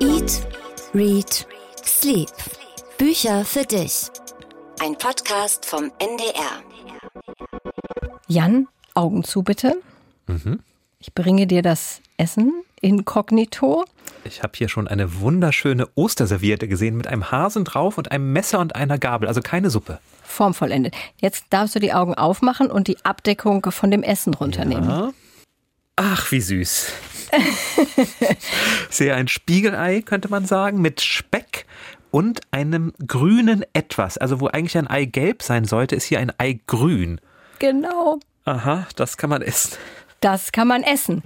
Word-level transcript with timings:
Eat, 0.00 0.46
Read, 0.94 1.46
Sleep. 1.84 2.28
Bücher 2.98 3.44
für 3.44 3.64
dich. 3.64 4.08
Ein 4.80 4.96
Podcast 4.96 5.66
vom 5.66 5.90
NDR. 5.98 6.62
Jan, 8.28 8.68
Augen 8.94 9.24
zu 9.24 9.42
bitte. 9.42 9.80
Mhm. 10.28 10.60
Ich 11.00 11.14
bringe 11.14 11.48
dir 11.48 11.62
das 11.62 12.00
Essen 12.16 12.62
inkognito. 12.80 13.84
Ich 14.22 14.44
habe 14.44 14.52
hier 14.54 14.68
schon 14.68 14.86
eine 14.86 15.20
wunderschöne 15.20 15.88
Osterserviette 15.96 16.68
gesehen 16.68 16.96
mit 16.96 17.08
einem 17.08 17.32
Hasen 17.32 17.64
drauf 17.64 17.98
und 17.98 18.12
einem 18.12 18.32
Messer 18.32 18.60
und 18.60 18.76
einer 18.76 18.98
Gabel, 18.98 19.26
also 19.26 19.40
keine 19.40 19.70
Suppe. 19.70 19.98
Formvollendet. 20.22 20.94
Jetzt 21.20 21.46
darfst 21.50 21.74
du 21.74 21.80
die 21.80 21.92
Augen 21.92 22.14
aufmachen 22.14 22.70
und 22.70 22.86
die 22.86 23.04
Abdeckung 23.04 23.68
von 23.70 23.90
dem 23.90 24.04
Essen 24.04 24.34
runternehmen. 24.34 24.88
Ja. 24.88 25.12
Ach, 25.96 26.30
wie 26.30 26.40
süß. 26.40 26.92
ich 28.88 28.96
sehe 28.96 29.14
ein 29.14 29.28
Spiegelei, 29.28 30.02
könnte 30.02 30.28
man 30.28 30.46
sagen, 30.46 30.80
mit 30.80 31.00
Speck 31.00 31.66
und 32.10 32.40
einem 32.50 32.92
grünen 33.06 33.64
Etwas. 33.72 34.18
Also 34.18 34.40
wo 34.40 34.46
eigentlich 34.46 34.78
ein 34.78 34.88
Ei 34.88 35.04
gelb 35.04 35.42
sein 35.42 35.64
sollte, 35.64 35.96
ist 35.96 36.04
hier 36.04 36.18
ein 36.18 36.32
Ei 36.38 36.60
grün. 36.66 37.20
Genau. 37.58 38.18
Aha, 38.44 38.86
das 38.96 39.16
kann 39.16 39.30
man 39.30 39.42
essen. 39.42 39.76
Das 40.20 40.52
kann 40.52 40.68
man 40.68 40.82
essen. 40.82 41.22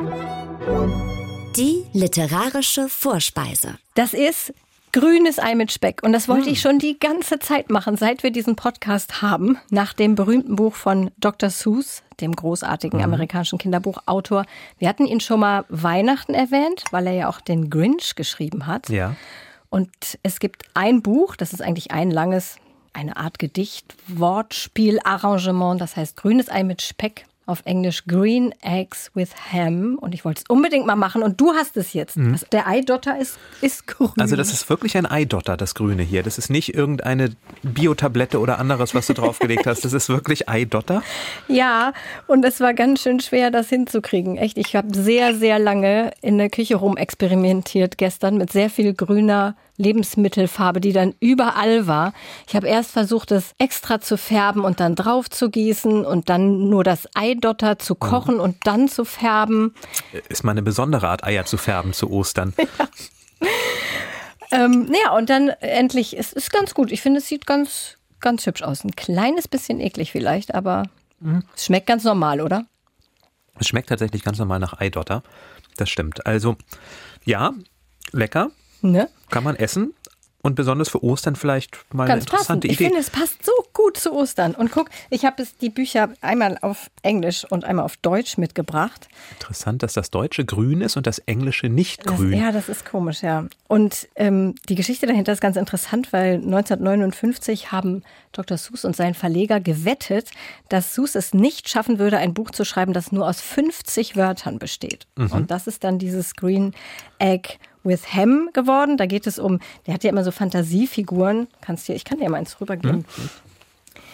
Die 1.56 1.84
literarische 1.92 2.88
Vorspeise. 2.88 3.78
Das 3.94 4.14
ist 4.14 4.52
grünes 4.92 5.38
Ei 5.38 5.54
mit 5.54 5.72
Speck. 5.72 6.02
Und 6.02 6.12
das 6.12 6.28
wollte 6.28 6.50
ich 6.50 6.60
schon 6.60 6.78
die 6.78 6.98
ganze 6.98 7.38
Zeit 7.38 7.70
machen, 7.70 7.96
seit 7.96 8.22
wir 8.22 8.30
diesen 8.30 8.56
Podcast 8.56 9.22
haben. 9.22 9.58
Nach 9.70 9.94
dem 9.94 10.14
berühmten 10.14 10.56
Buch 10.56 10.74
von 10.74 11.10
Dr. 11.18 11.50
Seuss, 11.50 12.02
dem 12.20 12.36
großartigen 12.36 13.02
amerikanischen 13.02 13.58
Kinderbuchautor. 13.58 14.44
Wir 14.78 14.88
hatten 14.88 15.06
ihn 15.06 15.20
schon 15.20 15.40
mal 15.40 15.64
Weihnachten 15.68 16.34
erwähnt, 16.34 16.84
weil 16.90 17.06
er 17.06 17.14
ja 17.14 17.28
auch 17.28 17.40
den 17.40 17.70
Grinch 17.70 18.14
geschrieben 18.14 18.66
hat. 18.66 18.88
Ja. 18.90 19.16
Und 19.70 19.90
es 20.22 20.38
gibt 20.38 20.64
ein 20.74 21.00
Buch, 21.00 21.34
das 21.34 21.54
ist 21.54 21.62
eigentlich 21.62 21.92
ein 21.92 22.10
langes, 22.10 22.56
eine 22.92 23.16
Art 23.16 23.38
Gedicht, 23.38 23.96
Wortspiel, 24.06 25.00
Arrangement, 25.02 25.80
das 25.80 25.96
heißt 25.96 26.16
grünes 26.16 26.50
Ei 26.50 26.62
mit 26.62 26.82
Speck. 26.82 27.24
Auf 27.44 27.62
Englisch 27.64 28.04
Green 28.06 28.54
Eggs 28.62 29.10
with 29.14 29.30
Ham. 29.52 29.98
Und 30.00 30.14
ich 30.14 30.24
wollte 30.24 30.42
es 30.42 30.44
unbedingt 30.48 30.86
mal 30.86 30.96
machen. 30.96 31.22
Und 31.22 31.40
du 31.40 31.52
hast 31.52 31.76
es 31.76 31.92
jetzt. 31.92 32.16
Also 32.16 32.46
der 32.52 32.66
Eidotter 32.68 33.18
ist, 33.18 33.38
ist 33.60 33.86
grün. 33.86 34.10
Also 34.18 34.36
das 34.36 34.52
ist 34.52 34.68
wirklich 34.70 34.96
ein 34.96 35.06
Eidotter, 35.06 35.56
das 35.56 35.74
Grüne 35.74 36.02
hier. 36.02 36.22
Das 36.22 36.38
ist 36.38 36.50
nicht 36.50 36.74
irgendeine 36.74 37.34
Biotablette 37.62 38.38
oder 38.38 38.58
anderes, 38.58 38.94
was 38.94 39.06
du 39.06 39.14
draufgelegt 39.14 39.66
hast. 39.66 39.84
Das 39.84 39.92
ist 39.92 40.08
wirklich 40.08 40.48
Eidotter. 40.48 41.02
Ja, 41.48 41.92
und 42.26 42.44
es 42.44 42.60
war 42.60 42.74
ganz 42.74 43.02
schön 43.02 43.20
schwer, 43.20 43.50
das 43.50 43.68
hinzukriegen. 43.68 44.36
Echt, 44.36 44.56
ich 44.56 44.76
habe 44.76 44.94
sehr, 44.94 45.34
sehr 45.34 45.58
lange 45.58 46.12
in 46.20 46.38
der 46.38 46.50
Küche 46.50 46.76
rumexperimentiert 46.76 47.98
gestern 47.98 48.38
mit 48.38 48.52
sehr 48.52 48.70
viel 48.70 48.94
grüner 48.94 49.56
Lebensmittelfarbe, 49.82 50.80
die 50.80 50.92
dann 50.92 51.14
überall 51.20 51.86
war. 51.86 52.12
Ich 52.46 52.56
habe 52.56 52.68
erst 52.68 52.92
versucht, 52.92 53.32
es 53.32 53.52
extra 53.58 54.00
zu 54.00 54.16
färben 54.16 54.64
und 54.64 54.80
dann 54.80 54.94
drauf 54.94 55.28
zu 55.28 55.50
gießen 55.50 56.04
und 56.04 56.28
dann 56.28 56.68
nur 56.68 56.84
das 56.84 57.08
Eidotter 57.14 57.78
zu 57.78 57.94
kochen 57.94 58.40
und 58.40 58.56
dann 58.64 58.88
zu 58.88 59.04
färben. 59.04 59.74
Ist 60.28 60.44
mal 60.44 60.52
eine 60.52 60.62
besondere 60.62 61.08
Art, 61.08 61.24
Eier 61.24 61.44
zu 61.44 61.56
färben 61.56 61.92
zu 61.92 62.10
Ostern. 62.10 62.54
Ähm, 64.54 64.92
ja, 65.02 65.16
und 65.16 65.30
dann 65.30 65.48
endlich, 65.60 66.16
es 66.18 66.34
ist 66.34 66.52
ganz 66.52 66.74
gut. 66.74 66.92
Ich 66.92 67.00
finde, 67.00 67.20
es 67.20 67.26
sieht 67.26 67.46
ganz, 67.46 67.96
ganz 68.20 68.44
hübsch 68.44 68.60
aus. 68.62 68.84
Ein 68.84 68.94
kleines 68.94 69.48
bisschen 69.48 69.80
eklig 69.80 70.12
vielleicht, 70.12 70.54
aber 70.54 70.82
es 71.54 71.64
schmeckt 71.64 71.86
ganz 71.86 72.04
normal, 72.04 72.40
oder? 72.40 72.66
Es 73.58 73.68
schmeckt 73.68 73.88
tatsächlich 73.88 74.22
ganz 74.22 74.38
normal 74.38 74.58
nach 74.58 74.78
Eidotter. 74.78 75.22
Das 75.76 75.88
stimmt. 75.88 76.26
Also, 76.26 76.56
ja, 77.24 77.52
lecker, 78.12 78.50
Ne? 78.82 79.08
kann 79.30 79.44
man 79.44 79.56
essen. 79.56 79.94
Und 80.44 80.56
besonders 80.56 80.88
für 80.88 81.04
Ostern 81.04 81.36
vielleicht 81.36 81.78
mal 81.94 82.08
Ganz 82.08 82.10
eine 82.10 82.20
interessante 82.22 82.36
passend. 82.46 82.64
Ich 82.64 82.72
Idee. 82.72 82.84
finde, 82.86 82.98
es 82.98 83.10
passt 83.10 83.44
so 83.46 83.52
gut 83.72 83.96
zu 83.96 84.12
Ostern. 84.12 84.56
Und 84.56 84.72
guck, 84.72 84.90
ich 85.08 85.24
habe 85.24 85.40
es 85.40 85.56
die 85.56 85.70
Bücher 85.70 86.08
einmal 86.20 86.58
auf 86.62 86.90
Englisch 87.02 87.44
und 87.48 87.64
einmal 87.64 87.84
auf 87.84 87.96
Deutsch 87.98 88.38
mitgebracht. 88.38 89.06
Interessant, 89.38 89.84
dass 89.84 89.92
das 89.92 90.10
Deutsche 90.10 90.44
grün 90.44 90.80
ist 90.80 90.96
und 90.96 91.06
das 91.06 91.20
Englische 91.20 91.68
nicht 91.68 92.04
Das, 92.04 92.16
grün. 92.16 92.32
ja, 92.32 92.50
das 92.50 92.68
ist 92.68 92.84
komisch, 92.84 93.22
ja. 93.22 93.46
Und 93.68 94.08
ähm, 94.16 94.56
die 94.68 94.74
Geschichte 94.74 95.06
dahinter 95.06 95.32
ist 95.32 95.40
ganz 95.40 95.56
interessant, 95.56 96.12
weil 96.12 96.34
1959 96.38 97.70
haben 97.70 98.02
Dr. 98.32 98.58
Seuss 98.58 98.84
und 98.84 98.96
sein 98.96 99.14
Verleger 99.14 99.60
gewettet, 99.60 100.30
dass 100.68 100.92
Seuss 100.92 101.14
es 101.14 101.34
nicht 101.34 101.68
schaffen 101.68 102.00
würde, 102.00 102.18
ein 102.18 102.34
Buch 102.34 102.50
zu 102.50 102.64
schreiben, 102.64 102.92
das 102.92 103.12
nur 103.12 103.28
aus 103.28 103.40
50 103.40 104.16
Wörtern 104.16 104.58
besteht. 104.58 105.06
Und 105.16 105.52
das 105.52 105.68
ist 105.68 105.84
dann 105.84 106.00
dieses 106.00 106.34
Green 106.34 106.74
Egg 107.20 107.58
with 107.84 108.14
Ham 108.14 108.50
geworden. 108.52 108.96
Da 108.96 109.06
geht 109.06 109.26
es 109.26 109.38
um, 109.38 109.58
der 109.86 109.94
hat 109.94 110.04
ja 110.04 110.10
immer 110.10 110.24
so 110.24 110.30
Fantasiefiguren. 110.30 111.48
Kannst 111.60 111.88
dir, 111.88 111.94
ich 111.94 112.04
kann 112.04 112.18
dir 112.18 112.28
mal 112.30 112.38
eins 112.38 112.60
rübergeben. 112.60 113.04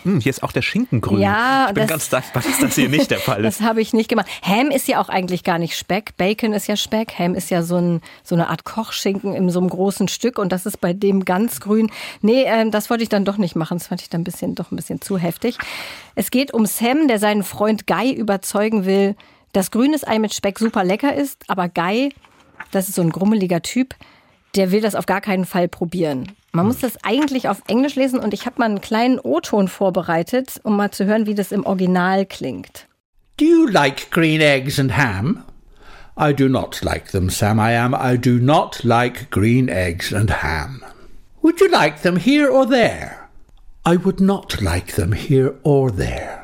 Hm, 0.05 0.21
hier 0.21 0.31
ist 0.31 0.45
auch 0.45 0.53
der 0.53 0.63
Schinken 0.63 1.01
grün. 1.01 1.19
Ja, 1.21 1.67
ich 1.69 1.75
bin 1.75 1.83
das- 1.83 1.91
ganz 1.91 2.09
dankbar, 2.09 2.43
dass 2.45 2.59
das 2.61 2.77
hier 2.77 2.89
nicht 2.89 3.11
der 3.11 3.19
Fall 3.19 3.45
ist. 3.45 3.61
Das 3.61 3.67
habe 3.67 3.81
ich 3.81 3.93
nicht 3.93 4.09
gemacht. 4.09 4.29
Ham 4.43 4.71
ist 4.71 4.87
ja 4.87 5.01
auch 5.01 5.09
eigentlich 5.09 5.43
gar 5.43 5.59
nicht 5.59 5.77
Speck. 5.77 6.17
Bacon 6.17 6.53
ist 6.53 6.69
ja 6.69 6.77
Speck. 6.77 7.19
Ham 7.19 7.35
ist 7.35 7.51
ja 7.51 7.63
so, 7.65 7.77
ein, 7.79 8.01
so 8.23 8.37
eine 8.37 8.49
Art 8.49 8.63
Kochschinken 8.65 9.35
in 9.35 9.51
so 9.51 9.59
einem 9.59 9.69
großen 9.69 10.07
Stück 10.07 10.39
und 10.39 10.53
das 10.53 10.67
ist 10.67 10.81
bei 10.81 10.93
dem 10.93 11.25
ganz 11.25 11.59
grün. 11.61 11.91
Nee, 12.23 12.45
ähm, 12.47 12.71
das 12.71 12.91
wollte 12.91 13.03
ich 13.03 13.09
dann 13.09 13.25
doch 13.25 13.39
nicht 13.39 13.57
machen. 13.57 13.79
Das 13.79 13.89
fand 13.89 14.01
ich 14.01 14.09
dann 14.09 14.21
ein 14.21 14.25
bisschen, 14.25 14.55
doch 14.55 14.71
ein 14.71 14.77
bisschen 14.77 15.01
zu 15.01 15.19
heftig. 15.19 15.59
Es 16.15 16.31
geht 16.31 16.55
um 16.55 16.65
Sam, 16.67 17.09
der 17.09 17.19
seinen 17.19 17.43
Freund 17.43 17.89
Guy 17.89 18.13
überzeugen 18.13 18.85
will, 18.85 19.17
dass 19.53 19.73
grünes 19.73 20.07
Ei 20.07 20.21
mit 20.21 20.33
Speck 20.33 20.61
super 20.61 20.85
lecker 20.85 21.13
ist, 21.15 21.43
aber 21.49 21.69
Guy, 21.69 22.11
das 22.71 22.89
ist 22.89 22.95
so 22.95 23.03
ein 23.03 23.11
grummeliger 23.11 23.63
Typ, 23.63 23.95
der 24.55 24.71
will 24.73 24.81
das 24.81 24.95
auf 24.95 25.07
gar 25.07 25.21
keinen 25.21 25.45
Fall 25.45 25.69
probieren. 25.69 26.33
Man 26.53 26.67
muss 26.67 26.79
das 26.79 26.97
eigentlich 27.05 27.49
auf 27.49 27.63
Englisch 27.69 27.95
lesen 27.95 28.19
und 28.19 28.33
ich 28.33 28.47
habe 28.47 28.59
mal 28.59 28.65
einen 28.65 28.81
kleinen 28.81 29.19
O-Ton 29.19 29.69
vorbereitet, 29.69 30.61
um 30.63 30.77
mal 30.77 30.91
zu 30.91 31.05
hören, 31.05 31.27
wie 31.27 31.35
das 31.35 31.53
im 31.53 31.65
Original 31.67 32.27
klingt. 32.27 32.87
Do 33.37 33.45
you 33.45 33.67
like 33.67 34.11
green 34.11 34.41
eggs 34.41 34.79
and 34.79 34.97
ham? 34.97 35.45
I 36.21 36.33
do 36.33 36.49
not 36.49 36.83
like 36.83 37.13
them, 37.13 37.31
Sam 37.31 37.61
I 37.61 37.77
am. 37.77 37.95
I 37.95 38.17
do 38.19 38.39
not 38.41 38.83
like 38.83 39.31
green 39.31 39.69
eggs 39.69 40.13
and 40.13 40.31
ham. 40.43 40.83
Would 41.43 41.61
you 41.61 41.69
like 41.71 42.03
them 42.03 42.17
here 42.17 42.51
or 42.51 42.67
there? 42.67 43.29
I 43.87 43.97
would 43.97 44.21
not 44.21 44.61
like 44.61 44.97
them 44.97 45.13
here 45.13 45.55
or 45.63 45.93
there. 45.93 46.43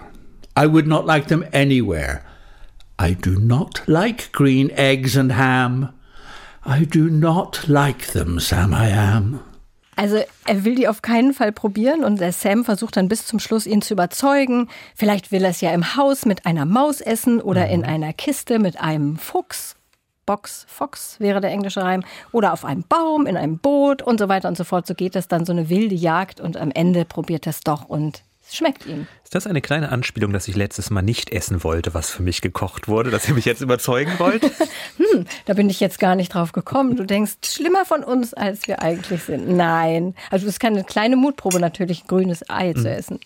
I 0.57 0.67
would 0.67 0.87
not 0.87 1.07
like 1.07 1.27
them 1.27 1.45
anywhere. 1.53 2.23
I 2.97 3.15
do 3.15 3.41
not 3.41 3.83
like 3.89 4.31
green 4.31 4.71
eggs 4.77 5.17
and 5.17 5.33
ham. 5.33 5.94
I 6.67 6.87
do 6.87 7.11
not 7.11 7.67
like 7.69 8.13
them, 8.13 8.39
Sam 8.39 8.73
I 8.73 8.91
am. 8.93 9.41
Also 9.97 10.17
er 10.47 10.65
will 10.65 10.75
die 10.75 10.89
auf 10.89 11.03
keinen 11.03 11.35
Fall 11.35 11.53
probieren 11.53 12.03
und 12.03 12.21
der 12.21 12.33
Sam 12.33 12.65
versucht 12.65 12.97
dann 12.97 13.09
bis 13.09 13.27
zum 13.27 13.39
Schluss 13.39 13.67
ihn 13.67 13.83
zu 13.83 13.95
überzeugen. 13.95 14.69
Vielleicht 14.95 15.31
will 15.31 15.45
er 15.45 15.51
es 15.51 15.61
ja 15.61 15.73
im 15.73 15.97
Haus 15.97 16.25
mit 16.25 16.47
einer 16.47 16.65
Maus 16.65 17.01
essen 17.01 17.41
oder 17.41 17.69
in 17.69 17.85
einer 17.85 18.13
Kiste 18.13 18.59
mit 18.59 18.81
einem 18.81 19.17
Fuchs. 19.17 19.77
Box, 20.27 20.65
Fox 20.69 21.21
wäre 21.21 21.43
der 21.43 21.51
englische 21.51 21.83
Reim. 21.83 22.03
Oder 22.33 22.55
auf 22.55 22.65
einem 22.65 22.85
Baum, 22.89 23.27
in 23.27 23.37
einem 23.37 23.59
Boot 23.59 24.01
und 24.03 24.19
so 24.19 24.29
weiter 24.29 24.49
und 24.49 24.57
so 24.57 24.65
fort. 24.65 24.87
So 24.87 24.95
geht 24.95 25.15
das 25.15 25.29
dann 25.29 25.45
so 25.45 25.53
eine 25.53 25.69
wilde 25.69 25.95
Jagd 25.95 26.41
und 26.41 26.57
am 26.57 26.71
Ende 26.71 27.05
probiert 27.05 27.47
er 27.47 27.51
es 27.51 27.61
doch 27.61 27.89
und 27.89 28.23
es 28.47 28.57
schmeckt 28.57 28.87
ihm. 28.87 29.07
Ist 29.25 29.35
das 29.35 29.47
eine 29.47 29.61
kleine 29.61 29.91
Anspielung, 29.91 30.33
dass 30.33 30.47
ich 30.49 30.55
letztes 30.55 30.91
Mal 30.91 31.03
nicht 31.03 31.33
essen 31.33 31.65
wollte, 31.65 31.95
was 31.95 32.11
für 32.11 32.23
mich 32.23 32.43
gekocht 32.43 32.89
wurde, 32.89 33.11
dass 33.11 33.27
ihr 33.27 33.35
mich 33.35 33.47
jetzt 33.47 33.63
überzeugen 33.63 34.13
wollt? 34.19 34.43
Da 35.47 35.55
bin 35.55 35.71
ich 35.71 35.79
jetzt 35.79 36.01
gar 36.01 36.17
nicht 36.17 36.35
drauf 36.35 36.51
gekommen. 36.53 36.97
Du 36.97 37.05
denkst, 37.05 37.35
schlimmer 37.45 37.85
von 37.85 38.03
uns, 38.03 38.35
als 38.35 38.67
wir 38.67 38.83
eigentlich 38.83 39.23
sind. 39.23 39.49
Nein. 39.49 40.15
Also 40.31 40.47
es 40.47 40.55
ist 40.55 40.61
keine 40.61 40.83
kleine 40.83 41.15
Mutprobe, 41.15 41.61
natürlich 41.61 42.05
ein 42.05 42.09
grünes 42.09 42.49
Ei 42.51 42.73
zu 42.73 42.91
essen. 42.91 43.21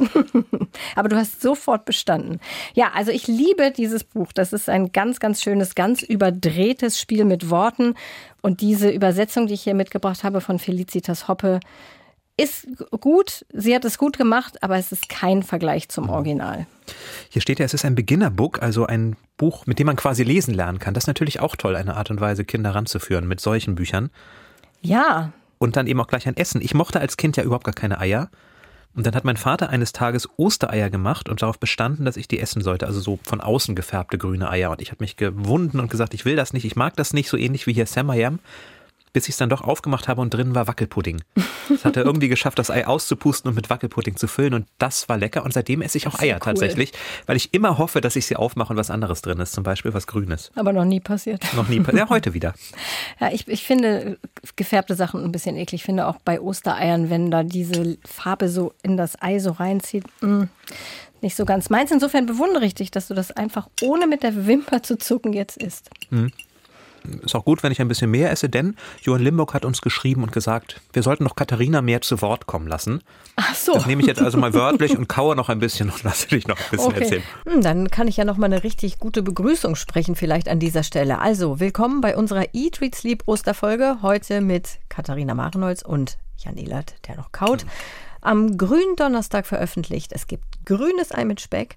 Aber 0.96 1.08
du 1.08 1.16
hast 1.16 1.40
sofort 1.40 1.86
bestanden. 1.86 2.40
Ja, 2.74 2.92
also 2.94 3.10
ich 3.10 3.26
liebe 3.26 3.70
dieses 3.70 4.04
Buch. 4.04 4.32
Das 4.34 4.52
ist 4.52 4.68
ein 4.68 4.92
ganz, 4.92 5.18
ganz 5.18 5.42
schönes, 5.42 5.74
ganz 5.74 6.02
überdrehtes 6.02 7.00
Spiel 7.00 7.24
mit 7.24 7.48
Worten. 7.48 7.94
Und 8.42 8.60
diese 8.60 8.90
Übersetzung, 8.90 9.46
die 9.46 9.54
ich 9.54 9.62
hier 9.62 9.74
mitgebracht 9.74 10.24
habe 10.24 10.41
von 10.41 10.59
Felicitas 10.59 11.26
Hoppe, 11.26 11.60
ist 12.38 12.66
gut. 13.00 13.44
Sie 13.52 13.74
hat 13.74 13.84
es 13.84 13.98
gut 13.98 14.16
gemacht, 14.16 14.62
aber 14.62 14.76
es 14.78 14.92
ist 14.92 15.08
kein 15.08 15.42
Vergleich 15.42 15.88
zum 15.90 16.08
Original. 16.08 16.66
Hier 17.28 17.42
steht 17.42 17.58
ja, 17.58 17.66
es 17.66 17.74
ist 17.74 17.84
ein 17.84 17.94
Beginnerbook, 17.94 18.62
also 18.62 18.86
ein 18.86 19.16
Buch, 19.36 19.66
mit 19.66 19.78
dem 19.78 19.86
man 19.86 19.96
quasi 19.96 20.22
lesen 20.22 20.54
lernen 20.54 20.78
kann. 20.78 20.94
Das 20.94 21.04
ist 21.04 21.08
natürlich 21.08 21.40
auch 21.40 21.56
toll, 21.56 21.76
eine 21.76 21.96
Art 21.96 22.10
und 22.10 22.20
Weise, 22.20 22.44
Kinder 22.44 22.74
ranzuführen 22.74 23.28
mit 23.28 23.40
solchen 23.40 23.74
Büchern. 23.74 24.10
Ja, 24.80 25.32
Und 25.58 25.76
dann 25.76 25.86
eben 25.88 26.00
auch 26.00 26.06
gleich 26.06 26.26
ein 26.28 26.36
Essen. 26.36 26.62
Ich 26.62 26.72
mochte 26.72 27.00
als 27.00 27.16
Kind 27.16 27.36
ja 27.36 27.42
überhaupt 27.42 27.64
gar 27.64 27.74
keine 27.74 27.98
Eier. 27.98 28.30
Und 28.94 29.06
dann 29.06 29.14
hat 29.14 29.24
mein 29.24 29.36
Vater 29.36 29.68
eines 29.68 29.92
Tages 29.92 30.28
Ostereier 30.38 30.88
gemacht 30.90 31.28
und 31.28 31.42
darauf 31.42 31.58
bestanden, 31.58 32.04
dass 32.04 32.16
ich 32.16 32.26
die 32.26 32.40
essen 32.40 32.62
sollte. 32.62 32.86
Also 32.86 33.00
so 33.00 33.18
von 33.22 33.40
außen 33.40 33.74
gefärbte 33.74 34.18
grüne 34.18 34.48
Eier. 34.50 34.70
Und 34.70 34.80
ich 34.80 34.90
habe 34.90 35.02
mich 35.04 35.16
gewunden 35.16 35.78
und 35.78 35.90
gesagt, 35.90 36.14
ich 36.14 36.24
will 36.24 36.36
das 36.36 36.52
nicht, 36.52 36.64
ich 36.64 36.76
mag 36.76 36.96
das 36.96 37.12
nicht, 37.12 37.28
so 37.28 37.36
ähnlich 37.36 37.66
wie 37.66 37.72
hier 37.74 37.86
Sam 37.86 38.10
I 38.10 38.24
Am. 38.24 38.38
Bis 39.13 39.25
ich 39.25 39.31
es 39.31 39.37
dann 39.37 39.49
doch 39.49 39.63
aufgemacht 39.63 40.09
habe 40.09 40.21
und 40.21 40.33
drin 40.33 40.55
war 40.55 40.66
Wackelpudding. 40.66 41.22
Das 41.69 41.84
hat 41.84 41.97
er 41.97 42.05
irgendwie 42.05 42.28
geschafft, 42.28 42.59
das 42.59 42.71
Ei 42.71 42.87
auszupusten 42.87 43.49
und 43.49 43.55
mit 43.55 43.71
Wackelpudding 43.71 44.16
zu 44.16 44.27
füllen 44.27 44.55
und 44.55 44.66
das 44.78 45.09
war 45.09 45.19
lecker 45.19 45.45
und 45.45 45.53
seitdem 45.53 45.83
esse 45.83 45.99
ich 45.99 46.07
auch 46.07 46.19
Eier 46.19 46.37
cool. 46.37 46.41
tatsächlich, 46.41 46.93
weil 47.27 47.37
ich 47.37 47.53
immer 47.53 47.78
hoffe, 47.78 48.01
dass 48.01 48.16
ich 48.16 48.27
sie 48.27 48.37
aufmache 48.37 48.72
und 48.72 48.78
was 48.78 48.91
anderes 48.91 49.22
drin 49.22 49.39
ist, 49.41 49.53
zum 49.53 49.65
Beispiel 49.65 49.95
was 49.95 50.07
Grünes. 50.07 50.51
Aber 50.55 50.72
noch 50.72 50.84
nie 50.84 51.01
passiert. 51.01 51.45
Noch 51.55 51.69
nie 51.69 51.81
passiert. 51.81 51.99
Ja, 51.99 52.09
heute 52.09 52.34
wieder. 52.34 52.55
Ja, 53.21 53.31
ich, 53.31 53.47
ich 53.49 53.65
finde 53.65 54.19
gefärbte 54.57 54.95
Sachen 54.95 55.25
ein 55.25 55.33
bisschen 55.33 55.57
eklig. 55.57 55.81
Ich 55.81 55.84
finde 55.84 56.07
auch 56.07 56.16
bei 56.25 56.41
Ostereiern, 56.41 57.10
wenn 57.10 57.31
da 57.31 57.43
diese 57.43 57.99
Farbe 58.05 58.49
so 58.49 58.72
in 58.83 58.97
das 58.97 59.21
Ei 59.22 59.39
so 59.39 59.53
reinzieht, 59.53 60.05
mh, 60.21 60.28
mm, 60.28 60.49
nicht 61.21 61.37
so 61.37 61.45
ganz 61.45 61.71
meins. 61.71 61.91
Insofern 61.91 62.27
bewundere 62.27 62.65
ich 62.65 62.75
dich, 62.75 62.91
dass 62.91 63.09
du 63.09 63.15
das 63.15 63.31
einfach 63.33 63.69
ohne 63.83 64.07
mit 64.07 64.22
der 64.22 64.47
Wimper 64.47 64.83
zu 64.83 64.99
zucken 64.99 65.33
jetzt 65.33 65.57
isst. 65.57 65.91
Hm 66.10 66.33
ist 67.24 67.34
auch 67.34 67.45
gut, 67.45 67.62
wenn 67.62 67.72
ich 67.72 67.80
ein 67.80 67.89
bisschen 67.89 68.10
mehr 68.10 68.30
esse, 68.30 68.48
denn 68.48 68.77
Johann 69.03 69.22
Limburg 69.22 69.54
hat 69.54 69.65
uns 69.65 69.80
geschrieben 69.80 70.22
und 70.22 70.33
gesagt, 70.33 70.80
wir 70.92 71.03
sollten 71.03 71.24
noch 71.24 71.36
Katharina 71.36 71.83
mehr 71.83 72.00
zu 72.00 72.21
Wort 72.22 72.47
kommen 72.47 72.66
lassen. 72.66 73.03
Ach 73.36 73.54
so. 73.54 73.72
Das 73.74 73.86
nehme 73.86 74.03
ich 74.03 74.09
jetzt 74.09 74.21
also 74.21 74.39
mal 74.39 74.54
wörtlich 74.54 74.97
und 74.97 75.09
kaue 75.09 75.36
noch 75.36 75.48
ein 75.48 75.59
bisschen 75.59 75.91
und 75.91 76.03
lasse 76.03 76.28
dich 76.28 76.48
noch 76.48 76.59
ein 76.59 76.71
bisschen 76.71 76.86
okay. 76.86 77.00
erzählen. 77.00 77.22
Hm, 77.47 77.62
dann 77.62 77.91
kann 77.91 78.09
ich 78.09 78.16
ja 78.16 78.24
noch 78.24 78.36
mal 78.36 78.47
eine 78.47 78.65
richtig 78.65 78.98
gute 78.98 79.22
Begrüßung 79.22 79.77
sprechen, 79.77 80.16
vielleicht 80.16 80.48
an 80.48 80.59
dieser 80.59 80.83
Stelle. 80.83 81.21
Also, 81.21 81.60
willkommen 81.60 82.00
bei 82.00 82.16
unserer 82.16 82.54
Eat, 82.54 82.80
Read, 82.80 82.95
Sleep 82.95 83.22
Osterfolge. 83.27 83.98
Heute 84.03 84.41
mit 84.41 84.78
Katharina 84.89 85.34
Marenholz 85.34 85.83
und 85.83 86.18
Jan 86.39 86.56
Ehlert, 86.56 86.95
der 87.06 87.16
noch 87.16 87.33
kaut. 87.33 87.66
Am 88.21 88.59
grünen 88.59 88.97
Donnerstag 88.97 89.47
veröffentlicht. 89.47 90.12
Es 90.12 90.27
gibt 90.27 90.45
grünes 90.65 91.12
Ei 91.12 91.24
mit 91.24 91.41
Speck. 91.41 91.77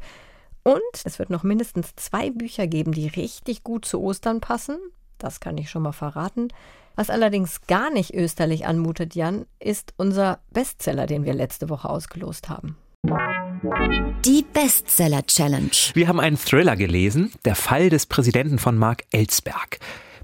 Und 0.63 0.81
es 1.03 1.17
wird 1.17 1.29
noch 1.29 1.43
mindestens 1.43 1.95
zwei 1.95 2.29
Bücher 2.29 2.67
geben, 2.67 2.91
die 2.91 3.07
richtig 3.07 3.63
gut 3.63 3.85
zu 3.85 3.99
Ostern 4.01 4.41
passen. 4.41 4.77
Das 5.21 5.39
kann 5.39 5.57
ich 5.57 5.69
schon 5.69 5.83
mal 5.83 5.91
verraten. 5.91 6.47
Was 6.95 7.09
allerdings 7.09 7.61
gar 7.67 7.91
nicht 7.91 8.13
österlich 8.13 8.65
anmutet, 8.65 9.15
Jan, 9.15 9.45
ist 9.59 9.93
unser 9.97 10.39
Bestseller, 10.51 11.05
den 11.05 11.25
wir 11.25 11.33
letzte 11.33 11.69
Woche 11.69 11.89
ausgelost 11.89 12.49
haben. 12.49 12.75
Die 14.25 14.43
Bestseller 14.53 15.25
Challenge. 15.25 15.71
Wir 15.93 16.07
haben 16.07 16.19
einen 16.19 16.37
Thriller 16.37 16.75
gelesen, 16.75 17.31
Der 17.45 17.55
Fall 17.55 17.89
des 17.89 18.05
Präsidenten 18.05 18.59
von 18.59 18.77
Mark 18.77 19.03
Ellsberg. 19.11 19.79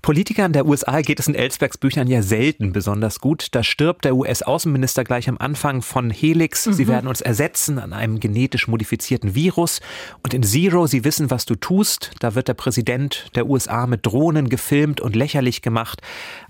Politikern 0.08 0.54
der 0.54 0.66
USA 0.66 1.02
geht 1.02 1.20
es 1.20 1.28
in 1.28 1.36
Ellsbergs 1.36 1.78
Büchern 1.78 2.08
ja 2.08 2.22
selten 2.22 2.72
besonders 2.72 3.20
gut. 3.20 3.50
Da 3.52 3.62
stirbt 3.62 4.06
der 4.06 4.16
US-Außenminister 4.16 5.04
gleich 5.04 5.28
am 5.28 5.38
Anfang 5.38 5.82
von 5.82 6.12
Helix. 6.12 6.64
Sie 6.64 6.86
mhm. 6.86 6.88
werden 6.88 7.08
uns 7.10 7.20
ersetzen 7.20 7.78
an 7.78 7.92
einem 7.92 8.22
genetisch 8.22 8.70
modifizierten 8.70 9.36
Virus. 9.36 9.82
Und 10.24 10.34
in 10.34 10.44
Zero, 10.44 10.88
Sie 10.88 11.04
wissen, 11.04 11.30
was 11.30 11.46
du 11.46 11.56
tust, 11.56 12.12
da 12.22 12.36
wird 12.36 12.48
der 12.48 12.54
Präsident 12.54 13.26
der 13.36 13.48
USA 13.48 13.86
mit 13.86 14.06
Drohnen 14.06 14.48
gefilmt 14.48 15.02
und 15.02 15.14
lächerlich 15.14 15.62
gemacht. 15.62 16.02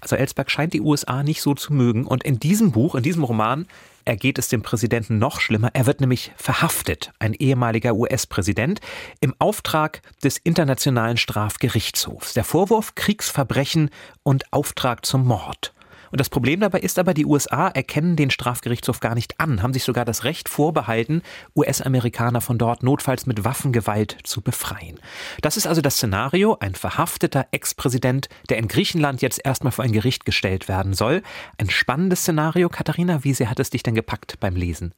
Also 0.02 0.16
Ellsberg 0.16 0.52
scheint 0.52 0.74
die 0.74 0.82
USA 0.82 1.24
nicht 1.24 1.42
so 1.42 1.56
zu 1.56 1.74
mögen. 1.74 2.06
Und 2.06 2.24
in 2.26 2.38
diesem 2.38 2.72
Buch, 2.72 2.94
in 2.94 3.02
diesem 3.02 3.24
Roman, 3.24 3.66
ergeht 4.08 4.40
es 4.40 4.48
dem 4.48 4.62
Präsidenten 4.62 5.20
noch 5.20 5.42
schlimmer. 5.42 5.70
Er 5.74 5.86
wird 5.86 6.02
nämlich 6.02 6.32
verhaftet, 6.38 7.12
ein 7.20 7.34
ehemaliger 7.34 7.94
US-Präsident, 7.94 8.80
im 9.20 9.36
Auftrag 9.38 10.02
des 10.24 10.38
Internationalen 10.38 11.18
Strafgerichtshofs. 11.18 12.34
Der 12.34 12.46
Vorwurf 12.46 12.96
Kriegsverbrechen 12.96 13.90
und 14.24 14.52
Auftrag 14.54 15.06
zum 15.06 15.26
Mord. 15.26 15.74
Und 16.12 16.20
das 16.20 16.30
Problem 16.30 16.60
dabei 16.60 16.80
ist 16.80 17.00
aber, 17.00 17.14
die 17.14 17.26
USA 17.26 17.68
erkennen 17.68 18.16
den 18.16 18.30
Strafgerichtshof 18.30 19.00
gar 19.00 19.16
nicht 19.16 19.40
an, 19.40 19.62
haben 19.62 19.74
sich 19.74 19.84
sogar 19.84 20.06
das 20.06 20.24
Recht 20.24 20.50
vorbehalten, 20.50 21.22
US-Amerikaner 21.56 22.42
von 22.42 22.58
dort 22.58 22.84
notfalls 22.84 23.26
mit 23.26 23.44
Waffengewalt 23.44 24.18
zu 24.24 24.42
befreien. 24.42 25.00
Das 25.42 25.58
ist 25.58 25.68
also 25.68 25.82
das 25.82 25.96
Szenario, 25.96 26.58
ein 26.60 26.76
verhafteter 26.76 27.48
Ex-Präsident, 27.52 28.30
der 28.50 28.58
in 28.58 28.68
Griechenland 28.68 29.22
jetzt 29.22 29.42
erstmal 29.44 29.72
vor 29.72 29.86
ein 29.86 29.92
Gericht 29.92 30.26
gestellt 30.26 30.68
werden 30.68 30.94
soll. 30.94 31.22
Ein 31.58 31.70
spannendes 31.70 32.22
Szenario. 32.22 32.70
Katharina, 32.70 33.24
wie 33.24 33.34
sehr 33.34 33.50
hat 33.50 33.60
es 33.60 33.70
dich 33.70 33.84
denn 33.84 33.96
gepackt 33.96 34.40
beim 34.40 34.56
Lesen? 34.56 34.94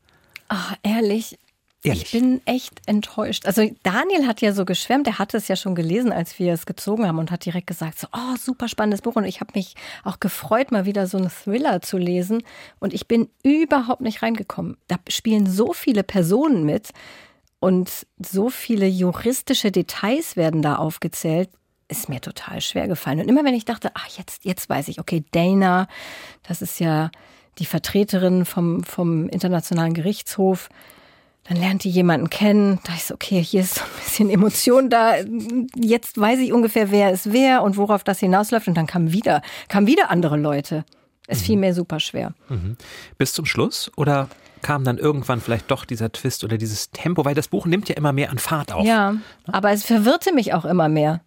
Ach, 0.48 0.76
ehrlich, 0.84 1.38
Ehrlich? 1.84 2.14
Ich 2.14 2.20
bin 2.20 2.42
echt 2.46 2.82
enttäuscht. 2.88 3.46
Also 3.46 3.70
Daniel 3.84 4.28
hat 4.28 4.42
ja 4.42 4.52
so 4.52 4.66
geschwärmt, 4.66 5.08
er 5.08 5.18
hatte 5.18 5.38
es 5.38 5.48
ja 5.48 5.56
schon 5.56 5.76
gelesen, 5.76 6.12
als 6.12 6.38
wir 6.38 6.52
es 6.52 6.66
gezogen 6.66 7.08
haben 7.08 7.20
und 7.20 7.32
hat 7.32 7.46
direkt 7.46 7.68
gesagt, 7.68 8.00
so, 8.00 8.08
oh, 8.12 8.36
super 8.38 8.68
spannendes 8.68 9.02
Buch. 9.02 9.16
Und 9.16 9.24
ich 9.24 9.40
habe 9.40 9.52
mich 9.56 9.76
auch 10.04 10.20
gefreut, 10.20 10.72
mal 10.72 10.86
wieder 10.86 11.08
so 11.08 11.18
einen 11.18 11.30
Thriller 11.30 11.82
zu 11.82 11.98
lesen. 11.98 12.44
Und 12.80 12.94
ich 12.94 13.08
bin 13.08 13.30
überhaupt 13.44 14.02
nicht 14.02 14.22
reingekommen. 14.22 14.78
Da 14.88 14.98
spielen 15.08 15.50
so 15.50 15.72
viele 15.72 16.04
Personen 16.04 16.66
mit 16.66 16.90
und 17.62 18.06
so 18.18 18.50
viele 18.50 18.88
juristische 18.88 19.72
Details 19.72 20.36
werden 20.36 20.62
da 20.62 20.76
aufgezählt. 20.76 21.50
Ist 21.88 22.10
mir 22.10 22.20
total 22.20 22.60
schwer 22.60 22.90
gefallen. 22.90 23.22
Und 23.22 23.30
immer 23.30 23.46
wenn 23.46 23.56
ich 23.56 23.66
dachte, 23.66 23.92
ach, 23.94 24.08
jetzt, 24.18 24.44
jetzt 24.44 24.70
weiß 24.70 24.90
ich, 24.90 25.00
okay, 25.00 25.24
Dana, 25.32 25.88
das 26.44 26.62
ist 26.62 26.80
ja 26.80 27.10
die 27.58 27.66
Vertreterin 27.66 28.44
vom, 28.44 28.84
vom 28.84 29.30
Internationalen 29.30 29.94
Gerichtshof 29.94 30.70
dann 31.46 31.58
lernt 31.58 31.84
die 31.84 31.90
jemanden 31.90 32.30
kennen. 32.30 32.80
Da 32.84 32.94
ist 32.94 33.12
okay, 33.12 33.42
hier 33.42 33.62
ist 33.62 33.76
so 33.76 33.82
ein 33.82 33.90
bisschen 34.04 34.30
Emotion 34.30 34.90
da. 34.90 35.16
Jetzt 35.76 36.20
weiß 36.20 36.40
ich 36.40 36.54
ungefähr, 36.54 36.92
wer 36.92 37.12
ist 37.12 37.32
wer 37.34 37.64
und 37.64 37.78
worauf 37.78 38.04
das 38.04 38.20
hinausläuft. 38.20 38.68
Und 38.68 38.76
dann 38.76 38.88
kamen 38.88 39.12
wieder, 39.12 39.42
kamen 39.68 39.88
wieder 39.88 40.12
andere 40.12 40.38
Leute. 40.38 40.86
Es 41.28 41.42
mhm. 41.42 41.46
fiel 41.46 41.58
mir 41.58 41.74
super 41.74 42.00
schwer. 42.00 42.34
Mhm. 42.50 42.78
Bis 43.18 43.34
zum 43.34 43.46
Schluss 43.46 43.92
oder 43.96 44.28
kam 44.62 44.84
dann 44.84 44.98
irgendwann 44.98 45.42
vielleicht 45.42 45.72
doch 45.72 45.86
dieser 45.86 46.12
Twist 46.12 46.44
oder 46.44 46.58
dieses 46.58 46.92
Tempo, 46.92 47.26
weil 47.26 47.36
das 47.36 47.48
Buch 47.48 47.66
nimmt 47.66 47.88
ja 47.90 47.96
immer 47.96 48.12
mehr 48.12 48.30
an 48.30 48.40
Fahrt 48.40 48.74
auf. 48.74 48.86
Ja, 48.86 49.16
aber 49.48 49.72
es 49.72 49.86
verwirrte 49.86 50.34
mich 50.34 50.54
auch 50.54 50.66
immer 50.66 50.90
mehr. 50.90 51.22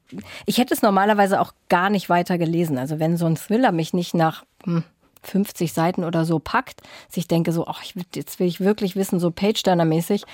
Ich 0.46 0.58
hätte 0.58 0.74
es 0.74 0.82
normalerweise 0.82 1.40
auch 1.40 1.52
gar 1.68 1.90
nicht 1.90 2.08
weiter 2.08 2.38
gelesen. 2.38 2.78
Also 2.78 2.98
wenn 2.98 3.16
so 3.16 3.26
ein 3.26 3.36
Thriller 3.36 3.72
mich 3.72 3.94
nicht 3.94 4.14
nach 4.14 4.44
hm, 4.64 4.84
50 5.22 5.72
Seiten 5.72 6.04
oder 6.04 6.24
so 6.24 6.38
packt, 6.38 6.82
sich 7.08 7.28
denke 7.28 7.52
so, 7.52 7.66
ach, 7.66 7.82
jetzt 8.14 8.38
will 8.40 8.46
ich 8.46 8.60
wirklich 8.60 8.96
wissen, 8.96 9.20
so 9.20 9.30
Page-Turner-mäßig, 9.30 10.24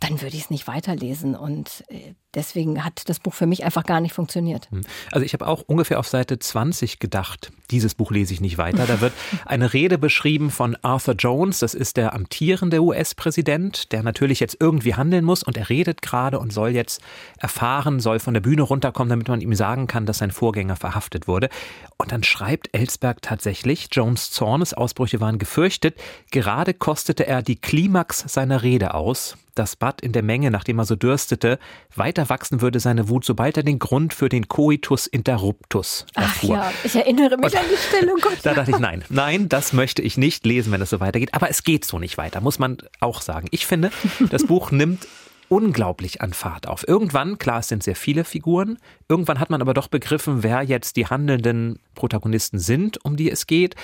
dann 0.00 0.20
würde 0.20 0.36
ich 0.36 0.44
es 0.44 0.50
nicht 0.50 0.66
weiterlesen. 0.68 1.34
Und 1.34 1.84
äh, 1.88 2.14
deswegen 2.36 2.84
hat 2.84 3.08
das 3.08 3.18
Buch 3.18 3.34
für 3.34 3.46
mich 3.46 3.64
einfach 3.64 3.82
gar 3.82 4.00
nicht 4.00 4.12
funktioniert. 4.12 4.70
Hm. 4.70 4.82
Also 5.10 5.24
ich 5.24 5.32
habe 5.32 5.46
auch 5.46 5.62
ungefähr 5.66 5.98
auf 5.98 6.06
Seite 6.06 6.38
20 6.38 7.00
gedacht, 7.00 7.50
dieses 7.70 7.94
Buch 7.94 8.12
lese 8.12 8.32
ich 8.32 8.40
nicht 8.40 8.58
weiter. 8.58 8.86
Da 8.86 9.00
wird 9.00 9.12
eine 9.46 9.72
Rede 9.72 9.98
beschrieben 9.98 10.50
von 10.50 10.76
Arthur 10.82 11.14
Jones, 11.14 11.58
das 11.58 11.74
ist 11.74 11.96
der 11.96 12.14
amtierende 12.14 12.80
US-Präsident, 12.80 13.90
der 13.90 14.02
natürlich 14.02 14.38
jetzt 14.38 14.58
irgendwie 14.60 14.94
handeln 14.94 15.24
muss 15.24 15.42
und 15.42 15.56
er 15.56 15.68
redet 15.68 16.02
gerade 16.02 16.38
und 16.38 16.52
soll 16.52 16.70
jetzt 16.70 17.00
erfahren, 17.38 17.98
soll 17.98 18.20
von 18.20 18.34
der 18.34 18.42
Bühne 18.42 18.62
runterkommen, 18.62 19.08
damit 19.08 19.28
man 19.28 19.40
ihm 19.40 19.54
sagen 19.54 19.86
kann, 19.86 20.06
dass 20.06 20.18
sein 20.18 20.30
Vorgänger 20.30 20.76
verhaftet 20.76 21.26
wurde. 21.26 21.48
Und 21.96 22.12
dann 22.12 22.22
schreibt 22.22 22.68
Ellsberg 22.72 23.22
tatsächlich, 23.22 23.88
Jones 23.90 24.30
Zornesausbrüche 24.30 25.20
waren 25.20 25.38
gefürchtet, 25.38 25.96
gerade 26.30 26.74
kostete 26.74 27.26
er 27.26 27.42
die 27.42 27.56
Klimax 27.56 28.24
seiner 28.28 28.62
Rede 28.62 28.94
aus 28.94 29.36
das 29.56 29.74
Bad 29.74 30.00
in 30.00 30.12
der 30.12 30.22
Menge, 30.22 30.50
nachdem 30.50 30.78
er 30.78 30.84
so 30.84 30.94
dürstete, 30.94 31.58
weiter 31.94 32.25
wachsen 32.28 32.60
würde 32.60 32.80
seine 32.80 33.08
Wut, 33.08 33.24
sobald 33.24 33.56
er 33.56 33.62
den 33.62 33.78
Grund 33.78 34.14
für 34.14 34.28
den 34.28 34.48
Coitus 34.48 35.06
interruptus 35.06 36.06
erfuhr. 36.14 36.58
Ach 36.60 36.70
ja, 36.70 36.72
ich 36.84 36.94
erinnere 36.96 37.36
mich 37.36 37.46
Und, 37.46 37.56
an 37.56 37.64
die 37.70 37.76
Stelle. 37.76 38.12
Gott, 38.20 38.38
da 38.42 38.54
dachte 38.54 38.70
ich, 38.70 38.78
nein, 38.78 39.04
nein, 39.08 39.48
das 39.48 39.72
möchte 39.72 40.02
ich 40.02 40.16
nicht 40.16 40.46
lesen, 40.46 40.72
wenn 40.72 40.82
es 40.82 40.90
so 40.90 41.00
weitergeht. 41.00 41.34
Aber 41.34 41.50
es 41.50 41.64
geht 41.64 41.84
so 41.84 41.98
nicht 41.98 42.18
weiter, 42.18 42.40
muss 42.40 42.58
man 42.58 42.78
auch 43.00 43.20
sagen. 43.20 43.48
Ich 43.50 43.66
finde, 43.66 43.90
das 44.30 44.44
Buch 44.46 44.70
nimmt 44.70 45.06
unglaublich 45.48 46.20
an 46.20 46.32
Fahrt 46.32 46.66
auf. 46.66 46.86
Irgendwann, 46.86 47.38
klar, 47.38 47.60
es 47.60 47.68
sind 47.68 47.82
sehr 47.82 47.96
viele 47.96 48.24
Figuren, 48.24 48.78
irgendwann 49.08 49.38
hat 49.38 49.50
man 49.50 49.60
aber 49.60 49.74
doch 49.74 49.88
begriffen, 49.88 50.42
wer 50.42 50.62
jetzt 50.62 50.96
die 50.96 51.06
handelnden 51.06 51.78
Protagonisten 51.94 52.58
sind, 52.58 53.04
um 53.04 53.16
die 53.16 53.30
es 53.30 53.46
geht. 53.46 53.76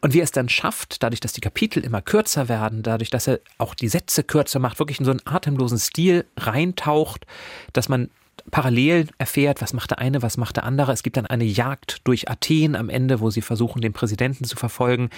Und 0.00 0.14
wie 0.14 0.20
er 0.20 0.24
es 0.24 0.32
dann 0.32 0.48
schafft, 0.48 1.02
dadurch, 1.02 1.20
dass 1.20 1.32
die 1.32 1.40
Kapitel 1.40 1.84
immer 1.84 2.00
kürzer 2.00 2.48
werden, 2.48 2.82
dadurch, 2.82 3.10
dass 3.10 3.26
er 3.26 3.40
auch 3.58 3.74
die 3.74 3.88
Sätze 3.88 4.22
kürzer 4.22 4.58
macht, 4.58 4.78
wirklich 4.78 4.98
in 4.98 5.04
so 5.04 5.10
einen 5.10 5.20
atemlosen 5.24 5.78
Stil 5.78 6.24
reintaucht, 6.36 7.26
dass 7.72 7.88
man 7.88 8.10
parallel 8.50 9.08
erfährt, 9.18 9.60
was 9.60 9.72
macht 9.72 9.90
der 9.90 9.98
eine, 9.98 10.22
was 10.22 10.36
macht 10.36 10.56
der 10.56 10.64
andere. 10.64 10.92
Es 10.92 11.02
gibt 11.02 11.16
dann 11.16 11.26
eine 11.26 11.44
Jagd 11.44 11.98
durch 12.04 12.30
Athen 12.30 12.76
am 12.76 12.88
Ende, 12.88 13.20
wo 13.20 13.30
sie 13.30 13.42
versuchen, 13.42 13.82
den 13.82 13.92
Präsidenten 13.92 14.44
zu 14.44 14.56
verfolgen. 14.56 15.10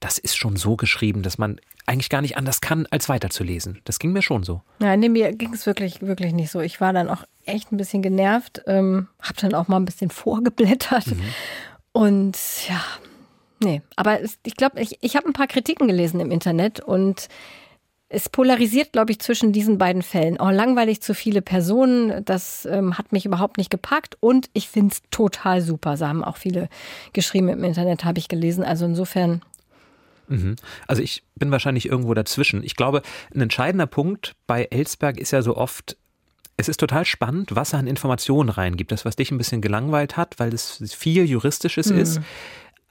Das 0.00 0.18
ist 0.18 0.36
schon 0.36 0.56
so 0.56 0.76
geschrieben, 0.76 1.22
dass 1.22 1.38
man 1.38 1.60
eigentlich 1.86 2.08
gar 2.08 2.22
nicht 2.22 2.36
anders 2.36 2.60
kann, 2.60 2.86
als 2.90 3.08
weiterzulesen. 3.08 3.80
Das 3.84 3.98
ging 3.98 4.12
mir 4.12 4.22
schon 4.22 4.44
so. 4.44 4.62
Ja, 4.80 4.96
nee, 4.96 5.08
mir 5.08 5.32
ging 5.32 5.52
es 5.52 5.66
wirklich, 5.66 6.00
wirklich 6.00 6.32
nicht 6.32 6.50
so. 6.50 6.60
Ich 6.60 6.80
war 6.80 6.92
dann 6.92 7.08
auch 7.08 7.24
echt 7.44 7.70
ein 7.72 7.76
bisschen 7.76 8.02
genervt, 8.02 8.62
ähm, 8.66 9.08
habe 9.20 9.40
dann 9.40 9.54
auch 9.54 9.68
mal 9.68 9.76
ein 9.76 9.84
bisschen 9.84 10.10
vorgeblättert. 10.10 11.08
Mhm. 11.08 11.22
Und 11.92 12.38
ja, 12.68 12.80
Nee, 13.62 13.82
aber 13.96 14.20
ich 14.22 14.56
glaube, 14.56 14.80
ich, 14.80 14.98
ich 15.02 15.16
habe 15.16 15.26
ein 15.26 15.34
paar 15.34 15.46
Kritiken 15.46 15.86
gelesen 15.86 16.20
im 16.20 16.30
Internet 16.30 16.80
und 16.80 17.28
es 18.08 18.28
polarisiert, 18.28 18.92
glaube 18.92 19.12
ich, 19.12 19.20
zwischen 19.20 19.52
diesen 19.52 19.78
beiden 19.78 20.02
Fällen. 20.02 20.38
Oh, 20.40 20.50
langweilig 20.50 21.00
zu 21.00 21.14
viele 21.14 21.42
Personen, 21.42 22.24
das 22.24 22.66
ähm, 22.66 22.98
hat 22.98 23.12
mich 23.12 23.24
überhaupt 23.24 23.56
nicht 23.56 23.70
gepackt 23.70 24.16
und 24.18 24.50
ich 24.52 24.68
finde 24.68 24.94
es 24.94 25.02
total 25.10 25.60
super. 25.60 25.96
So 25.96 26.08
haben 26.08 26.24
auch 26.24 26.36
viele 26.36 26.68
geschrieben 27.12 27.48
im 27.50 27.62
Internet, 27.62 28.04
habe 28.04 28.18
ich 28.18 28.28
gelesen. 28.28 28.64
Also 28.64 28.86
insofern. 28.86 29.42
Mhm. 30.26 30.56
Also 30.88 31.02
ich 31.02 31.22
bin 31.36 31.52
wahrscheinlich 31.52 31.86
irgendwo 31.86 32.14
dazwischen. 32.14 32.64
Ich 32.64 32.74
glaube, 32.74 33.02
ein 33.32 33.42
entscheidender 33.42 33.86
Punkt 33.86 34.34
bei 34.46 34.64
Ellsberg 34.64 35.18
ist 35.18 35.30
ja 35.30 35.42
so 35.42 35.56
oft, 35.56 35.96
es 36.56 36.68
ist 36.68 36.80
total 36.80 37.04
spannend, 37.04 37.54
was 37.54 37.74
er 37.74 37.78
an 37.78 37.86
Informationen 37.86 38.48
reingibt. 38.48 38.90
Das, 38.90 39.04
was 39.04 39.16
dich 39.16 39.30
ein 39.30 39.38
bisschen 39.38 39.60
gelangweilt 39.60 40.16
hat, 40.16 40.38
weil 40.38 40.52
es 40.52 40.82
viel 40.94 41.26
Juristisches 41.26 41.90
mhm. 41.90 41.98
ist 41.98 42.20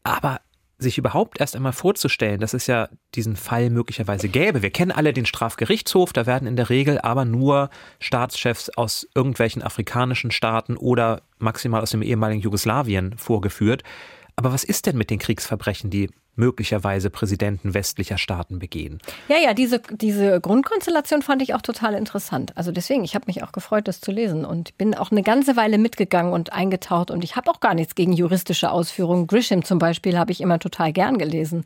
Aber 0.04 0.42
sich 0.80 0.98
überhaupt 0.98 1.40
erst 1.40 1.56
einmal 1.56 1.74
vorzustellen, 1.74 2.40
dass 2.40 2.54
es 2.54 2.66
ja 2.68 2.90
diesen 3.14 3.36
Fall 3.36 3.70
möglicherweise 3.70 4.30
gäbe. 4.30 4.62
Wir 4.62 4.72
kennen 4.72 4.92
alle 4.92 5.14
den 5.14 5.26
Strafgerichtshof, 5.26 6.14
da 6.14 6.26
werden 6.26 6.48
in 6.48 6.56
der 6.56 6.70
Regel 6.70 7.00
aber 7.00 7.26
nur 7.26 7.70
Staatschefs 8.00 8.70
aus 8.70 9.08
irgendwelchen 9.14 9.62
afrikanischen 9.62 10.32
Staaten 10.32 10.78
oder 10.78 11.22
maximal 11.38 11.82
aus 11.82 11.92
dem 11.92 12.02
ehemaligen 12.02 12.42
Jugoslawien 12.42 13.18
vorgeführt. 13.18 13.84
Aber 14.38 14.54
was 14.54 14.64
ist 14.64 14.86
denn 14.86 14.98
mit 14.98 15.10
den 15.10 15.20
Kriegsverbrechen, 15.20 15.90
die 15.90 16.10
möglicherweise 16.40 17.12
Präsidenten 17.12 17.74
westlicher 17.74 18.18
Staaten 18.18 18.58
begehen? 18.58 19.00
Ja, 19.28 19.38
ja, 19.38 19.54
diese, 19.54 19.80
diese 19.92 20.42
Grundkonstellation 20.42 21.22
fand 21.22 21.44
ich 21.44 21.54
auch 21.54 21.62
total 21.62 21.94
interessant. 21.94 22.58
Also 22.58 22.72
deswegen, 22.72 23.04
ich 23.04 23.14
habe 23.14 23.26
mich 23.28 23.44
auch 23.44 23.52
gefreut, 23.52 23.88
das 23.88 24.02
zu 24.02 24.12
lesen 24.12 24.46
und 24.46 24.76
bin 24.78 24.96
auch 24.96 25.12
eine 25.12 25.22
ganze 25.22 25.56
Weile 25.56 25.78
mitgegangen 25.78 26.34
und 26.34 26.54
eingetaucht 26.54 27.12
und 27.12 27.24
ich 27.24 27.36
habe 27.36 27.52
auch 27.52 27.60
gar 27.60 27.76
nichts 27.76 27.94
gegen 27.94 28.14
juristische 28.14 28.72
Ausführungen. 28.72 29.28
Grisham 29.28 29.64
zum 29.64 29.78
Beispiel 29.78 30.18
habe 30.18 30.32
ich 30.32 30.42
immer 30.42 30.58
total 30.58 30.94
gern 30.94 31.20
gelesen. 31.20 31.66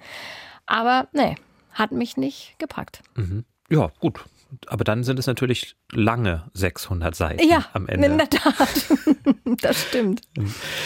Aber 0.65 1.07
nee, 1.13 1.35
hat 1.71 1.91
mich 1.91 2.17
nicht 2.17 2.55
gepackt. 2.57 3.01
Mhm. 3.15 3.45
Ja, 3.69 3.91
gut 3.99 4.25
aber 4.67 4.83
dann 4.83 5.03
sind 5.03 5.19
es 5.19 5.27
natürlich 5.27 5.75
lange 5.91 6.49
600 6.53 7.15
Seiten 7.15 7.47
ja, 7.47 7.65
am 7.73 7.87
Ende. 7.87 8.07
in 8.07 8.17
der 8.17 8.29
Tat. 8.29 8.69
das 9.61 9.83
stimmt. 9.83 10.21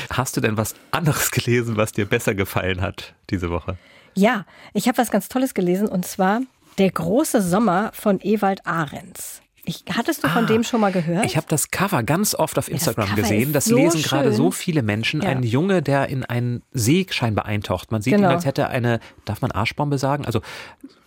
Hast 0.10 0.38
du 0.38 0.42
denn 0.42 0.58
was 0.58 0.76
anderes 0.92 1.32
gelesen, 1.32 1.78
was 1.78 1.92
dir 1.92 2.06
besser 2.06 2.36
gefallen 2.36 2.82
hat 2.82 3.14
diese 3.30 3.50
Woche? 3.50 3.78
Ja, 4.14 4.46
ich 4.74 4.88
habe 4.88 4.98
was 4.98 5.12
ganz 5.12 5.30
Tolles 5.30 5.54
gelesen 5.54 5.88
und 5.88 6.06
zwar 6.06 6.42
Der 6.78 6.92
große 6.92 7.42
Sommer 7.42 7.92
von 7.94 8.20
Ewald 8.22 8.66
Ahrens. 8.66 9.42
Ich, 9.68 9.84
hattest 9.92 10.24
du 10.24 10.30
von 10.30 10.46
ah, 10.46 10.48
dem 10.48 10.64
schon 10.64 10.80
mal 10.80 10.94
gehört? 10.94 11.26
Ich 11.26 11.36
habe 11.36 11.46
das 11.50 11.72
Cover 11.72 12.02
ganz 12.02 12.34
oft 12.34 12.58
auf 12.58 12.70
Instagram 12.70 13.10
ja, 13.10 13.16
das 13.16 13.24
gesehen. 13.24 13.52
Das 13.52 13.66
so 13.66 13.76
lesen 13.76 14.02
gerade 14.02 14.32
so 14.32 14.50
viele 14.50 14.82
Menschen. 14.82 15.22
Ja. 15.22 15.30
Ein 15.30 15.44
Junge, 15.44 15.82
der 15.82 16.08
in 16.08 16.24
einen 16.24 16.64
See 16.72 17.06
scheinbar 17.10 17.46
eintaucht. 17.46 17.92
Man 17.92 18.02
sieht 18.02 18.14
genau. 18.14 18.30
ihn, 18.30 18.36
als 18.36 18.46
hätte 18.46 18.62
er 18.62 18.70
eine, 18.70 19.02
darf 19.26 19.42
man 19.42 19.52
Arschbombe 19.52 19.98
sagen? 19.98 20.26
Also 20.26 20.42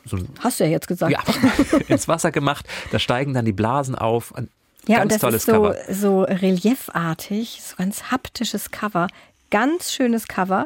so 0.04 0.16
ein, 0.16 0.28
Hast 0.40 0.61
du 0.61 0.64
ja 0.64 0.71
jetzt 0.71 0.88
gesagt. 0.88 1.12
Ja, 1.12 1.21
ins 1.88 2.09
Wasser 2.09 2.30
gemacht. 2.30 2.66
Da 2.90 2.99
steigen 2.99 3.35
dann 3.35 3.45
die 3.45 3.52
Blasen 3.52 3.95
auf. 3.95 4.35
Ein 4.35 4.49
ja, 4.87 4.99
ganz 4.99 5.04
und 5.04 5.12
das 5.12 5.21
tolles 5.21 5.37
ist 5.37 5.47
so, 5.47 5.52
Cover. 5.52 5.76
so 5.90 6.23
reliefartig, 6.23 7.61
so 7.62 7.76
ganz 7.76 8.04
haptisches 8.04 8.71
Cover. 8.71 9.09
Ganz 9.50 9.92
schönes 9.92 10.28
Cover. 10.28 10.64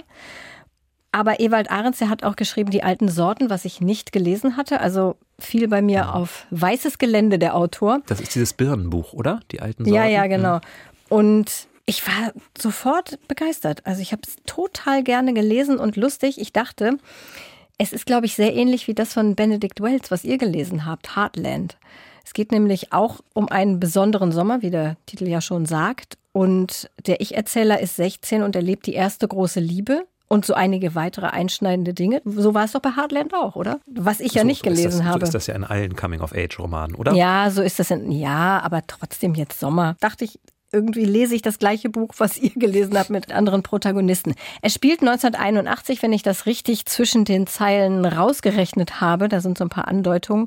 Aber 1.13 1.39
Ewald 1.39 1.71
Ahrens, 1.71 1.99
der 1.99 2.09
hat 2.11 2.25
auch 2.25 2.35
geschrieben, 2.35 2.71
die 2.71 2.83
alten 2.83 3.09
Sorten, 3.09 3.49
was 3.49 3.65
ich 3.65 3.81
nicht 3.81 4.13
gelesen 4.13 4.57
hatte. 4.57 4.81
Also 4.81 5.17
fiel 5.39 5.69
bei 5.69 5.81
mir 5.81 6.15
auf 6.15 6.47
weißes 6.51 6.99
Gelände 6.99 7.39
der 7.39 7.55
Autor. 7.55 8.03
Das 8.07 8.21
ist 8.21 8.35
dieses 8.35 8.53
Birnenbuch, 8.53 9.13
oder? 9.13 9.41
Die 9.53 9.61
alten 9.61 9.85
Sorten. 9.85 9.95
Ja, 9.95 10.07
ja, 10.07 10.27
genau. 10.27 10.61
Und 11.09 11.69
ich 11.87 12.07
war 12.07 12.33
sofort 12.59 13.19
begeistert. 13.29 13.83
Also 13.85 14.01
ich 14.01 14.13
habe 14.13 14.23
es 14.27 14.37
total 14.47 15.03
gerne 15.03 15.35
gelesen 15.35 15.79
und 15.79 15.97
lustig. 15.97 16.41
Ich 16.41 16.53
dachte, 16.53 16.99
es 17.79 17.93
ist, 17.93 18.07
glaube 18.07 18.27
ich, 18.27 18.35
sehr 18.35 18.55
ähnlich 18.55 18.87
wie 18.89 18.95
das 18.95 19.13
von 19.13 19.35
Benedict 19.35 19.81
Wells, 19.81 20.11
was 20.11 20.25
ihr 20.25 20.39
gelesen 20.39 20.87
habt, 20.87 21.17
Heartland. 21.17 21.77
Es 22.25 22.33
geht 22.33 22.53
nämlich 22.53 22.93
auch 22.93 23.21
um 23.35 23.49
einen 23.49 23.81
besonderen 23.81 24.33
Sommer, 24.33 24.63
wie 24.63 24.71
der 24.71 24.97
Titel 25.07 25.29
ja 25.29 25.41
schon 25.41 25.67
sagt. 25.67 26.17
Und 26.33 26.91
der 27.07 27.21
Ich-Erzähler 27.21 27.81
ist 27.81 27.97
16 27.97 28.43
und 28.43 28.57
erlebt 28.57 28.87
die 28.87 28.95
erste 28.95 29.29
große 29.29 29.61
Liebe 29.61 30.07
und 30.27 30.47
so 30.47 30.55
einige 30.55 30.95
weitere 30.95 31.27
einschneidende 31.27 31.95
Dinge. 31.95 32.23
So 32.25 32.55
war 32.55 32.65
es 32.65 32.73
doch 32.73 32.81
bei 32.81 32.97
Heartland 32.97 33.35
auch, 33.35 33.57
oder? 33.57 33.81
Was 33.87 34.21
ich 34.21 34.33
so, 34.33 34.39
ja 34.39 34.45
nicht 34.45 34.65
so 34.65 34.71
gelesen 34.71 35.01
das, 35.01 35.07
habe. 35.07 35.21
So 35.21 35.25
ist 35.27 35.35
das 35.35 35.47
ja 35.47 35.55
in 35.55 35.65
allen 35.65 35.95
Coming-of-Age-Romanen, 35.95 36.97
oder? 36.97 37.13
Ja, 37.13 37.51
so 37.51 37.63
ist 37.63 37.79
das. 37.79 37.91
In, 37.91 38.11
ja, 38.11 38.61
aber 38.61 38.83
trotzdem 38.87 39.35
jetzt 39.35 39.61
Sommer. 39.61 39.97
Dachte 40.01 40.25
ich, 40.25 40.41
irgendwie 40.75 41.05
lese 41.05 41.35
ich 41.35 41.43
das 41.43 41.59
gleiche 41.59 41.89
Buch, 41.89 42.15
was 42.19 42.37
ihr 42.39 42.53
gelesen 42.55 42.99
habt 42.99 43.11
mit 43.11 43.33
anderen 43.33 43.63
Protagonisten. 43.63 44.35
Es 44.61 44.75
spielt 44.75 45.01
1981, 45.01 46.03
wenn 46.03 46.13
ich 46.13 46.23
das 46.23 46.47
richtig 46.47 46.87
zwischen 46.87 47.25
den 47.25 47.47
Zeilen 47.47 48.05
rausgerechnet 48.05 49.01
habe. 49.01 49.29
Da 49.29 49.41
sind 49.41 49.57
so 49.57 49.65
ein 49.65 49.71
paar 49.71 49.89
Andeutungen. 49.89 50.47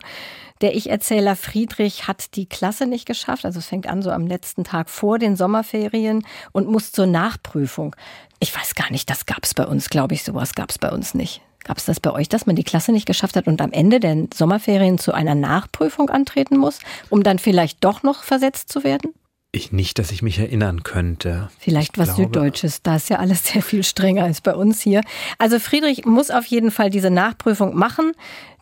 Der 0.62 0.76
Ich-Erzähler 0.76 1.36
Friedrich 1.36 2.08
hat 2.08 2.36
die 2.36 2.48
Klasse 2.48 2.88
nicht 2.88 3.06
geschafft. 3.06 3.46
Also 3.46 3.60
es 3.60 3.68
fängt 3.68 3.88
an 3.88 4.02
so 4.02 4.12
am 4.12 4.28
letzten 4.28 4.64
Tag 4.64 4.90
vor 4.90 5.20
den 5.20 5.36
Sommerferien 5.36 6.26
und 6.52 6.68
muss 6.68 6.92
zur 6.92 7.06
Nachprüfung. 7.06 7.96
Ich 8.40 8.56
weiß 8.56 8.76
gar 8.76 8.92
nicht, 8.92 9.10
das 9.10 9.26
gab 9.26 9.44
es 9.44 9.54
bei 9.54 9.66
uns, 9.66 9.90
glaube 9.90 10.16
ich, 10.16 10.24
sowas 10.24 10.54
gab 10.54 10.72
es 10.72 10.78
bei 10.78 10.92
uns 10.92 11.14
nicht. 11.14 11.42
Gab 11.64 11.78
es 11.78 11.86
das 11.86 12.00
bei 12.00 12.12
euch, 12.12 12.30
dass 12.30 12.46
man 12.46 12.56
die 12.56 12.64
Klasse 12.64 12.92
nicht 12.92 13.06
geschafft 13.06 13.36
hat 13.36 13.48
und 13.48 13.62
am 13.62 13.72
Ende 13.72 14.00
der 14.00 14.28
Sommerferien 14.34 14.98
zu 14.98 15.14
einer 15.14 15.36
Nachprüfung 15.36 16.10
antreten 16.10 16.58
muss, 16.58 16.80
um 17.10 17.24
dann 17.24 17.40
vielleicht 17.40 17.84
doch 17.84 18.04
noch 18.04 18.24
versetzt 18.24 18.72
zu 18.72 18.84
werden? 18.84 19.14
Ich 19.54 19.72
nicht, 19.72 19.98
dass 19.98 20.12
ich 20.12 20.22
mich 20.22 20.40
erinnern 20.40 20.84
könnte. 20.84 21.50
Vielleicht 21.58 21.94
ich 21.94 22.00
was 22.00 22.16
glaube, 22.16 22.34
Süddeutsches. 22.34 22.82
Da 22.84 22.98
ist 22.98 23.10
ja 23.10 23.18
alles 23.18 23.46
sehr 23.46 23.62
viel 23.62 23.84
strenger 23.84 24.26
als 24.26 24.42
bei 24.42 24.54
uns 24.54 24.82
hier. 24.82 25.02
Also 25.38 25.58
Friedrich 25.58 26.06
muss 26.06 26.32
auf 26.32 26.46
jeden 26.46 26.70
Fall 26.70 26.90
diese 26.90 27.10
Nachprüfung 27.10 27.74
machen. 27.74 28.12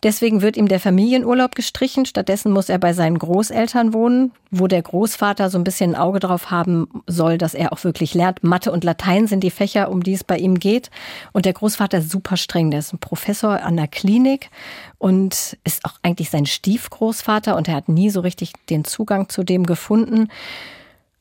Deswegen 0.04 0.42
wird 0.42 0.56
ihm 0.56 0.68
der 0.68 0.78
Familienurlaub 0.78 1.56
gestrichen. 1.56 2.06
Stattdessen 2.06 2.52
muss 2.52 2.68
er 2.68 2.78
bei 2.78 2.92
seinen 2.92 3.18
Großeltern 3.18 3.92
wohnen, 3.92 4.30
wo 4.52 4.68
der 4.68 4.80
Großvater 4.80 5.50
so 5.50 5.58
ein 5.58 5.64
bisschen 5.64 5.96
ein 5.96 6.00
Auge 6.00 6.20
drauf 6.20 6.52
haben 6.52 7.02
soll, 7.08 7.36
dass 7.36 7.54
er 7.54 7.72
auch 7.72 7.82
wirklich 7.82 8.14
lernt. 8.14 8.44
Mathe 8.44 8.70
und 8.70 8.84
Latein 8.84 9.26
sind 9.26 9.40
die 9.42 9.50
Fächer, 9.50 9.90
um 9.90 10.04
die 10.04 10.14
es 10.14 10.22
bei 10.22 10.38
ihm 10.38 10.60
geht. 10.60 10.90
Und 11.32 11.46
der 11.46 11.52
Großvater 11.52 11.98
ist 11.98 12.12
super 12.12 12.36
streng. 12.36 12.70
Der 12.70 12.78
ist 12.78 12.92
ein 12.92 12.98
Professor 12.98 13.60
an 13.60 13.76
der 13.76 13.88
Klinik 13.88 14.50
und 14.98 15.58
ist 15.64 15.84
auch 15.84 15.94
eigentlich 16.02 16.30
sein 16.30 16.46
Stiefgroßvater 16.46 17.56
und 17.56 17.66
er 17.66 17.74
hat 17.74 17.88
nie 17.88 18.10
so 18.10 18.20
richtig 18.20 18.52
den 18.70 18.84
Zugang 18.84 19.28
zu 19.28 19.42
dem 19.42 19.66
gefunden. 19.66 20.28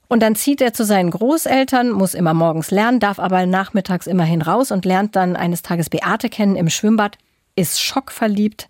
Und 0.08 0.22
dann 0.22 0.36
zieht 0.36 0.62
er 0.62 0.74
zu 0.74 0.86
seinen 0.86 1.12
Großeltern, 1.12 1.92
muss 1.92 2.14
immer 2.14 2.34
morgens 2.34 2.72
lernen, 2.72 3.00
darf 3.00 3.20
aber 3.20 3.46
nachmittags 3.46 4.08
immerhin 4.08 4.42
raus 4.42 4.72
und 4.72 4.86
lernt 4.86 5.16
dann 5.16 5.36
eines 5.36 5.62
Tages 5.62 5.90
Beate 5.90 6.30
kennen 6.30 6.56
im 6.56 6.70
Schwimmbad, 6.70 7.18
ist 7.56 7.82
schockverliebt. 7.82 8.68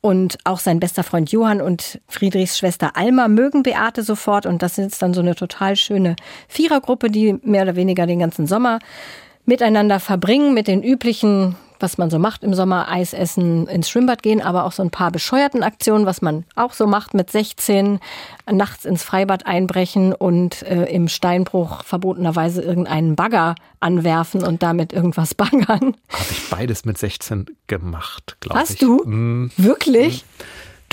Und 0.00 0.36
auch 0.44 0.58
sein 0.58 0.80
bester 0.80 1.02
Freund 1.02 1.32
Johann 1.32 1.62
und 1.62 1.98
Friedrichs 2.08 2.58
Schwester 2.58 2.94
Alma 2.94 3.26
mögen 3.28 3.62
Beate 3.62 4.02
sofort. 4.02 4.44
Und 4.44 4.62
das 4.62 4.76
ist 4.76 5.00
dann 5.00 5.14
so 5.14 5.22
eine 5.22 5.34
total 5.34 5.76
schöne 5.76 6.16
Vierergruppe, 6.46 7.08
die 7.08 7.38
mehr 7.42 7.62
oder 7.62 7.74
weniger 7.74 8.06
den 8.06 8.18
ganzen 8.18 8.46
Sommer 8.46 8.80
miteinander 9.46 10.00
verbringen 10.00 10.52
mit 10.52 10.68
den 10.68 10.82
üblichen 10.82 11.56
was 11.84 11.98
man 11.98 12.08
so 12.08 12.18
macht 12.18 12.42
im 12.42 12.54
Sommer, 12.54 12.88
Eis 12.88 13.12
essen, 13.12 13.66
ins 13.66 13.90
Schwimmbad 13.90 14.22
gehen, 14.22 14.40
aber 14.40 14.64
auch 14.64 14.72
so 14.72 14.82
ein 14.82 14.90
paar 14.90 15.10
bescheuerten 15.10 15.62
Aktionen, 15.62 16.06
was 16.06 16.22
man 16.22 16.44
auch 16.56 16.72
so 16.72 16.86
macht 16.86 17.12
mit 17.12 17.30
16, 17.30 18.00
nachts 18.50 18.86
ins 18.86 19.02
Freibad 19.02 19.44
einbrechen 19.44 20.14
und 20.14 20.62
äh, 20.62 20.84
im 20.86 21.08
Steinbruch 21.08 21.84
verbotenerweise 21.84 22.62
irgendeinen 22.62 23.16
Bagger 23.16 23.54
anwerfen 23.80 24.42
und 24.42 24.62
damit 24.62 24.94
irgendwas 24.94 25.34
baggern. 25.34 25.94
Habe 26.08 26.30
ich 26.30 26.48
beides 26.48 26.86
mit 26.86 26.96
16 26.96 27.46
gemacht, 27.66 28.38
glaube 28.40 28.62
ich. 28.62 28.70
Hast 28.70 28.82
du? 28.82 29.04
Mm. 29.04 29.50
Wirklich? 29.58 30.24
Mm. 30.24 30.42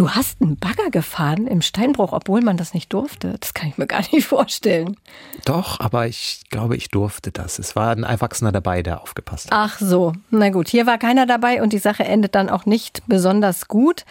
Du 0.01 0.09
hast 0.09 0.41
einen 0.41 0.57
Bagger 0.57 0.89
gefahren 0.89 1.45
im 1.45 1.61
Steinbruch, 1.61 2.11
obwohl 2.11 2.41
man 2.41 2.57
das 2.57 2.73
nicht 2.73 2.91
durfte. 2.91 3.35
Das 3.39 3.53
kann 3.53 3.69
ich 3.69 3.77
mir 3.77 3.85
gar 3.85 4.01
nicht 4.11 4.25
vorstellen. 4.25 4.97
Doch, 5.45 5.79
aber 5.79 6.07
ich 6.07 6.41
glaube, 6.49 6.75
ich 6.75 6.89
durfte 6.89 7.31
das. 7.31 7.59
Es 7.59 7.75
war 7.75 7.91
ein 7.91 8.01
Erwachsener 8.01 8.51
dabei, 8.51 8.81
der 8.81 9.03
aufgepasst 9.03 9.51
hat. 9.51 9.53
Ach 9.55 9.77
so, 9.77 10.13
na 10.31 10.49
gut. 10.49 10.69
Hier 10.69 10.87
war 10.87 10.97
keiner 10.97 11.27
dabei 11.27 11.61
und 11.61 11.71
die 11.71 11.77
Sache 11.77 12.03
endet 12.03 12.33
dann 12.33 12.49
auch 12.49 12.65
nicht 12.65 13.03
besonders 13.05 13.67
gut. 13.67 14.05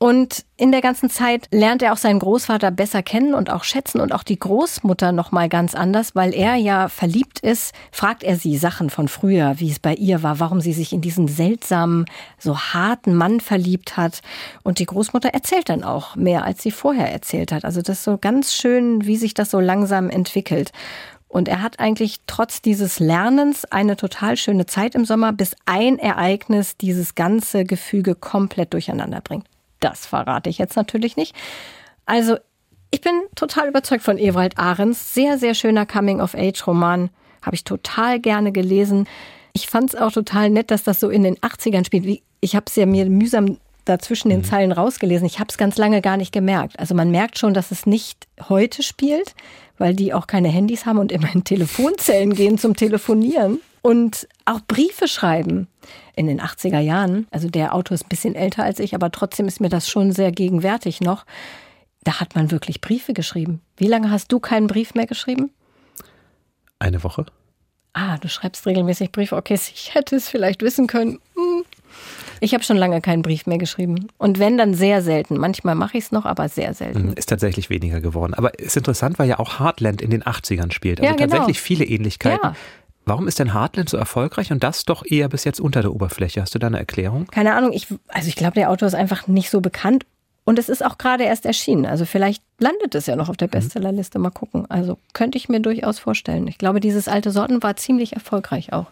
Und 0.00 0.44
in 0.56 0.70
der 0.70 0.80
ganzen 0.80 1.10
Zeit 1.10 1.48
lernt 1.50 1.82
er 1.82 1.92
auch 1.92 1.96
seinen 1.96 2.20
Großvater 2.20 2.70
besser 2.70 3.02
kennen 3.02 3.34
und 3.34 3.50
auch 3.50 3.64
schätzen 3.64 4.00
und 4.00 4.12
auch 4.12 4.22
die 4.22 4.38
Großmutter 4.38 5.10
noch 5.10 5.32
mal 5.32 5.48
ganz 5.48 5.74
anders, 5.74 6.14
weil 6.14 6.32
er 6.32 6.54
ja 6.54 6.88
verliebt 6.88 7.40
ist, 7.40 7.74
fragt 7.90 8.22
er 8.22 8.36
sie 8.36 8.56
Sachen 8.58 8.90
von 8.90 9.08
früher, 9.08 9.58
wie 9.58 9.72
es 9.72 9.80
bei 9.80 9.94
ihr 9.94 10.22
war, 10.22 10.38
warum 10.38 10.60
sie 10.60 10.72
sich 10.72 10.92
in 10.92 11.00
diesen 11.00 11.26
seltsamen, 11.26 12.04
so 12.38 12.56
harten 12.56 13.16
Mann 13.16 13.40
verliebt 13.40 13.96
hat. 13.96 14.20
Und 14.62 14.78
die 14.78 14.86
Großmutter 14.86 15.30
erzählt 15.30 15.68
dann 15.68 15.82
auch 15.82 16.14
mehr, 16.14 16.44
als 16.44 16.62
sie 16.62 16.70
vorher 16.70 17.10
erzählt 17.10 17.50
hat. 17.50 17.64
Also 17.64 17.82
das 17.82 17.98
ist 17.98 18.04
so 18.04 18.18
ganz 18.18 18.54
schön, 18.54 19.04
wie 19.04 19.16
sich 19.16 19.34
das 19.34 19.50
so 19.50 19.58
langsam 19.58 20.10
entwickelt. 20.10 20.70
Und 21.26 21.48
er 21.48 21.60
hat 21.60 21.80
eigentlich 21.80 22.20
trotz 22.28 22.62
dieses 22.62 23.00
Lernens 23.00 23.64
eine 23.64 23.96
total 23.96 24.36
schöne 24.36 24.66
Zeit 24.66 24.94
im 24.94 25.04
Sommer, 25.04 25.32
bis 25.32 25.56
ein 25.66 25.98
Ereignis 25.98 26.76
dieses 26.76 27.16
ganze 27.16 27.64
Gefüge 27.64 28.14
komplett 28.14 28.72
durcheinander 28.74 29.20
bringt. 29.20 29.44
Das 29.80 30.06
verrate 30.06 30.50
ich 30.50 30.58
jetzt 30.58 30.76
natürlich 30.76 31.16
nicht. 31.16 31.34
Also, 32.06 32.36
ich 32.90 33.00
bin 33.00 33.22
total 33.34 33.68
überzeugt 33.68 34.02
von 34.02 34.18
Ewald 34.18 34.58
Ahrens. 34.58 35.14
Sehr, 35.14 35.38
sehr 35.38 35.54
schöner 35.54 35.84
Coming-of-Age-Roman. 35.86 37.10
Habe 37.42 37.54
ich 37.54 37.64
total 37.64 38.18
gerne 38.18 38.50
gelesen. 38.50 39.06
Ich 39.52 39.68
fand 39.68 39.92
es 39.92 40.00
auch 40.00 40.12
total 40.12 40.50
nett, 40.50 40.70
dass 40.70 40.84
das 40.84 41.00
so 41.00 41.10
in 41.10 41.22
den 41.22 41.36
80ern 41.36 41.84
spielt. 41.84 42.22
Ich 42.40 42.56
habe 42.56 42.64
es 42.66 42.76
ja 42.76 42.86
mir 42.86 43.06
mühsam 43.06 43.58
dazwischen 43.84 44.30
den 44.30 44.40
mhm. 44.40 44.44
Zeilen 44.44 44.72
rausgelesen. 44.72 45.26
Ich 45.26 45.38
habe 45.38 45.48
es 45.50 45.58
ganz 45.58 45.76
lange 45.76 46.00
gar 46.00 46.16
nicht 46.16 46.32
gemerkt. 46.32 46.78
Also 46.78 46.94
man 46.94 47.10
merkt 47.10 47.38
schon, 47.38 47.54
dass 47.54 47.70
es 47.70 47.86
nicht 47.86 48.26
heute 48.48 48.82
spielt, 48.82 49.34
weil 49.78 49.94
die 49.94 50.12
auch 50.12 50.26
keine 50.26 50.48
Handys 50.48 50.86
haben 50.86 50.98
und 50.98 51.12
immer 51.12 51.32
in 51.34 51.44
Telefonzellen 51.44 52.34
gehen 52.34 52.58
zum 52.58 52.76
Telefonieren 52.76 53.60
und 53.82 54.28
auch 54.44 54.60
Briefe 54.66 55.08
schreiben 55.08 55.68
in 56.16 56.26
den 56.26 56.40
80er 56.40 56.80
Jahren. 56.80 57.26
Also 57.30 57.48
der 57.48 57.74
Autor 57.74 57.94
ist 57.94 58.06
ein 58.06 58.08
bisschen 58.08 58.34
älter 58.34 58.64
als 58.64 58.78
ich, 58.78 58.94
aber 58.94 59.10
trotzdem 59.10 59.46
ist 59.46 59.60
mir 59.60 59.68
das 59.68 59.88
schon 59.88 60.12
sehr 60.12 60.32
gegenwärtig 60.32 61.00
noch. 61.00 61.24
Da 62.04 62.20
hat 62.20 62.34
man 62.34 62.50
wirklich 62.50 62.80
Briefe 62.80 63.12
geschrieben. 63.12 63.60
Wie 63.76 63.86
lange 63.88 64.10
hast 64.10 64.32
du 64.32 64.40
keinen 64.40 64.66
Brief 64.66 64.94
mehr 64.94 65.06
geschrieben? 65.06 65.50
Eine 66.78 67.02
Woche. 67.02 67.26
Ah, 67.92 68.16
du 68.18 68.28
schreibst 68.28 68.66
regelmäßig 68.66 69.10
Briefe. 69.10 69.36
Okay, 69.36 69.54
ich 69.54 69.94
hätte 69.94 70.16
es 70.16 70.28
vielleicht 70.28 70.62
wissen 70.62 70.86
können. 70.86 71.18
Hm. 71.34 71.64
Ich 72.40 72.54
habe 72.54 72.62
schon 72.62 72.76
lange 72.76 73.00
keinen 73.00 73.22
Brief 73.22 73.46
mehr 73.46 73.58
geschrieben. 73.58 74.08
Und 74.18 74.38
wenn, 74.38 74.56
dann 74.56 74.74
sehr 74.74 75.02
selten. 75.02 75.36
Manchmal 75.36 75.74
mache 75.74 75.98
ich 75.98 76.04
es 76.04 76.12
noch, 76.12 76.24
aber 76.24 76.48
sehr 76.48 76.74
selten. 76.74 77.08
Hm, 77.08 77.12
ist 77.14 77.28
tatsächlich 77.28 77.70
weniger 77.70 78.00
geworden. 78.00 78.34
Aber 78.34 78.56
ist 78.58 78.76
interessant, 78.76 79.18
weil 79.18 79.28
ja 79.28 79.38
auch 79.38 79.58
Heartland 79.58 80.00
in 80.00 80.10
den 80.10 80.22
80ern 80.22 80.70
spielt. 80.70 81.00
Also 81.00 81.10
Ja, 81.10 81.16
genau. 81.16 81.30
tatsächlich 81.30 81.60
viele 81.60 81.84
Ähnlichkeiten. 81.84 82.50
Ja. 82.50 82.56
Warum 83.08 83.26
ist 83.26 83.38
denn 83.38 83.54
Heartland 83.54 83.88
so 83.88 83.96
erfolgreich 83.96 84.52
und 84.52 84.62
das 84.62 84.84
doch 84.84 85.04
eher 85.04 85.28
bis 85.28 85.44
jetzt 85.44 85.60
unter 85.60 85.82
der 85.82 85.92
Oberfläche? 85.92 86.42
Hast 86.42 86.54
du 86.54 86.58
da 86.58 86.66
eine 86.66 86.78
Erklärung? 86.78 87.26
Keine 87.26 87.54
Ahnung, 87.54 87.72
ich, 87.72 87.86
also 88.08 88.28
ich 88.28 88.36
glaube, 88.36 88.54
der 88.54 88.70
Autor 88.70 88.88
ist 88.88 88.94
einfach 88.94 89.26
nicht 89.26 89.50
so 89.50 89.60
bekannt. 89.60 90.04
Und 90.44 90.58
es 90.58 90.70
ist 90.70 90.82
auch 90.82 90.96
gerade 90.96 91.24
erst 91.24 91.44
erschienen. 91.44 91.84
Also 91.84 92.06
vielleicht 92.06 92.42
landet 92.58 92.94
es 92.94 93.04
ja 93.04 93.16
noch 93.16 93.28
auf 93.28 93.36
der 93.36 93.48
Bestsellerliste. 93.48 94.18
Mal 94.18 94.30
gucken. 94.30 94.64
Also 94.70 94.96
könnte 95.12 95.36
ich 95.36 95.50
mir 95.50 95.60
durchaus 95.60 95.98
vorstellen. 95.98 96.48
Ich 96.48 96.56
glaube, 96.56 96.80
dieses 96.80 97.06
alte 97.06 97.32
Sorten 97.32 97.62
war 97.62 97.76
ziemlich 97.76 98.14
erfolgreich 98.14 98.72
auch. 98.72 98.86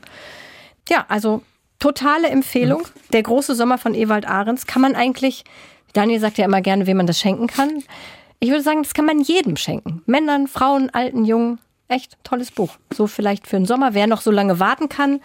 Ja, 0.91 1.07
also 1.09 1.41
totale 1.79 2.29
Empfehlung. 2.29 2.83
Der 3.15 3.23
große 3.23 3.55
Sommer 3.55 3.79
von 3.79 3.95
Ewald 3.95 4.29
Ahrens 4.29 4.67
kann 4.67 4.83
man 4.83 4.95
eigentlich, 4.95 5.45
Daniel 5.95 6.21
sagt 6.21 6.37
ja 6.37 6.45
immer 6.45 6.61
gerne, 6.61 6.87
wem 6.87 6.99
man 6.99 7.07
das 7.07 7.19
schenken 7.19 7.47
kann. 7.47 7.83
Ich 8.39 8.51
würde 8.51 8.63
sagen, 8.63 8.83
das 8.83 8.93
kann 8.93 9.07
man 9.07 9.21
jedem 9.21 9.57
schenken. 9.57 10.03
Männern, 10.05 10.49
Frauen, 10.49 10.91
Alten, 10.91 11.25
Jungen. 11.25 11.59
Echt 11.89 12.17
tolles 12.25 12.51
Buch. 12.51 12.77
So 12.93 13.07
vielleicht 13.07 13.47
für 13.47 13.57
den 13.57 13.67
Sommer. 13.67 13.95
Wer 13.95 14.07
noch 14.07 14.21
so 14.21 14.31
lange 14.31 14.59
warten 14.59 14.89
kann, 14.89 15.21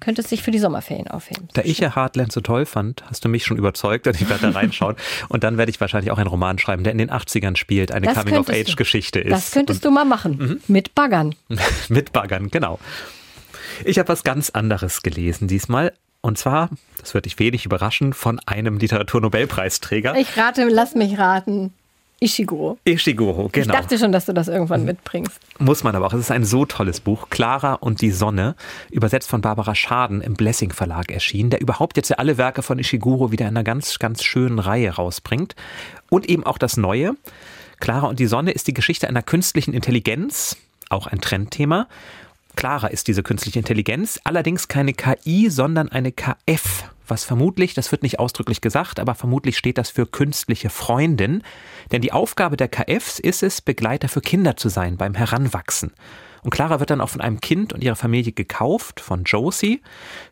könnte 0.00 0.20
es 0.20 0.28
sich 0.28 0.42
für 0.42 0.50
die 0.50 0.58
Sommerferien 0.58 1.08
aufheben. 1.08 1.48
Da 1.54 1.62
ich 1.62 1.78
ja 1.78 1.94
Heartland 1.94 2.32
so 2.32 2.40
toll 2.40 2.66
fand, 2.66 3.04
hast 3.08 3.24
du 3.24 3.28
mich 3.28 3.44
schon 3.44 3.56
überzeugt 3.56 4.06
und 4.06 4.20
ich 4.20 4.28
werde 4.28 4.50
da 4.50 4.50
reinschauen. 4.58 4.96
Und 5.28 5.44
dann 5.44 5.56
werde 5.56 5.70
ich 5.70 5.80
wahrscheinlich 5.80 6.10
auch 6.10 6.18
einen 6.18 6.26
Roman 6.26 6.58
schreiben, 6.58 6.82
der 6.84 6.92
in 6.92 6.98
den 6.98 7.10
80ern 7.10 7.56
spielt, 7.56 7.92
eine 7.92 8.12
Coming-of-Age-Geschichte 8.12 9.20
ist. 9.20 9.32
Das 9.32 9.50
könntest 9.52 9.84
du 9.84 9.90
mal 9.90 10.04
machen. 10.04 10.60
Mit 10.66 10.94
Baggern. 10.94 11.34
Mit 11.88 12.12
Baggern, 12.12 12.50
genau. 12.50 12.78
Ich 13.84 13.98
habe 13.98 14.08
was 14.08 14.24
ganz 14.24 14.50
anderes 14.50 15.02
gelesen 15.02 15.48
diesmal. 15.48 15.92
Und 16.20 16.38
zwar, 16.38 16.70
das 17.00 17.14
wird 17.14 17.24
dich 17.24 17.38
wenig 17.38 17.64
überraschen, 17.64 18.12
von 18.12 18.38
einem 18.46 18.78
Literaturnobelpreisträger. 18.78 20.16
Ich 20.16 20.36
rate, 20.36 20.68
lass 20.68 20.94
mich 20.94 21.18
raten. 21.18 21.72
Ishiguro. 22.22 22.78
Ishiguro, 22.84 23.46
Ich 23.46 23.52
genau. 23.52 23.74
dachte 23.74 23.98
schon, 23.98 24.12
dass 24.12 24.26
du 24.26 24.32
das 24.32 24.48
irgendwann 24.48 24.84
mitbringst. 24.84 25.40
Muss 25.58 25.82
man 25.82 25.96
aber 25.96 26.06
auch. 26.06 26.12
Es 26.12 26.20
ist 26.20 26.30
ein 26.30 26.44
so 26.44 26.64
tolles 26.64 27.00
Buch. 27.00 27.28
Clara 27.30 27.74
und 27.74 28.00
die 28.00 28.10
Sonne, 28.12 28.54
übersetzt 28.90 29.28
von 29.28 29.40
Barbara 29.40 29.74
Schaden 29.74 30.20
im 30.20 30.34
Blessing 30.34 30.72
Verlag 30.72 31.10
erschienen, 31.10 31.50
der 31.50 31.60
überhaupt 31.60 31.96
jetzt 31.96 32.10
ja 32.10 32.16
alle 32.16 32.38
Werke 32.38 32.62
von 32.62 32.78
Ishiguro 32.78 33.32
wieder 33.32 33.46
in 33.46 33.56
einer 33.56 33.64
ganz, 33.64 33.98
ganz 33.98 34.22
schönen 34.22 34.58
Reihe 34.58 34.90
rausbringt. 34.90 35.56
Und 36.10 36.28
eben 36.28 36.44
auch 36.44 36.58
das 36.58 36.76
Neue. 36.76 37.16
Clara 37.80 38.06
und 38.06 38.20
die 38.20 38.26
Sonne 38.26 38.52
ist 38.52 38.68
die 38.68 38.74
Geschichte 38.74 39.08
einer 39.08 39.22
künstlichen 39.22 39.74
Intelligenz, 39.74 40.56
auch 40.88 41.08
ein 41.08 41.20
Trendthema. 41.20 41.88
Clara 42.54 42.86
ist 42.86 43.08
diese 43.08 43.22
künstliche 43.24 43.58
Intelligenz, 43.58 44.20
allerdings 44.22 44.68
keine 44.68 44.92
KI, 44.92 45.50
sondern 45.50 45.88
eine 45.88 46.12
KF, 46.12 46.84
was 47.06 47.24
vermutlich, 47.24 47.74
das 47.74 47.90
wird 47.92 48.02
nicht 48.02 48.18
ausdrücklich 48.18 48.60
gesagt, 48.60 49.00
aber 49.00 49.14
vermutlich 49.14 49.58
steht 49.58 49.78
das 49.78 49.90
für 49.90 50.06
künstliche 50.06 50.70
Freundin, 50.70 51.42
denn 51.90 52.02
die 52.02 52.12
Aufgabe 52.12 52.56
der 52.56 52.68
KFs 52.68 53.18
ist 53.18 53.42
es, 53.42 53.60
Begleiter 53.60 54.08
für 54.08 54.20
Kinder 54.20 54.56
zu 54.56 54.68
sein 54.68 54.96
beim 54.96 55.14
Heranwachsen. 55.14 55.92
Und 56.42 56.50
Clara 56.50 56.80
wird 56.80 56.90
dann 56.90 57.00
auch 57.00 57.08
von 57.08 57.20
einem 57.20 57.40
Kind 57.40 57.72
und 57.72 57.84
ihrer 57.84 57.94
Familie 57.94 58.32
gekauft, 58.32 59.00
von 59.00 59.22
Josie. 59.22 59.80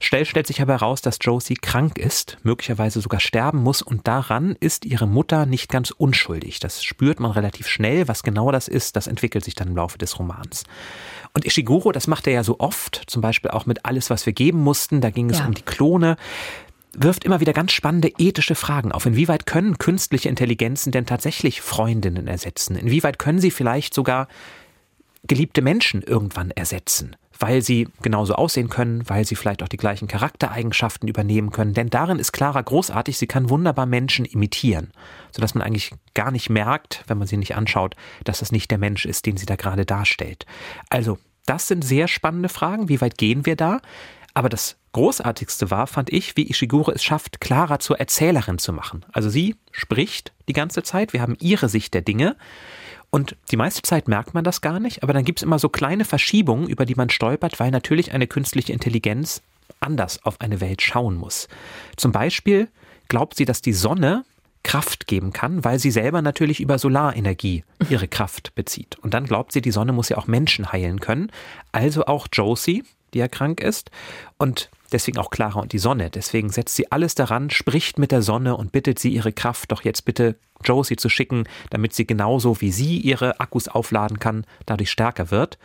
Schnell 0.00 0.24
stellt 0.24 0.48
sich 0.48 0.60
aber 0.60 0.72
heraus, 0.72 1.02
dass 1.02 1.18
Josie 1.20 1.54
krank 1.54 1.98
ist, 1.98 2.36
möglicherweise 2.42 3.00
sogar 3.00 3.20
sterben 3.20 3.58
muss 3.62 3.80
und 3.80 4.08
daran 4.08 4.56
ist 4.58 4.84
ihre 4.84 5.06
Mutter 5.06 5.46
nicht 5.46 5.68
ganz 5.68 5.92
unschuldig. 5.92 6.58
Das 6.58 6.82
spürt 6.82 7.20
man 7.20 7.30
relativ 7.30 7.68
schnell. 7.68 8.08
Was 8.08 8.24
genau 8.24 8.50
das 8.50 8.66
ist, 8.66 8.96
das 8.96 9.06
entwickelt 9.06 9.44
sich 9.44 9.54
dann 9.54 9.68
im 9.68 9.76
Laufe 9.76 9.98
des 9.98 10.18
Romans. 10.18 10.64
Und 11.32 11.44
Ishiguro, 11.46 11.92
das 11.92 12.08
macht 12.08 12.26
er 12.26 12.32
ja 12.32 12.42
so 12.44 12.58
oft, 12.58 13.02
zum 13.06 13.22
Beispiel 13.22 13.52
auch 13.52 13.66
mit 13.66 13.84
Alles, 13.84 14.10
was 14.10 14.26
wir 14.26 14.32
geben 14.32 14.58
mussten, 14.58 15.00
da 15.00 15.10
ging 15.10 15.30
es 15.30 15.38
Ja. 15.38 15.46
um 15.46 15.54
die 15.54 15.62
Klone, 15.62 16.16
wirft 16.92 17.22
immer 17.24 17.38
wieder 17.38 17.52
ganz 17.52 17.70
spannende 17.70 18.10
ethische 18.18 18.56
Fragen 18.56 18.90
auf. 18.90 19.06
Inwieweit 19.06 19.46
können 19.46 19.78
künstliche 19.78 20.28
Intelligenzen 20.28 20.90
denn 20.90 21.06
tatsächlich 21.06 21.60
Freundinnen 21.60 22.26
ersetzen? 22.26 22.74
Inwieweit 22.74 23.20
können 23.20 23.38
sie 23.38 23.52
vielleicht 23.52 23.94
sogar 23.94 24.26
geliebte 25.30 25.62
Menschen 25.62 26.02
irgendwann 26.02 26.50
ersetzen? 26.50 27.14
Weil 27.38 27.62
sie 27.62 27.88
genauso 28.02 28.34
aussehen 28.34 28.68
können, 28.68 29.08
weil 29.08 29.24
sie 29.24 29.36
vielleicht 29.36 29.62
auch 29.62 29.68
die 29.68 29.76
gleichen 29.76 30.08
Charaktereigenschaften 30.08 31.08
übernehmen 31.08 31.52
können. 31.52 31.72
Denn 31.72 31.88
darin 31.88 32.18
ist 32.18 32.32
Clara 32.32 32.60
großartig, 32.60 33.16
sie 33.16 33.28
kann 33.28 33.48
wunderbar 33.48 33.86
Menschen 33.86 34.24
imitieren, 34.24 34.90
sodass 35.30 35.54
man 35.54 35.62
eigentlich 35.62 35.92
gar 36.14 36.32
nicht 36.32 36.50
merkt, 36.50 37.04
wenn 37.06 37.16
man 37.16 37.28
sie 37.28 37.36
nicht 37.36 37.54
anschaut, 37.54 37.94
dass 38.24 38.40
das 38.40 38.50
nicht 38.50 38.72
der 38.72 38.78
Mensch 38.78 39.06
ist, 39.06 39.24
den 39.24 39.36
sie 39.36 39.46
da 39.46 39.54
gerade 39.54 39.86
darstellt. 39.86 40.46
Also, 40.90 41.16
das 41.46 41.68
sind 41.68 41.84
sehr 41.84 42.08
spannende 42.08 42.48
Fragen. 42.48 42.88
Wie 42.88 43.00
weit 43.00 43.16
gehen 43.16 43.46
wir 43.46 43.54
da? 43.54 43.80
Aber 44.34 44.48
das 44.48 44.78
Großartigste 44.92 45.70
war, 45.70 45.86
fand 45.86 46.12
ich, 46.12 46.36
wie 46.36 46.50
Ishiguro 46.50 46.90
es 46.90 47.04
schafft, 47.04 47.40
Clara 47.40 47.78
zur 47.78 48.00
Erzählerin 48.00 48.58
zu 48.58 48.72
machen. 48.72 49.06
Also 49.12 49.30
sie 49.30 49.54
spricht 49.70 50.32
die 50.48 50.52
ganze 50.52 50.82
Zeit, 50.82 51.12
wir 51.12 51.22
haben 51.22 51.36
ihre 51.40 51.68
Sicht 51.68 51.94
der 51.94 52.02
Dinge. 52.02 52.36
Und 53.10 53.36
die 53.50 53.56
meiste 53.56 53.82
Zeit 53.82 54.08
merkt 54.08 54.34
man 54.34 54.44
das 54.44 54.60
gar 54.60 54.78
nicht, 54.78 55.02
aber 55.02 55.12
dann 55.12 55.24
gibt 55.24 55.40
es 55.40 55.42
immer 55.42 55.58
so 55.58 55.68
kleine 55.68 56.04
Verschiebungen, 56.04 56.68
über 56.68 56.86
die 56.86 56.94
man 56.94 57.10
stolpert, 57.10 57.58
weil 57.58 57.70
natürlich 57.70 58.12
eine 58.12 58.28
künstliche 58.28 58.72
Intelligenz 58.72 59.42
anders 59.80 60.24
auf 60.24 60.40
eine 60.40 60.60
Welt 60.60 60.82
schauen 60.82 61.16
muss. 61.16 61.48
Zum 61.96 62.12
Beispiel 62.12 62.68
glaubt 63.08 63.36
sie, 63.36 63.44
dass 63.44 63.62
die 63.62 63.72
Sonne 63.72 64.24
Kraft 64.62 65.06
geben 65.06 65.32
kann, 65.32 65.64
weil 65.64 65.78
sie 65.78 65.90
selber 65.90 66.22
natürlich 66.22 66.60
über 66.60 66.78
Solarenergie 66.78 67.64
ihre 67.88 68.08
Kraft 68.08 68.54
bezieht. 68.54 68.98
Und 68.98 69.14
dann 69.14 69.24
glaubt 69.24 69.52
sie, 69.52 69.62
die 69.62 69.70
Sonne 69.70 69.92
muss 69.92 70.10
ja 70.10 70.18
auch 70.18 70.26
Menschen 70.26 70.70
heilen 70.70 71.00
können. 71.00 71.32
Also 71.72 72.04
auch 72.04 72.28
Josie, 72.30 72.84
die 73.14 73.18
ja 73.18 73.28
krank 73.28 73.60
ist. 73.60 73.90
Und 74.36 74.70
deswegen 74.92 75.18
auch 75.18 75.30
Clara 75.30 75.60
und 75.60 75.72
die 75.72 75.78
Sonne. 75.78 76.10
Deswegen 76.10 76.50
setzt 76.50 76.76
sie 76.76 76.90
alles 76.90 77.14
daran, 77.14 77.50
spricht 77.50 77.98
mit 77.98 78.12
der 78.12 78.22
Sonne 78.22 78.56
und 78.56 78.72
bittet 78.72 78.98
sie, 78.98 79.10
ihre 79.10 79.32
Kraft 79.32 79.72
doch 79.72 79.82
jetzt 79.82 80.04
bitte 80.04 80.36
Josie 80.64 80.96
zu 80.96 81.08
schicken, 81.08 81.44
damit 81.70 81.94
sie 81.94 82.06
genauso 82.06 82.60
wie 82.60 82.72
sie 82.72 82.98
ihre 82.98 83.40
Akkus 83.40 83.68
aufladen 83.68 84.18
kann, 84.18 84.44
dadurch 84.66 84.90
stärker 84.90 85.30
wird. 85.30 85.58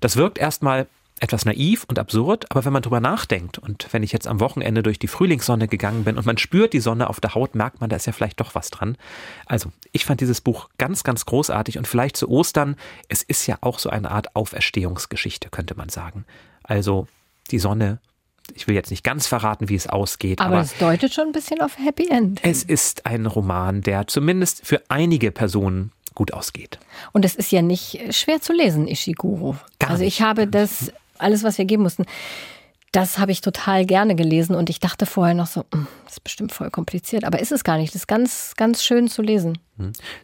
Das 0.00 0.16
wirkt 0.16 0.38
erstmal 0.38 0.86
etwas 1.20 1.44
naiv 1.44 1.84
und 1.88 1.98
absurd, 1.98 2.50
aber 2.50 2.64
wenn 2.64 2.72
man 2.72 2.82
drüber 2.82 3.00
nachdenkt 3.00 3.58
und 3.58 3.88
wenn 3.92 4.02
ich 4.02 4.12
jetzt 4.12 4.26
am 4.26 4.40
Wochenende 4.40 4.82
durch 4.82 4.98
die 4.98 5.06
Frühlingssonne 5.06 5.68
gegangen 5.68 6.04
bin 6.04 6.18
und 6.18 6.26
man 6.26 6.38
spürt 6.38 6.72
die 6.72 6.80
Sonne 6.80 7.08
auf 7.08 7.20
der 7.20 7.34
Haut, 7.34 7.54
merkt 7.54 7.80
man, 7.80 7.88
da 7.88 7.96
ist 7.96 8.06
ja 8.06 8.12
vielleicht 8.12 8.40
doch 8.40 8.54
was 8.54 8.70
dran. 8.70 8.96
Also, 9.46 9.70
ich 9.92 10.04
fand 10.04 10.20
dieses 10.20 10.40
Buch 10.40 10.68
ganz, 10.76 11.04
ganz 11.04 11.24
großartig 11.24 11.78
und 11.78 11.86
vielleicht 11.86 12.16
zu 12.16 12.28
Ostern, 12.28 12.76
es 13.08 13.22
ist 13.22 13.46
ja 13.46 13.58
auch 13.60 13.78
so 13.78 13.90
eine 13.90 14.10
Art 14.10 14.34
Auferstehungsgeschichte, 14.34 15.50
könnte 15.50 15.76
man 15.76 15.88
sagen. 15.88 16.24
Also, 16.64 17.06
die 17.50 17.60
Sonne, 17.60 18.00
ich 18.54 18.66
will 18.68 18.74
jetzt 18.74 18.90
nicht 18.90 19.02
ganz 19.04 19.26
verraten, 19.26 19.68
wie 19.68 19.74
es 19.74 19.86
ausgeht, 19.86 20.40
Aber 20.40 20.56
aber 20.56 20.60
es 20.62 20.76
deutet 20.78 21.14
schon 21.14 21.26
ein 21.26 21.32
bisschen 21.32 21.60
auf 21.60 21.78
Happy 21.78 22.08
End. 22.08 22.40
es 22.42 22.62
ist 22.62 23.06
ein 23.06 23.26
Roman, 23.26 23.80
der 23.80 24.06
zumindest 24.06 24.66
für 24.66 24.82
einige 24.88 25.30
Personen 25.32 25.92
gut 26.14 26.32
ausgeht. 26.32 26.78
Und 27.12 27.24
es 27.24 27.34
ist 27.34 27.50
ja 27.50 27.62
nicht 27.62 28.14
schwer 28.14 28.40
zu 28.40 28.52
lesen, 28.52 28.86
Ishiguro. 28.86 29.56
Gar 29.78 29.90
also 29.90 30.04
nicht. 30.04 30.14
ich 30.14 30.22
habe 30.22 30.46
das, 30.46 30.92
alles, 31.18 31.42
was 31.42 31.58
wir 31.58 31.64
geben 31.64 31.82
mussten, 31.82 32.04
das 32.92 33.18
habe 33.18 33.32
ich 33.32 33.40
total 33.40 33.84
gerne 33.86 34.14
gelesen 34.14 34.54
und 34.54 34.70
ich 34.70 34.78
dachte 34.78 35.04
vorher 35.06 35.34
noch 35.34 35.48
so, 35.48 35.62
"Mm, 35.74 35.86
das 36.04 36.12
ist 36.14 36.20
bestimmt 36.22 36.52
voll 36.52 36.70
kompliziert, 36.70 37.24
aber 37.24 37.40
ist 37.40 37.50
es 37.50 37.64
gar 37.64 37.76
nicht. 37.76 37.92
Das 37.92 38.02
ist 38.02 38.06
ganz, 38.06 38.54
ganz 38.56 38.84
schön 38.84 39.08
zu 39.08 39.20
lesen. 39.20 39.58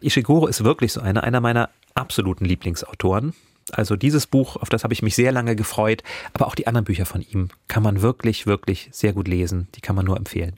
Ishiguro 0.01 0.47
ist 0.47 0.63
wirklich 0.63 0.93
so 0.93 1.01
einer, 1.01 1.23
einer 1.23 1.41
meiner 1.41 1.69
absoluten 1.95 2.45
Lieblingsautoren. 2.45 3.33
Also 3.71 3.95
dieses 3.95 4.27
Buch, 4.27 4.57
auf 4.57 4.69
das 4.69 4.83
habe 4.83 4.93
ich 4.93 5.01
mich 5.01 5.15
sehr 5.15 5.31
lange 5.31 5.55
gefreut, 5.55 6.03
aber 6.33 6.47
auch 6.47 6.55
die 6.55 6.67
anderen 6.67 6.85
Bücher 6.85 7.05
von 7.05 7.21
ihm 7.21 7.49
kann 7.67 7.83
man 7.83 8.01
wirklich, 8.01 8.47
wirklich 8.47 8.89
sehr 8.91 9.13
gut 9.13 9.27
lesen. 9.27 9.67
Die 9.75 9.81
kann 9.81 9.95
man 9.95 10.05
nur 10.05 10.17
empfehlen. 10.17 10.55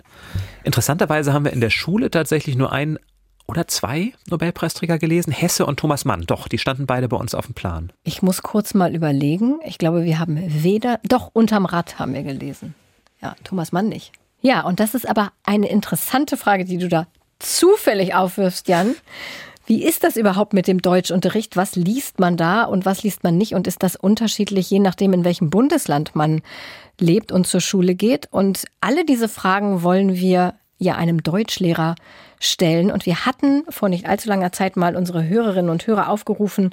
Interessanterweise 0.63 1.33
haben 1.33 1.45
wir 1.45 1.53
in 1.53 1.61
der 1.61 1.69
Schule 1.69 2.09
tatsächlich 2.09 2.55
nur 2.55 2.71
einen 2.71 2.97
oder 3.45 3.67
zwei 3.67 4.13
Nobelpreisträger 4.29 4.97
gelesen, 4.97 5.31
Hesse 5.31 5.65
und 5.65 5.77
Thomas 5.77 6.05
Mann. 6.05 6.23
Doch, 6.25 6.47
die 6.47 6.57
standen 6.57 6.85
beide 6.85 7.09
bei 7.09 7.17
uns 7.17 7.35
auf 7.35 7.45
dem 7.45 7.55
Plan. 7.55 7.91
Ich 8.03 8.21
muss 8.21 8.41
kurz 8.41 8.73
mal 8.73 8.95
überlegen. 8.95 9.59
Ich 9.65 9.77
glaube, 9.77 10.05
wir 10.05 10.19
haben 10.19 10.37
weder, 10.63 10.99
doch 11.03 11.29
unterm 11.33 11.65
Rad 11.65 11.99
haben 11.99 12.13
wir 12.13 12.23
gelesen. 12.23 12.73
Ja, 13.21 13.35
Thomas 13.43 13.71
Mann 13.71 13.89
nicht. 13.89 14.11
Ja, 14.41 14.61
und 14.61 14.79
das 14.79 14.93
ist 14.93 15.07
aber 15.07 15.31
eine 15.43 15.69
interessante 15.69 16.35
Frage, 16.37 16.65
die 16.65 16.77
du 16.77 16.89
da 16.89 17.07
zufällig 17.39 18.13
aufwirfst, 18.15 18.67
Jan. 18.67 18.95
Wie 19.65 19.83
ist 19.83 20.03
das 20.03 20.17
überhaupt 20.17 20.53
mit 20.53 20.67
dem 20.67 20.81
Deutschunterricht? 20.81 21.55
Was 21.55 21.75
liest 21.75 22.19
man 22.19 22.35
da 22.35 22.63
und 22.63 22.85
was 22.85 23.03
liest 23.03 23.23
man 23.23 23.37
nicht? 23.37 23.55
Und 23.55 23.65
ist 23.65 23.81
das 23.81 23.95
unterschiedlich, 23.95 24.69
je 24.69 24.79
nachdem, 24.79 25.13
in 25.13 25.23
welchem 25.23 25.49
Bundesland 25.49 26.15
man 26.15 26.41
lebt 26.99 27.31
und 27.31 27.47
zur 27.47 27.61
Schule 27.61 27.95
geht? 27.95 28.27
Und 28.31 28.65
alle 28.81 29.05
diese 29.05 29.29
Fragen 29.29 29.81
wollen 29.83 30.15
wir 30.15 30.55
ja 30.79 30.95
einem 30.95 31.23
Deutschlehrer 31.23 31.95
stellen. 32.39 32.91
Und 32.91 33.05
wir 33.05 33.25
hatten 33.25 33.63
vor 33.69 33.87
nicht 33.87 34.05
allzu 34.05 34.27
langer 34.27 34.51
Zeit 34.51 34.75
mal 34.75 34.97
unsere 34.97 35.27
Hörerinnen 35.27 35.71
und 35.71 35.87
Hörer 35.87 36.09
aufgerufen, 36.09 36.71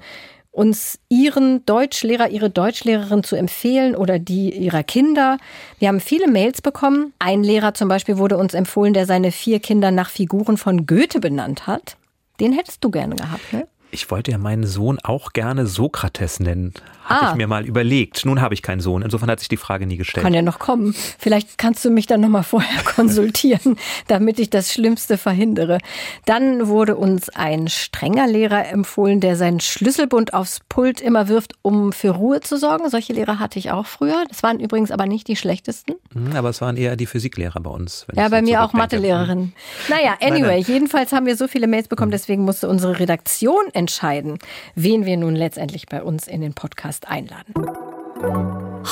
uns 0.51 0.99
ihren 1.09 1.65
Deutschlehrer, 1.65 2.31
ihre 2.31 2.51
Deutschlehrerin 2.51 3.23
zu 3.23 3.37
empfehlen 3.37 3.95
oder 3.95 4.19
die 4.19 4.51
ihrer 4.51 4.83
Kinder. 4.83 5.39
Wir 5.79 5.87
haben 5.87 6.01
viele 6.01 6.27
Mails 6.27 6.61
bekommen. 6.61 7.13
Ein 7.21 7.45
Lehrer 7.45 7.73
zum 7.75 7.89
Beispiel 7.89 8.19
wurde 8.19 8.37
uns 8.37 8.55
empfohlen, 8.55 8.95
der 8.95 9.07
seine 9.07 9.31
vier 9.31 9.61
Kinder 9.61 9.93
nach 9.93 10.11
Figuren 10.11 10.57
von 10.57 10.87
Goethe 10.87 11.21
benannt 11.21 11.69
hat. 11.69 11.97
Den 12.41 12.53
hättest 12.53 12.83
du 12.83 12.91
gerne 12.91 13.15
gehabt, 13.17 13.53
ne? 13.53 13.69
Ich 13.93 14.11
wollte 14.11 14.31
ja 14.31 14.39
meinen 14.39 14.67
Sohn 14.67 14.99
auch 15.03 15.33
gerne 15.33 15.67
Sokrates 15.67 16.41
nennen. 16.41 16.73
Hatte 17.11 17.27
Ah. 17.27 17.31
ich 17.33 17.37
mir 17.37 17.47
mal 17.47 17.67
überlegt. 17.67 18.25
Nun 18.25 18.41
habe 18.41 18.55
ich 18.55 18.63
keinen 18.63 18.81
Sohn. 18.81 19.03
Insofern 19.03 19.31
hat 19.31 19.41
sich 19.41 19.49
die 19.49 19.57
Frage 19.57 19.87
nie 19.87 19.97
gestellt. 19.97 20.25
Kann 20.25 20.33
ja 20.35 20.43
noch 20.43 20.59
kommen. 20.59 20.95
Vielleicht 21.19 21.59
kannst 21.59 21.85
du 21.85 21.91
mich 21.91 22.07
dann 22.07 22.21
noch 22.21 22.29
mal 22.29 22.43
vorher 22.43 22.83
konsultieren, 22.85 23.77
damit 24.07 24.39
ich 24.39 24.49
das 24.51 24.73
Schlimmste 24.73 25.19
verhindere. 25.19 25.79
Dann 26.25 26.69
wurde 26.69 26.97
uns 26.97 27.29
ein 27.29 27.69
strenger 27.69 28.27
Lehrer 28.27 28.69
empfohlen, 28.69 29.21
der 29.21 29.37
seinen 29.37 29.61
Schlüsselbund 29.61 30.35
aufs 30.35 30.61
Pult 30.69 31.01
immer 31.01 31.29
wirft, 31.29 31.55
um 31.63 31.93
für 31.93 32.11
Ruhe 32.11 32.41
zu 32.41 32.57
sorgen. 32.59 32.89
Solche 32.91 33.13
Lehrer 33.13 33.39
hatte 33.39 33.59
ich 33.59 33.71
auch 33.71 33.87
früher. 33.87 34.25
Das 34.29 34.43
waren 34.43 34.61
übrigens 34.61 34.91
aber 34.91 35.07
nicht 35.07 35.27
die 35.29 35.37
schlechtesten. 35.37 35.95
Hm, 36.15 36.37
Aber 36.37 36.49
es 36.51 36.61
waren 36.61 36.77
eher 36.77 36.97
die 36.97 37.07
Physiklehrer 37.07 37.61
bei 37.61 37.71
uns. 37.71 38.07
Ja, 38.15 38.29
bei 38.29 38.41
mir 38.43 38.63
auch. 38.63 38.73
Mathelehrerin. 38.73 39.53
Naja, 39.89 40.17
anyway, 40.21 40.61
nein. 40.61 40.65
jedenfalls 40.67 41.13
haben 41.13 41.27
wir 41.27 41.37
so 41.37 41.49
viele 41.49 41.67
Mails 41.67 41.89
bekommen, 41.89 42.11
deswegen 42.13 42.45
musste 42.45 42.69
unsere 42.69 42.99
Redaktion 43.01 43.65
entscheiden, 43.73 44.39
wen 44.75 45.05
wir 45.05 45.17
nun 45.17 45.35
letztendlich 45.35 45.87
bei 45.87 46.03
uns 46.03 46.27
in 46.29 46.41
den 46.41 46.55
Podcast 46.55 47.00
einladen. 47.09 47.55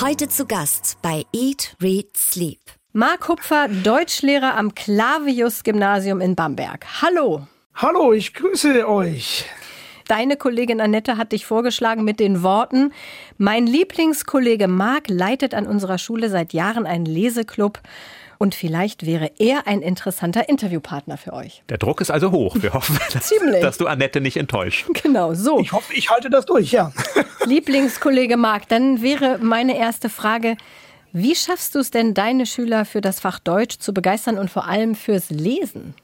Heute 0.00 0.28
zu 0.28 0.46
Gast 0.46 0.98
bei 1.02 1.24
Eat, 1.32 1.76
Read, 1.82 2.16
Sleep. 2.16 2.60
Marc 2.92 3.28
Hupfer, 3.28 3.68
Deutschlehrer 3.68 4.56
am 4.56 4.74
Clavius-Gymnasium 4.74 6.20
in 6.20 6.34
Bamberg. 6.34 6.86
Hallo. 7.02 7.46
Hallo, 7.74 8.12
ich 8.12 8.34
grüße 8.34 8.88
euch. 8.88 9.44
Deine 10.08 10.36
Kollegin 10.36 10.80
Annette 10.80 11.18
hat 11.18 11.32
dich 11.32 11.44
vorgeschlagen 11.44 12.02
mit 12.02 12.18
den 12.18 12.42
Worten, 12.42 12.92
mein 13.36 13.66
Lieblingskollege 13.66 14.66
Marc 14.66 15.08
leitet 15.08 15.52
an 15.52 15.66
unserer 15.66 15.98
Schule 15.98 16.30
seit 16.30 16.54
Jahren 16.54 16.86
einen 16.86 17.04
Leseklub 17.04 17.80
und 18.38 18.54
vielleicht 18.54 19.04
wäre 19.04 19.32
er 19.38 19.66
ein 19.66 19.82
interessanter 19.82 20.48
Interviewpartner 20.48 21.16
für 21.18 21.32
euch. 21.32 21.62
Der 21.68 21.78
Druck 21.78 22.00
ist 22.00 22.10
also 22.10 22.30
hoch. 22.30 22.56
Wir 22.60 22.72
hoffen, 22.74 22.98
dass, 23.12 23.32
dass 23.60 23.78
du 23.78 23.86
Annette 23.86 24.20
nicht 24.20 24.36
enttäuscht. 24.36 24.86
Genau, 25.02 25.34
so. 25.34 25.60
Ich 25.60 25.72
hoffe, 25.72 25.92
ich 25.94 26.10
halte 26.10 26.30
das 26.30 26.46
durch, 26.46 26.72
ja. 26.72 26.92
Lieblingskollege 27.44 28.36
Marc, 28.36 28.68
dann 28.68 29.02
wäre 29.02 29.38
meine 29.38 29.76
erste 29.76 30.08
Frage, 30.08 30.56
wie 31.12 31.34
schaffst 31.34 31.74
du 31.74 31.80
es 31.80 31.90
denn, 31.90 32.14
deine 32.14 32.46
Schüler 32.46 32.84
für 32.84 33.00
das 33.00 33.20
Fach 33.20 33.38
Deutsch 33.38 33.78
zu 33.78 33.94
begeistern 33.94 34.38
und 34.38 34.50
vor 34.50 34.66
allem 34.66 34.94
fürs 34.94 35.30
Lesen? 35.30 35.94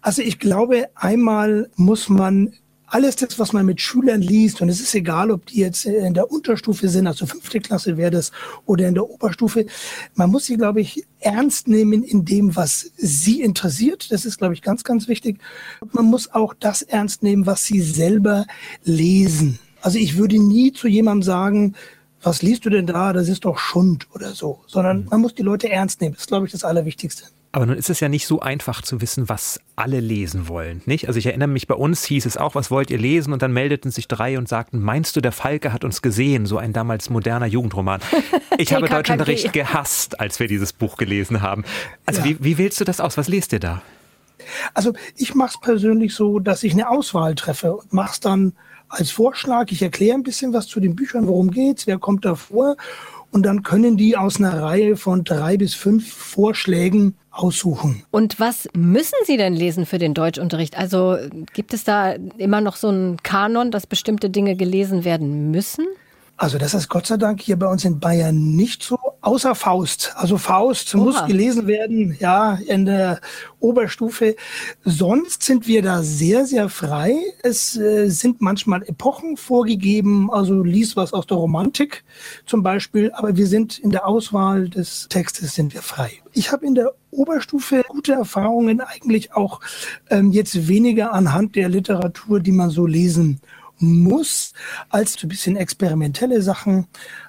Also 0.00 0.22
ich 0.22 0.38
glaube, 0.38 0.88
einmal 0.94 1.70
muss 1.76 2.08
man 2.08 2.54
alles 2.90 3.16
das, 3.16 3.38
was 3.38 3.52
man 3.52 3.66
mit 3.66 3.80
Schülern 3.80 4.22
liest, 4.22 4.60
und 4.60 4.68
es 4.68 4.80
ist 4.80 4.94
egal, 4.94 5.30
ob 5.30 5.46
die 5.46 5.60
jetzt 5.60 5.84
in 5.84 6.14
der 6.14 6.30
Unterstufe 6.30 6.88
sind, 6.88 7.06
also 7.06 7.26
fünfte 7.26 7.60
Klasse 7.60 7.96
wäre 7.96 8.10
das, 8.10 8.32
oder 8.66 8.88
in 8.88 8.94
der 8.94 9.08
Oberstufe, 9.08 9.66
man 10.14 10.30
muss 10.30 10.46
sie, 10.46 10.56
glaube 10.56 10.80
ich, 10.80 11.04
ernst 11.20 11.68
nehmen 11.68 12.02
in 12.02 12.24
dem, 12.24 12.56
was 12.56 12.90
sie 12.96 13.42
interessiert. 13.42 14.10
Das 14.10 14.24
ist, 14.24 14.38
glaube 14.38 14.54
ich, 14.54 14.62
ganz, 14.62 14.84
ganz 14.84 15.08
wichtig. 15.08 15.38
Man 15.92 16.06
muss 16.06 16.32
auch 16.32 16.54
das 16.54 16.82
ernst 16.82 17.22
nehmen, 17.22 17.46
was 17.46 17.64
sie 17.64 17.80
selber 17.80 18.46
lesen. 18.84 19.58
Also 19.80 19.98
ich 19.98 20.16
würde 20.16 20.38
nie 20.42 20.72
zu 20.72 20.88
jemandem 20.88 21.22
sagen, 21.22 21.74
was 22.22 22.42
liest 22.42 22.64
du 22.64 22.70
denn 22.70 22.86
da? 22.86 23.12
Das 23.12 23.28
ist 23.28 23.44
doch 23.44 23.58
Schund 23.58 24.08
oder 24.12 24.34
so, 24.34 24.60
sondern 24.66 25.06
man 25.10 25.20
muss 25.20 25.34
die 25.34 25.42
Leute 25.42 25.68
ernst 25.68 26.00
nehmen. 26.00 26.14
Das 26.14 26.22
ist, 26.22 26.28
glaube 26.28 26.46
ich, 26.46 26.52
das 26.52 26.64
Allerwichtigste. 26.64 27.24
Aber 27.50 27.64
nun 27.64 27.76
ist 27.76 27.88
es 27.88 28.00
ja 28.00 28.10
nicht 28.10 28.26
so 28.26 28.40
einfach 28.40 28.82
zu 28.82 29.00
wissen, 29.00 29.28
was 29.30 29.58
alle 29.74 30.00
lesen 30.00 30.48
wollen, 30.48 30.82
nicht? 30.84 31.08
Also 31.08 31.18
ich 31.18 31.24
erinnere 31.26 31.48
mich, 31.48 31.66
bei 31.66 31.74
uns 31.74 32.04
hieß 32.04 32.26
es 32.26 32.36
auch, 32.36 32.54
was 32.54 32.70
wollt 32.70 32.90
ihr 32.90 32.98
lesen? 32.98 33.32
Und 33.32 33.40
dann 33.40 33.52
meldeten 33.52 33.90
sich 33.90 34.06
drei 34.06 34.36
und 34.36 34.48
sagten, 34.48 34.80
meinst 34.80 35.16
du, 35.16 35.22
der 35.22 35.32
Falke 35.32 35.72
hat 35.72 35.82
uns 35.82 36.02
gesehen? 36.02 36.44
So 36.44 36.58
ein 36.58 36.72
damals 36.74 37.08
moderner 37.10 37.46
Jugendroman. 37.46 38.00
Ich 38.60 38.72
habe. 38.72 38.88
Deutschunterricht 38.88 39.52
gehasst, 39.52 40.18
als 40.18 40.40
wir 40.40 40.48
dieses 40.48 40.72
Buch 40.72 40.96
gelesen 40.96 41.42
haben. 41.42 41.64
Also 42.06 42.20
Ja. 42.22 42.26
wie, 42.26 42.36
wie 42.44 42.58
wählst 42.58 42.80
du 42.80 42.84
das 42.84 43.00
aus? 43.00 43.16
Was 43.16 43.28
lest 43.28 43.52
ihr 43.52 43.60
da? 43.60 43.82
Also 44.74 44.92
ich 45.16 45.34
mache 45.36 45.50
es 45.54 45.60
persönlich 45.60 46.14
so, 46.14 46.40
dass 46.40 46.64
ich 46.64 46.72
eine 46.72 46.88
Auswahl 46.88 47.34
treffe 47.36 47.76
und 47.76 47.92
mache 47.92 48.12
es 48.12 48.20
dann 48.20 48.54
als 48.88 49.10
Vorschlag. 49.12 49.70
Ich 49.70 49.80
erkläre 49.82 50.14
ein 50.16 50.22
bisschen 50.24 50.52
was 50.52 50.66
zu 50.66 50.80
den 50.80 50.96
Büchern, 50.96 51.26
worum 51.28 51.50
geht's, 51.50 51.86
wer 51.86 51.98
kommt 51.98 52.24
da 52.24 52.34
vor. 52.34 52.76
Und 53.30 53.44
dann 53.44 53.62
können 53.62 53.96
die 53.96 54.16
aus 54.16 54.38
einer 54.38 54.62
Reihe 54.62 54.96
von 54.96 55.24
drei 55.24 55.56
bis 55.56 55.74
fünf 55.74 56.10
Vorschlägen 56.12 57.16
aussuchen. 57.30 58.02
Und 58.10 58.40
was 58.40 58.68
müssen 58.74 59.16
Sie 59.24 59.36
denn 59.36 59.54
lesen 59.54 59.86
für 59.86 59.98
den 59.98 60.14
Deutschunterricht? 60.14 60.76
Also 60.76 61.16
gibt 61.52 61.74
es 61.74 61.84
da 61.84 62.12
immer 62.38 62.60
noch 62.60 62.76
so 62.76 62.88
einen 62.88 63.18
Kanon, 63.22 63.70
dass 63.70 63.86
bestimmte 63.86 64.30
Dinge 64.30 64.56
gelesen 64.56 65.04
werden 65.04 65.50
müssen? 65.50 65.86
Also 66.38 66.56
das 66.56 66.72
ist 66.72 66.88
Gott 66.88 67.04
sei 67.04 67.16
Dank 67.16 67.40
hier 67.42 67.58
bei 67.58 67.66
uns 67.66 67.84
in 67.84 67.98
Bayern 67.98 68.54
nicht 68.54 68.84
so, 68.84 68.96
außer 69.22 69.56
Faust. 69.56 70.12
Also 70.14 70.38
Faust 70.38 70.94
muss 70.94 71.16
Oha. 71.16 71.26
gelesen 71.26 71.66
werden, 71.66 72.16
ja, 72.20 72.54
in 72.54 72.86
der 72.86 73.20
Oberstufe. 73.58 74.36
Sonst 74.84 75.42
sind 75.42 75.66
wir 75.66 75.82
da 75.82 76.04
sehr, 76.04 76.46
sehr 76.46 76.68
frei. 76.68 77.16
Es 77.42 77.76
äh, 77.76 78.08
sind 78.08 78.40
manchmal 78.40 78.84
Epochen 78.84 79.36
vorgegeben, 79.36 80.30
also 80.30 80.62
lies 80.62 80.96
was 80.96 81.12
aus 81.12 81.26
der 81.26 81.38
Romantik 81.38 82.04
zum 82.46 82.62
Beispiel, 82.62 83.10
aber 83.14 83.36
wir 83.36 83.48
sind 83.48 83.80
in 83.80 83.90
der 83.90 84.06
Auswahl 84.06 84.68
des 84.68 85.08
Textes 85.08 85.56
sind 85.56 85.74
wir 85.74 85.82
frei. 85.82 86.12
Ich 86.34 86.52
habe 86.52 86.64
in 86.64 86.76
der 86.76 86.92
Oberstufe 87.10 87.82
gute 87.88 88.12
Erfahrungen 88.12 88.80
eigentlich 88.80 89.32
auch 89.32 89.58
ähm, 90.08 90.30
jetzt 90.30 90.68
weniger 90.68 91.12
anhand 91.12 91.56
der 91.56 91.68
Literatur, 91.68 92.38
die 92.38 92.52
man 92.52 92.70
so 92.70 92.86
lesen 92.86 93.40
muss, 93.78 94.52
als 94.88 95.22
ein 95.22 95.28
bisschen 95.28 95.56
experimentelle 95.56 96.42
Sachen. 96.42 96.86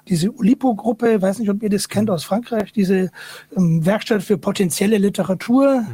Diese 0.07 0.31
Ulipo-Gruppe, 0.31 1.21
weiß 1.21 1.39
nicht, 1.39 1.49
ob 1.49 1.61
ihr 1.61 1.69
das 1.69 1.89
kennt 1.89 2.09
aus 2.09 2.23
Frankreich, 2.23 2.71
diese 2.73 3.11
ähm, 3.55 3.85
Werkstatt 3.85 4.23
für 4.23 4.37
potenzielle 4.37 4.97
Literatur. 4.97 5.85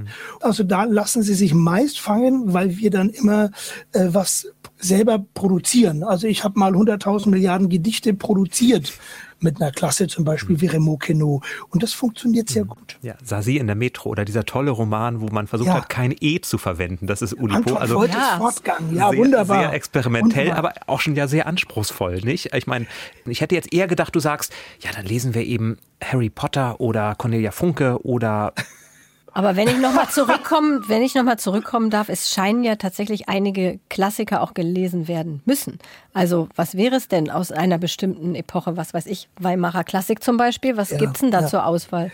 Also 0.42 0.64
da 0.64 0.84
lassen 0.84 1.24
sie 1.24 1.34
sich 1.34 1.54
meist 1.54 2.00
fangen, 2.00 2.54
weil 2.54 2.78
wir 2.78 2.90
dann 2.90 3.10
immer 3.10 3.52
äh, 3.92 4.08
was 4.10 4.48
selber 4.78 5.26
produzieren. 5.34 6.04
Also 6.04 6.28
ich 6.28 6.44
habe 6.44 6.60
mal 6.60 6.74
100.000 6.74 7.30
Milliarden 7.30 7.70
Gedichte 7.70 8.14
produziert 8.14 8.94
mit 9.40 9.62
einer 9.62 9.72
Klasse 9.72 10.08
zum 10.08 10.24
Beispiel 10.24 10.62
wie 10.62 10.68
Remo 10.68 10.98
Queneau. 10.98 11.42
Und 11.70 11.84
das 11.84 11.94
funktioniert 11.94 12.50
sehr 12.50 12.66
gut. 12.66 12.98
Ja, 13.02 13.16
Sasi 13.24 13.58
in 13.58 13.68
der 13.68 13.76
Metro 13.76 14.10
oder 14.10 14.26
dieser 14.26 14.46
tolle 14.46 14.72
Roman, 14.72 15.22
wo 15.22 15.28
man 15.28 15.48
versucht 15.48 15.68
Ja. 15.68 15.76
hat, 15.76 15.90
kein 15.90 16.16
E 16.20 16.40
zu 16.42 16.58
verwenden. 16.58 17.06
Das 17.08 17.22
ist 17.22 17.34
Ulipo. 17.34 17.76
Also 17.76 18.04
Ja. 18.06 18.38
Fortgang, 18.38 18.94
ja, 18.94 19.10
sehr, 19.10 19.18
wunderbar. 19.20 19.60
Sehr 19.60 19.74
experimentell, 19.74 20.48
Wunderbar. 20.48 20.72
aber 20.78 20.88
auch 20.94 21.02
schon 21.02 21.16
ja 21.16 21.28
sehr 21.28 21.48
anspruchsvoll, 21.48 22.22
nicht? 22.22 22.54
Ich 22.54 22.68
meine, 22.68 22.86
ich 23.26 23.42
hätte 23.42 23.56
jetzt 23.56 23.74
eher 23.74 23.88
gedacht, 23.88 24.16
du 24.16 24.20
sagst, 24.20 24.54
ja, 24.80 24.92
dann 24.92 25.06
lesen 25.06 25.34
wir 25.34 25.44
eben 25.44 25.78
Harry 26.04 26.30
Potter 26.30 26.80
oder 26.80 27.16
Cornelia 27.16 27.52
Funke 27.52 28.00
oder 28.06 28.54
Aber 29.36 29.58
wenn 29.58 29.68
ich 29.68 29.78
nochmal 29.78 30.08
zurückkommen, 30.08 30.84
wenn 30.88 31.02
ich 31.02 31.14
noch 31.14 31.24
mal 31.24 31.38
zurückkommen 31.38 31.90
darf, 31.90 32.08
es 32.08 32.32
scheinen 32.32 32.64
ja 32.64 32.78
tatsächlich 32.78 33.28
einige 33.28 33.80
Klassiker 33.90 34.42
auch 34.42 34.54
gelesen 34.54 35.10
werden 35.10 35.42
müssen. 35.46 35.78
Also 36.14 36.48
was 36.56 36.76
wäre 36.76 36.96
es 36.96 37.10
denn 37.10 37.30
aus 37.30 37.52
einer 37.52 37.78
bestimmten 37.78 38.34
Epoche, 38.34 38.78
was 38.78 38.94
weiß 38.94 39.06
ich, 39.08 39.28
Weimarer 39.38 39.84
Klassik 39.84 40.24
zum 40.24 40.38
Beispiel? 40.38 40.78
Was 40.78 40.92
Ja, 40.92 40.98
gibt's 40.98 41.20
denn 41.20 41.32
da 41.32 41.42
ja. 41.42 41.48
zur 41.48 41.66
Auswahl? 41.66 42.12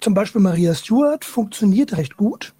zum 0.00 0.12
Beispiel 0.12 0.42
Maria 0.42 0.74
Stuart 0.74 1.24
funktioniert 1.24 1.96
recht 1.96 2.18
gut, 2.18 2.52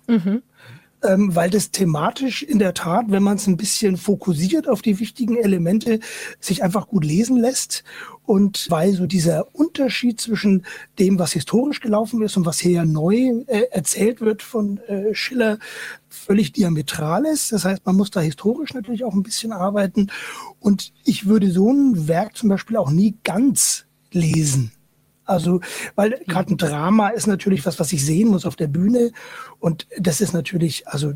ähm, 1.04 1.34
weil 1.34 1.50
das 1.50 1.70
thematisch 1.70 2.42
in 2.42 2.58
der 2.58 2.74
Tat, 2.74 3.06
wenn 3.08 3.22
man 3.22 3.36
es 3.36 3.46
ein 3.46 3.56
bisschen 3.56 3.96
fokussiert 3.96 4.68
auf 4.68 4.82
die 4.82 4.98
wichtigen 5.00 5.36
Elemente, 5.36 6.00
sich 6.40 6.62
einfach 6.62 6.88
gut 6.88 7.04
lesen 7.04 7.36
lässt. 7.36 7.84
Und 8.26 8.70
weil 8.70 8.94
so 8.94 9.06
dieser 9.06 9.54
Unterschied 9.54 10.20
zwischen 10.20 10.64
dem, 10.98 11.18
was 11.18 11.32
historisch 11.32 11.80
gelaufen 11.80 12.22
ist 12.22 12.36
und 12.36 12.46
was 12.46 12.58
hier 12.58 12.72
ja 12.72 12.84
neu 12.84 13.44
äh, 13.46 13.64
erzählt 13.70 14.20
wird 14.22 14.42
von 14.42 14.78
äh, 14.88 15.14
Schiller, 15.14 15.58
völlig 16.08 16.52
diametral 16.52 17.26
ist. 17.26 17.52
Das 17.52 17.64
heißt, 17.64 17.84
man 17.84 17.96
muss 17.96 18.10
da 18.10 18.20
historisch 18.20 18.72
natürlich 18.72 19.04
auch 19.04 19.14
ein 19.14 19.22
bisschen 19.22 19.52
arbeiten. 19.52 20.10
Und 20.58 20.92
ich 21.04 21.26
würde 21.26 21.50
so 21.50 21.70
ein 21.70 22.08
Werk 22.08 22.36
zum 22.36 22.48
Beispiel 22.48 22.78
auch 22.78 22.90
nie 22.90 23.14
ganz 23.24 23.84
lesen. 24.10 24.72
Also, 25.24 25.60
weil 25.94 26.20
gerade 26.26 26.52
ein 26.52 26.58
Drama 26.58 27.08
ist 27.08 27.26
natürlich 27.26 27.64
was, 27.66 27.80
was 27.80 27.92
ich 27.92 28.04
sehen 28.04 28.28
muss 28.28 28.46
auf 28.46 28.56
der 28.56 28.68
Bühne. 28.68 29.10
Und 29.58 29.86
das 29.98 30.20
ist 30.20 30.32
natürlich, 30.32 30.86
also, 30.88 31.14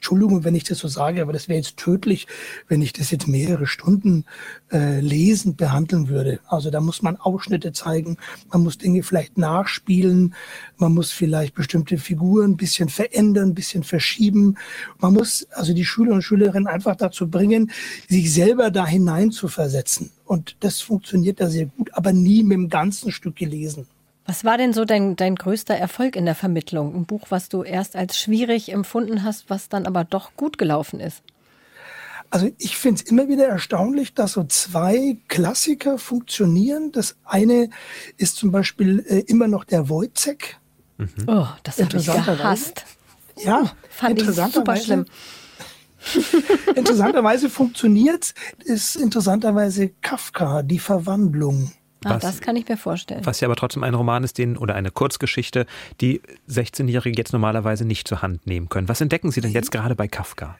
Entschuldigung, 0.00 0.44
wenn 0.44 0.54
ich 0.54 0.64
das 0.64 0.78
so 0.78 0.88
sage, 0.88 1.20
aber 1.20 1.34
das 1.34 1.46
wäre 1.46 1.58
jetzt 1.58 1.76
tödlich, 1.76 2.26
wenn 2.68 2.80
ich 2.80 2.94
das 2.94 3.10
jetzt 3.10 3.28
mehrere 3.28 3.66
Stunden 3.66 4.24
äh, 4.72 4.98
lesend 5.00 5.58
behandeln 5.58 6.08
würde. 6.08 6.40
Also 6.46 6.70
da 6.70 6.80
muss 6.80 7.02
man 7.02 7.18
Ausschnitte 7.18 7.72
zeigen, 7.72 8.16
man 8.50 8.62
muss 8.62 8.78
Dinge 8.78 9.02
vielleicht 9.02 9.36
nachspielen, 9.36 10.34
man 10.78 10.94
muss 10.94 11.12
vielleicht 11.12 11.54
bestimmte 11.54 11.98
Figuren 11.98 12.52
ein 12.52 12.56
bisschen 12.56 12.88
verändern, 12.88 13.50
ein 13.50 13.54
bisschen 13.54 13.82
verschieben. 13.82 14.56
Man 15.00 15.12
muss 15.12 15.46
also 15.50 15.74
die 15.74 15.84
Schüler 15.84 16.14
und 16.14 16.22
Schülerinnen 16.22 16.66
einfach 16.66 16.96
dazu 16.96 17.28
bringen, 17.28 17.70
sich 18.08 18.32
selber 18.32 18.70
da 18.70 18.86
hinein 18.86 19.30
zu 19.32 19.48
versetzen. 19.48 20.12
Und 20.24 20.56
das 20.60 20.80
funktioniert 20.80 21.40
da 21.40 21.50
sehr 21.50 21.66
gut, 21.66 21.92
aber 21.92 22.14
nie 22.14 22.42
mit 22.42 22.56
dem 22.56 22.70
ganzen 22.70 23.12
Stück 23.12 23.36
gelesen. 23.36 23.86
Was 24.30 24.44
war 24.44 24.58
denn 24.58 24.72
so 24.72 24.84
dein, 24.84 25.16
dein 25.16 25.34
größter 25.34 25.74
Erfolg 25.74 26.14
in 26.14 26.24
der 26.24 26.36
Vermittlung? 26.36 26.94
Ein 26.94 27.04
Buch, 27.04 27.26
was 27.30 27.48
du 27.48 27.64
erst 27.64 27.96
als 27.96 28.16
schwierig 28.16 28.70
empfunden 28.70 29.24
hast, 29.24 29.50
was 29.50 29.68
dann 29.68 29.86
aber 29.86 30.04
doch 30.04 30.36
gut 30.36 30.56
gelaufen 30.56 31.00
ist? 31.00 31.24
Also 32.30 32.48
ich 32.58 32.76
finde 32.76 33.02
es 33.02 33.10
immer 33.10 33.26
wieder 33.26 33.48
erstaunlich, 33.48 34.14
dass 34.14 34.34
so 34.34 34.44
zwei 34.44 35.16
Klassiker 35.26 35.98
funktionieren. 35.98 36.92
Das 36.92 37.16
eine 37.24 37.70
ist 38.18 38.36
zum 38.36 38.52
Beispiel 38.52 39.04
äh, 39.08 39.18
immer 39.26 39.48
noch 39.48 39.64
der 39.64 39.88
Wojcek. 39.88 40.60
Oh, 41.26 41.48
das 41.64 41.80
habe 41.80 41.88
ich 41.88 42.06
Interessanterweise. 42.06 42.36
gehasst. 42.36 42.84
Ja, 43.42 43.72
Fand 43.88 44.22
ich 44.22 44.28
super 44.28 44.76
schlimm. 44.76 45.06
interessanterweise 46.76 47.50
funktioniert 47.50 48.32
ist 48.60 48.94
interessanterweise 48.94 49.88
Kafka, 50.00 50.62
die 50.62 50.78
Verwandlung. 50.78 51.72
Ah, 52.04 52.14
was, 52.14 52.22
das 52.22 52.40
kann 52.40 52.56
ich 52.56 52.68
mir 52.68 52.76
vorstellen. 52.76 53.24
Was 53.24 53.40
ja 53.40 53.48
aber 53.48 53.56
trotzdem 53.56 53.84
ein 53.84 53.94
Roman 53.94 54.24
ist, 54.24 54.38
den 54.38 54.56
oder 54.56 54.74
eine 54.74 54.90
Kurzgeschichte, 54.90 55.66
die 56.00 56.22
16-Jährige 56.48 57.18
jetzt 57.18 57.32
normalerweise 57.32 57.84
nicht 57.84 58.08
zur 58.08 58.22
Hand 58.22 58.46
nehmen 58.46 58.68
können. 58.68 58.88
Was 58.88 59.00
entdecken 59.00 59.30
Sie 59.30 59.40
denn 59.40 59.52
jetzt 59.52 59.70
gerade 59.70 59.94
bei 59.94 60.08
Kafka? 60.08 60.56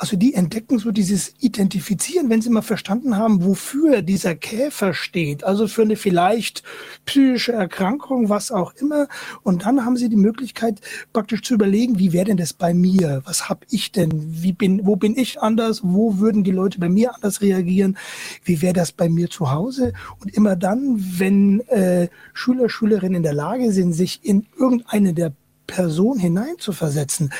Also 0.00 0.16
die 0.16 0.34
entdecken 0.34 0.78
so 0.78 0.92
dieses 0.92 1.34
Identifizieren, 1.40 2.30
wenn 2.30 2.40
sie 2.40 2.50
mal 2.50 2.62
verstanden 2.62 3.16
haben, 3.16 3.44
wofür 3.44 4.00
dieser 4.00 4.36
Käfer 4.36 4.94
steht. 4.94 5.42
Also 5.42 5.66
für 5.66 5.82
eine 5.82 5.96
vielleicht 5.96 6.62
psychische 7.04 7.50
Erkrankung, 7.52 8.28
was 8.28 8.52
auch 8.52 8.72
immer. 8.74 9.08
Und 9.42 9.66
dann 9.66 9.84
haben 9.84 9.96
sie 9.96 10.08
die 10.08 10.14
Möglichkeit, 10.14 10.80
praktisch 11.12 11.42
zu 11.42 11.54
überlegen, 11.54 11.98
wie 11.98 12.12
wäre 12.12 12.26
denn 12.26 12.36
das 12.36 12.52
bei 12.52 12.74
mir? 12.74 13.22
Was 13.24 13.48
habe 13.48 13.66
ich 13.70 13.90
denn? 13.90 14.10
Wie 14.14 14.52
bin, 14.52 14.86
wo 14.86 14.94
bin 14.94 15.18
ich 15.18 15.42
anders? 15.42 15.80
Wo 15.82 16.18
würden 16.18 16.44
die 16.44 16.52
Leute 16.52 16.78
bei 16.78 16.88
mir 16.88 17.16
anders 17.16 17.40
reagieren? 17.40 17.98
Wie 18.44 18.62
wäre 18.62 18.74
das 18.74 18.92
bei 18.92 19.08
mir 19.08 19.28
zu 19.28 19.50
Hause? 19.50 19.94
Und 20.20 20.32
immer 20.32 20.54
dann, 20.54 20.94
wenn 21.18 21.58
äh, 21.70 22.06
Schüler, 22.34 22.68
Schülerinnen 22.68 23.16
in 23.16 23.22
der 23.24 23.34
Lage 23.34 23.72
sind, 23.72 23.94
sich 23.94 24.20
in 24.22 24.46
irgendeine 24.56 25.12
der 25.12 25.32
Person 25.66 26.18
hineinzuversetzen, 26.18 27.30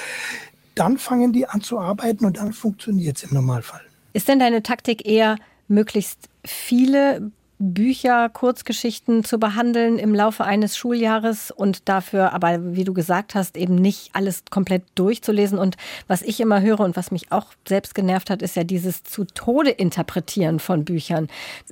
dann 0.79 0.99
fangen 0.99 1.33
die 1.33 1.47
an 1.47 1.61
zu 1.61 1.79
arbeiten 1.79 2.25
und 2.25 2.39
dann 2.39 2.53
funktioniert 2.53 3.17
es 3.17 3.25
im 3.25 3.35
Normalfall. 3.35 3.81
Ist 4.13 4.29
denn 4.29 4.39
deine 4.39 4.63
Taktik 4.63 5.07
eher, 5.07 5.37
möglichst 5.69 6.29
viele 6.45 7.31
Bücher, 7.61 8.29
Kurzgeschichten 8.29 9.25
zu 9.25 9.39
behandeln 9.39 9.99
im 9.99 10.15
Laufe 10.15 10.45
eines 10.45 10.77
Schuljahres 10.77 11.51
und 11.51 11.89
dafür 11.89 12.33
aber, 12.33 12.77
wie 12.77 12.85
du 12.85 12.95
gesagt 12.95 13.35
hast, 13.35 13.57
eben 13.57 13.75
nicht 13.75 14.11
alles 14.13 14.45
komplett 14.49 14.85
durchzulesen. 14.95 15.59
Und 15.59 15.77
was 16.07 16.23
ich 16.23 16.39
immer 16.39 16.61
höre 16.63 16.81
und 16.81 16.97
was 16.97 17.11
mich 17.11 17.33
auch 17.33 17.47
selbst 17.67 17.97
genervt 17.97 18.31
hat, 18.31 18.43
ist 18.43 18.55
ja 18.55 18.63
dieses 18.63 19.03
zu 19.03 19.25
Tode 19.25 19.71
interpretieren 19.71 20.61
von 20.61 20.85
Büchern. 20.85 21.27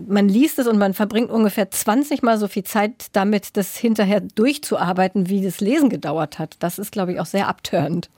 Man 0.05 0.29
liest 0.29 0.59
es 0.59 0.67
und 0.67 0.79
man 0.79 0.93
verbringt 0.93 1.31
ungefähr 1.31 1.71
20 1.71 2.23
Mal 2.23 2.37
so 2.39 2.49
viel 2.49 2.65
Zeit 2.65 3.07
damit, 3.13 3.57
das 3.57 3.77
hinterher 3.77 4.21
durchzuarbeiten, 4.21 5.29
wie 5.29 5.43
das 5.43 5.61
Lesen 5.61 5.89
gedauert 5.89 6.41
hat. 6.41 6.57
Das 6.59 6.81
ist, 6.81 6.91
glaube 6.91 7.13
ich, 7.13 7.21
auch 7.21 7.27
sehr 7.27 7.47
abtörend. 7.47 8.11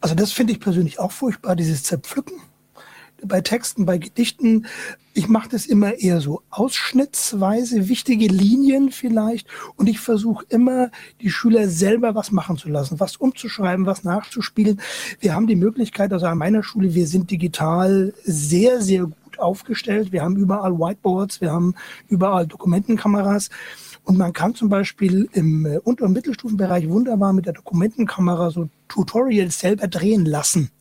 Also 0.00 0.14
das 0.14 0.32
finde 0.32 0.52
ich 0.52 0.60
persönlich 0.60 0.98
auch 0.98 1.12
furchtbar, 1.12 1.56
dieses 1.56 1.82
Zerpflücken 1.82 2.40
bei 3.24 3.40
Texten, 3.40 3.86
bei 3.86 3.98
Gedichten. 3.98 4.66
Ich 5.12 5.28
mache 5.28 5.48
das 5.50 5.66
immer 5.66 5.94
eher 5.98 6.20
so 6.20 6.42
ausschnittsweise, 6.50 7.88
wichtige 7.88 8.26
Linien 8.26 8.90
vielleicht. 8.90 9.46
Und 9.76 9.88
ich 9.88 10.00
versuche 10.00 10.44
immer, 10.48 10.90
die 11.20 11.30
Schüler 11.30 11.68
selber 11.68 12.14
was 12.14 12.30
machen 12.30 12.56
zu 12.56 12.68
lassen, 12.68 13.00
was 13.00 13.16
umzuschreiben, 13.16 13.86
was 13.86 14.04
nachzuspielen. 14.04 14.80
Wir 15.18 15.34
haben 15.34 15.46
die 15.46 15.56
Möglichkeit, 15.56 16.12
also 16.12 16.26
an 16.26 16.38
meiner 16.38 16.62
Schule, 16.62 16.94
wir 16.94 17.06
sind 17.06 17.30
digital 17.30 18.14
sehr, 18.24 18.80
sehr 18.80 19.04
gut 19.04 19.38
aufgestellt. 19.38 20.12
Wir 20.12 20.22
haben 20.22 20.36
überall 20.36 20.78
Whiteboards, 20.78 21.40
wir 21.40 21.52
haben 21.52 21.74
überall 22.08 22.46
Dokumentenkameras. 22.46 23.50
Und 24.10 24.18
man 24.18 24.32
kann 24.32 24.56
zum 24.56 24.68
Beispiel 24.68 25.28
im 25.34 25.64
äh, 25.64 25.78
Unter- 25.78 26.06
und 26.06 26.14
Mittelstufenbereich 26.14 26.88
wunderbar 26.88 27.32
mit 27.32 27.46
der 27.46 27.52
Dokumentenkamera 27.52 28.50
so 28.50 28.68
Tutorials 28.88 29.60
selber 29.60 29.86
drehen 29.86 30.24
lassen. 30.24 30.72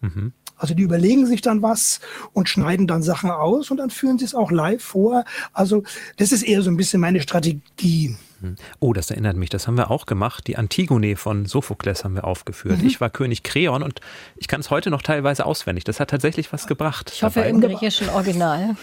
Mhm. 0.00 0.32
Also 0.56 0.72
die 0.72 0.82
überlegen 0.82 1.26
sich 1.26 1.42
dann 1.42 1.60
was 1.60 2.00
und 2.32 2.48
schneiden 2.48 2.86
dann 2.86 3.02
Sachen 3.02 3.30
aus 3.30 3.70
und 3.70 3.76
dann 3.76 3.90
führen 3.90 4.18
sie 4.18 4.24
es 4.24 4.34
auch 4.34 4.50
live 4.50 4.82
vor. 4.82 5.26
Also 5.52 5.82
das 6.16 6.32
ist 6.32 6.42
eher 6.42 6.62
so 6.62 6.70
ein 6.70 6.78
bisschen 6.78 7.02
meine 7.02 7.20
Strategie. 7.20 8.16
Mhm. 8.40 8.56
Oh, 8.78 8.94
das 8.94 9.10
erinnert 9.10 9.36
mich, 9.36 9.50
das 9.50 9.66
haben 9.66 9.76
wir 9.76 9.90
auch 9.90 10.06
gemacht. 10.06 10.46
Die 10.46 10.56
Antigone 10.56 11.16
von 11.16 11.44
Sophokles 11.44 12.02
haben 12.04 12.14
wir 12.14 12.24
aufgeführt. 12.24 12.80
Mhm. 12.80 12.86
Ich 12.86 12.98
war 12.98 13.10
König 13.10 13.42
Kreon 13.42 13.82
und 13.82 14.00
ich 14.36 14.48
kann 14.48 14.60
es 14.60 14.70
heute 14.70 14.88
noch 14.88 15.02
teilweise 15.02 15.44
auswendig. 15.44 15.84
Das 15.84 16.00
hat 16.00 16.08
tatsächlich 16.08 16.50
was 16.50 16.66
gebracht. 16.66 17.10
Ich 17.14 17.22
hoffe 17.22 17.40
dabei. 17.40 17.50
im 17.50 17.60
griechischen 17.60 18.08
Original. 18.08 18.74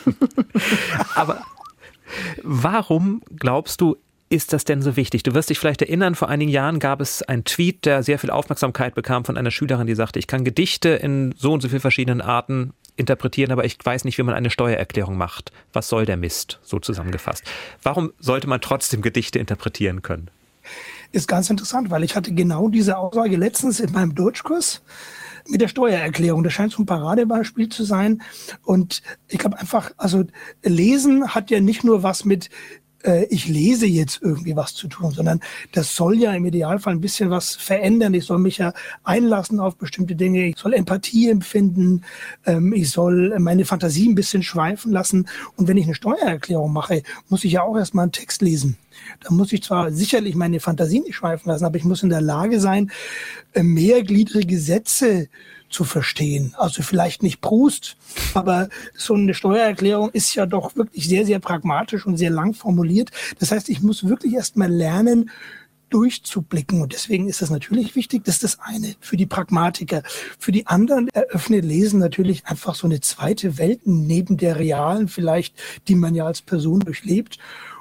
Aber 1.15 1.41
Warum 2.43 3.21
glaubst 3.37 3.81
du, 3.81 3.97
ist 4.29 4.53
das 4.53 4.65
denn 4.65 4.81
so 4.81 4.95
wichtig? 4.95 5.23
Du 5.23 5.33
wirst 5.33 5.49
dich 5.49 5.59
vielleicht 5.59 5.81
erinnern, 5.81 6.15
vor 6.15 6.29
einigen 6.29 6.51
Jahren 6.51 6.79
gab 6.79 6.99
es 6.99 7.21
einen 7.21 7.45
Tweet, 7.45 7.85
der 7.85 8.03
sehr 8.03 8.19
viel 8.19 8.29
Aufmerksamkeit 8.29 8.93
bekam 8.93 9.23
von 9.23 9.37
einer 9.37 9.51
Schülerin, 9.51 9.87
die 9.87 9.95
sagte, 9.95 10.19
ich 10.19 10.27
kann 10.27 10.43
Gedichte 10.43 10.89
in 10.89 11.33
so 11.37 11.53
und 11.53 11.61
so 11.61 11.69
vielen 11.69 11.81
verschiedenen 11.81 12.21
Arten 12.21 12.73
interpretieren, 12.97 13.51
aber 13.51 13.63
ich 13.63 13.77
weiß 13.81 14.03
nicht, 14.03 14.17
wie 14.17 14.23
man 14.23 14.35
eine 14.35 14.49
Steuererklärung 14.49 15.17
macht. 15.17 15.51
Was 15.71 15.87
soll 15.87 16.05
der 16.05 16.17
Mist? 16.17 16.59
So 16.63 16.79
zusammengefasst. 16.79 17.43
Warum 17.83 18.11
sollte 18.19 18.47
man 18.47 18.59
trotzdem 18.59 19.01
Gedichte 19.01 19.39
interpretieren 19.39 20.01
können? 20.01 20.29
Ist 21.13 21.27
ganz 21.27 21.49
interessant, 21.49 21.89
weil 21.89 22.03
ich 22.03 22.15
hatte 22.15 22.33
genau 22.33 22.67
diese 22.67 22.97
Aussage 22.97 23.37
letztens 23.37 23.79
in 23.79 23.93
meinem 23.93 24.13
Deutschkurs 24.13 24.81
mit 25.49 25.61
der 25.61 25.67
Steuererklärung. 25.67 26.43
Das 26.43 26.53
scheint 26.53 26.71
so 26.71 26.81
ein 26.81 26.85
Paradebeispiel 26.85 27.69
zu 27.69 27.83
sein. 27.83 28.21
Und 28.63 29.01
ich 29.27 29.39
glaube 29.39 29.59
einfach, 29.59 29.91
also 29.97 30.25
Lesen 30.63 31.33
hat 31.33 31.51
ja 31.51 31.59
nicht 31.59 31.83
nur 31.83 32.03
was 32.03 32.25
mit 32.25 32.49
äh, 33.03 33.25
ich 33.25 33.47
lese 33.47 33.85
jetzt 33.85 34.21
irgendwie 34.21 34.55
was 34.55 34.73
zu 34.73 34.87
tun, 34.87 35.11
sondern 35.11 35.39
das 35.71 35.95
soll 35.95 36.17
ja 36.17 36.33
im 36.33 36.45
Idealfall 36.45 36.93
ein 36.93 37.01
bisschen 37.01 37.29
was 37.29 37.55
verändern. 37.55 38.13
Ich 38.13 38.25
soll 38.25 38.39
mich 38.39 38.57
ja 38.57 38.73
einlassen 39.03 39.59
auf 39.59 39.77
bestimmte 39.77 40.15
Dinge. 40.15 40.47
Ich 40.47 40.57
soll 40.57 40.73
Empathie 40.73 41.29
empfinden. 41.29 42.03
Ähm, 42.45 42.73
ich 42.73 42.89
soll 42.89 43.37
meine 43.39 43.65
Fantasie 43.65 44.09
ein 44.09 44.15
bisschen 44.15 44.43
schweifen 44.43 44.91
lassen. 44.91 45.27
Und 45.55 45.67
wenn 45.67 45.77
ich 45.77 45.85
eine 45.85 45.95
Steuererklärung 45.95 46.71
mache, 46.71 47.03
muss 47.29 47.43
ich 47.43 47.53
ja 47.53 47.63
auch 47.63 47.77
erstmal 47.77 48.03
einen 48.03 48.11
Text 48.11 48.41
lesen. 48.41 48.77
Da 49.21 49.31
muss 49.31 49.53
ich 49.53 49.63
zwar 49.63 49.91
sicherlich 49.91 50.35
meine 50.35 50.59
Fantasie 50.59 50.99
nicht 50.99 51.15
schweifen 51.15 51.49
lassen, 51.49 51.65
aber 51.65 51.77
ich 51.77 51.83
muss 51.83 52.03
in 52.03 52.09
der 52.09 52.21
Lage 52.21 52.59
sein, 52.59 52.91
äh, 53.53 53.63
mehrgliedrige 53.63 54.59
Sätze 54.59 55.27
zu 55.69 55.83
verstehen. 55.83 56.55
Also 56.57 56.81
vielleicht 56.81 57.23
nicht 57.23 57.41
Proust, 57.41 57.97
aber 58.33 58.69
so 58.95 59.15
eine 59.15 59.33
Steuererklärung 59.33 60.11
ist 60.11 60.33
ja 60.35 60.45
doch 60.45 60.75
wirklich 60.75 61.07
sehr, 61.07 61.25
sehr 61.25 61.39
pragmatisch 61.39 62.05
und 62.05 62.17
sehr 62.17 62.29
lang 62.29 62.53
formuliert. 62.53 63.11
Das 63.39 63.51
heißt, 63.51 63.69
ich 63.69 63.81
muss 63.81 64.07
wirklich 64.07 64.33
erst 64.33 64.55
mal 64.55 64.71
lernen, 64.71 65.29
durchzublicken. 65.89 66.81
Und 66.81 66.93
deswegen 66.93 67.27
ist 67.27 67.41
das 67.41 67.49
natürlich 67.49 67.95
wichtig. 67.95 68.23
Das 68.25 68.35
ist 68.35 68.43
das 68.43 68.59
eine 68.59 68.95
für 68.99 69.17
die 69.17 69.25
Pragmatiker. 69.25 70.03
Für 70.37 70.51
die 70.51 70.67
anderen 70.67 71.07
eröffnet 71.09 71.65
Lesen 71.65 71.99
natürlich 71.99 72.45
einfach 72.45 72.75
so 72.75 72.87
eine 72.87 73.01
zweite 73.01 73.57
Welt 73.57 73.81
neben 73.85 74.37
der 74.37 74.57
realen 74.57 75.07
vielleicht, 75.07 75.55
die 75.87 75.95
man 75.95 76.15
ja 76.15 76.25
als 76.25 76.41
Person 76.41 76.81
durchlebt. 76.81 77.37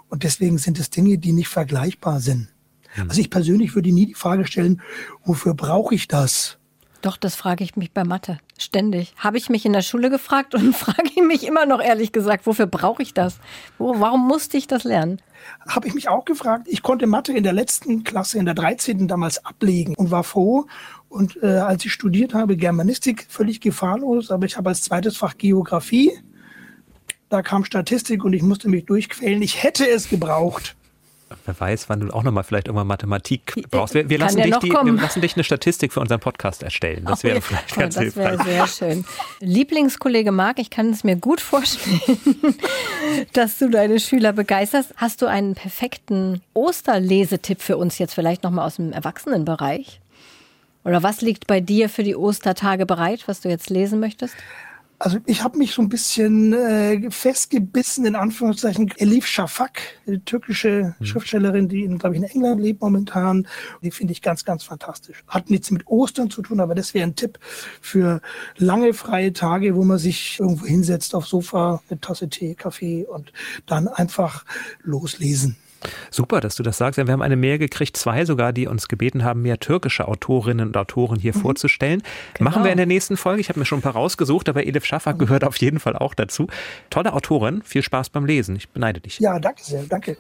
Und 0.08 0.22
deswegen 0.22 0.58
sind 0.58 0.78
es 0.78 0.90
Dinge, 0.90 1.18
die 1.18 1.32
nicht 1.32 1.48
vergleichbar 1.48 2.20
sind. 2.20 2.48
Hm. 2.90 3.08
Also 3.08 3.20
ich 3.20 3.30
persönlich 3.30 3.74
würde 3.74 3.92
nie 3.92 4.06
die 4.06 4.14
Frage 4.14 4.46
stellen, 4.46 4.80
wofür 5.24 5.54
brauche 5.54 5.94
ich 5.94 6.08
das? 6.08 6.58
Doch, 7.02 7.16
das 7.16 7.36
frage 7.36 7.62
ich 7.62 7.76
mich 7.76 7.92
bei 7.92 8.04
Mathe 8.04 8.38
ständig. 8.58 9.14
Habe 9.16 9.38
ich 9.38 9.48
mich 9.48 9.64
in 9.64 9.72
der 9.72 9.82
Schule 9.82 10.10
gefragt 10.10 10.54
und 10.54 10.74
frage 10.76 11.22
mich 11.22 11.46
immer 11.46 11.66
noch 11.66 11.80
ehrlich 11.80 12.12
gesagt, 12.12 12.46
wofür 12.46 12.66
brauche 12.66 13.02
ich 13.02 13.14
das? 13.14 13.38
Wo, 13.78 14.00
warum 14.00 14.26
musste 14.26 14.56
ich 14.56 14.66
das 14.66 14.84
lernen? 14.84 15.20
Habe 15.68 15.86
ich 15.86 15.94
mich 15.94 16.08
auch 16.08 16.24
gefragt. 16.24 16.66
Ich 16.68 16.82
konnte 16.82 17.06
Mathe 17.06 17.32
in 17.32 17.44
der 17.44 17.52
letzten 17.52 18.02
Klasse, 18.02 18.38
in 18.38 18.46
der 18.46 18.54
13. 18.54 19.06
damals 19.06 19.44
ablegen 19.44 19.94
und 19.94 20.10
war 20.10 20.24
froh. 20.24 20.66
Und 21.08 21.40
äh, 21.42 21.46
als 21.46 21.84
ich 21.84 21.92
studiert 21.92 22.34
habe, 22.34 22.56
Germanistik, 22.56 23.26
völlig 23.28 23.60
gefahrlos, 23.60 24.30
aber 24.30 24.46
ich 24.46 24.56
habe 24.56 24.70
als 24.70 24.82
zweites 24.82 25.16
Fach 25.16 25.36
Geografie. 25.38 26.18
Da 27.28 27.42
kam 27.42 27.64
Statistik 27.64 28.24
und 28.24 28.32
ich 28.32 28.42
musste 28.42 28.68
mich 28.68 28.84
durchquälen. 28.86 29.42
Ich 29.42 29.62
hätte 29.62 29.88
es 29.88 30.08
gebraucht. 30.08 30.76
Wer 31.44 31.58
weiß, 31.58 31.88
wann 31.88 32.00
du 32.00 32.14
auch 32.14 32.22
nochmal 32.22 32.44
vielleicht 32.44 32.68
irgendwann 32.68 32.86
Mathematik 32.86 33.52
brauchst. 33.70 33.94
Wir, 33.94 34.08
wir 34.08 34.18
lassen, 34.18 34.42
dich 34.42 34.56
die, 34.58 34.70
wir 34.70 34.92
lassen 34.92 35.20
dich 35.20 35.34
eine 35.34 35.42
Statistik 35.42 35.92
für 35.92 35.98
unseren 35.98 36.20
Podcast 36.20 36.62
erstellen. 36.62 37.04
Das 37.04 37.24
wäre 37.24 37.38
oh, 37.38 37.40
vielleicht 37.40 37.72
oh, 37.72 37.80
ganz 37.80 37.94
das 37.94 38.02
hilfreich. 38.04 38.36
Das 38.36 38.46
wäre 38.46 38.66
sehr 38.66 38.66
schön. 38.68 39.04
Lieblingskollege 39.40 40.30
Marc, 40.30 40.60
ich 40.60 40.70
kann 40.70 40.90
es 40.90 41.02
mir 41.02 41.16
gut 41.16 41.40
vorstellen, 41.40 42.00
dass 43.32 43.58
du 43.58 43.68
deine 43.68 43.98
Schüler 43.98 44.32
begeisterst. 44.32 44.94
Hast 44.96 45.20
du 45.20 45.26
einen 45.26 45.56
perfekten 45.56 46.42
Osterlesetipp 46.54 47.60
für 47.60 47.76
uns 47.76 47.98
jetzt 47.98 48.14
vielleicht 48.14 48.44
nochmal 48.44 48.64
aus 48.64 48.76
dem 48.76 48.92
Erwachsenenbereich? 48.92 50.00
Oder 50.84 51.02
was 51.02 51.22
liegt 51.22 51.48
bei 51.48 51.58
dir 51.58 51.88
für 51.88 52.04
die 52.04 52.14
Ostertage 52.14 52.86
bereit, 52.86 53.26
was 53.26 53.40
du 53.40 53.48
jetzt 53.48 53.68
lesen 53.68 53.98
möchtest? 53.98 54.36
Also 54.98 55.18
ich 55.26 55.42
habe 55.42 55.58
mich 55.58 55.72
so 55.72 55.82
ein 55.82 55.90
bisschen 55.90 56.54
äh, 56.54 57.10
festgebissen, 57.10 58.06
in 58.06 58.16
Anführungszeichen, 58.16 58.92
Elif 58.96 59.26
Shafak, 59.26 59.80
die 60.06 60.20
türkische 60.20 60.94
mhm. 60.98 61.04
Schriftstellerin, 61.04 61.68
die, 61.68 61.86
glaube 61.86 62.14
ich, 62.14 62.22
in 62.22 62.28
England 62.28 62.62
lebt 62.62 62.80
momentan. 62.80 63.46
Die 63.82 63.90
finde 63.90 64.12
ich 64.12 64.22
ganz, 64.22 64.44
ganz 64.46 64.64
fantastisch. 64.64 65.22
Hat 65.28 65.50
nichts 65.50 65.70
mit 65.70 65.86
Ostern 65.86 66.30
zu 66.30 66.40
tun, 66.40 66.60
aber 66.60 66.74
das 66.74 66.94
wäre 66.94 67.06
ein 67.06 67.14
Tipp 67.14 67.38
für 67.82 68.22
lange 68.56 68.94
freie 68.94 69.34
Tage, 69.34 69.76
wo 69.76 69.84
man 69.84 69.98
sich 69.98 70.40
irgendwo 70.40 70.64
hinsetzt 70.64 71.14
aufs 71.14 71.28
Sofa, 71.28 71.82
eine 71.90 72.00
Tasse 72.00 72.28
Tee, 72.28 72.54
Kaffee 72.54 73.04
und 73.04 73.32
dann 73.66 73.88
einfach 73.88 74.46
loslesen. 74.82 75.56
Super, 76.10 76.40
dass 76.40 76.56
du 76.56 76.62
das 76.62 76.78
sagst. 76.78 76.96
Wir 76.96 77.06
haben 77.06 77.22
eine 77.22 77.36
Mail 77.36 77.58
gekriegt, 77.58 77.96
zwei 77.96 78.24
sogar, 78.24 78.52
die 78.52 78.66
uns 78.66 78.88
gebeten 78.88 79.24
haben, 79.24 79.42
mehr 79.42 79.58
türkische 79.58 80.08
Autorinnen 80.08 80.68
und 80.68 80.76
Autoren 80.76 81.18
hier 81.18 81.34
mhm. 81.34 81.40
vorzustellen. 81.40 82.02
Genau. 82.34 82.50
Machen 82.50 82.64
wir 82.64 82.70
in 82.70 82.76
der 82.76 82.86
nächsten 82.86 83.16
Folge. 83.16 83.40
Ich 83.40 83.48
habe 83.48 83.58
mir 83.58 83.66
schon 83.66 83.78
ein 83.78 83.82
paar 83.82 83.92
rausgesucht, 83.92 84.48
aber 84.48 84.66
Elif 84.66 84.84
Schaffer 84.84 85.14
mhm. 85.14 85.18
gehört 85.18 85.44
auf 85.44 85.56
jeden 85.58 85.80
Fall 85.80 85.96
auch 85.96 86.14
dazu. 86.14 86.48
Tolle 86.90 87.12
Autorin, 87.12 87.62
viel 87.62 87.82
Spaß 87.82 88.10
beim 88.10 88.26
Lesen. 88.26 88.56
Ich 88.56 88.68
beneide 88.68 89.00
dich. 89.00 89.18
Ja, 89.18 89.38
danke 89.38 89.62
sehr, 89.62 89.84
danke. 89.84 90.16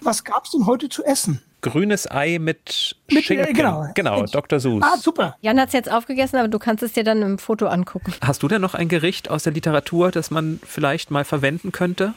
Was 0.00 0.22
gab 0.24 0.44
es 0.44 0.52
denn 0.52 0.66
heute 0.66 0.88
zu 0.88 1.04
essen? 1.04 1.42
grünes 1.60 2.10
Ei 2.10 2.38
mit, 2.38 2.96
Mit, 3.08 3.18
äh, 3.18 3.22
Schinken. 3.22 3.54
genau. 3.54 3.88
genau, 3.94 4.24
Dr. 4.24 4.60
Seuss. 4.60 4.82
Ah, 4.82 4.96
super. 4.96 5.36
Jan 5.40 5.58
hat 5.58 5.68
es 5.68 5.72
jetzt 5.72 5.90
aufgegessen, 5.90 6.38
aber 6.38 6.48
du 6.48 6.58
kannst 6.58 6.82
es 6.82 6.92
dir 6.92 7.04
dann 7.04 7.22
im 7.22 7.38
Foto 7.38 7.66
angucken. 7.66 8.12
Hast 8.20 8.42
du 8.42 8.48
denn 8.48 8.60
noch 8.60 8.74
ein 8.74 8.88
Gericht 8.88 9.30
aus 9.30 9.42
der 9.42 9.52
Literatur, 9.52 10.10
das 10.10 10.30
man 10.30 10.60
vielleicht 10.64 11.10
mal 11.10 11.24
verwenden 11.24 11.72
könnte? 11.72 12.14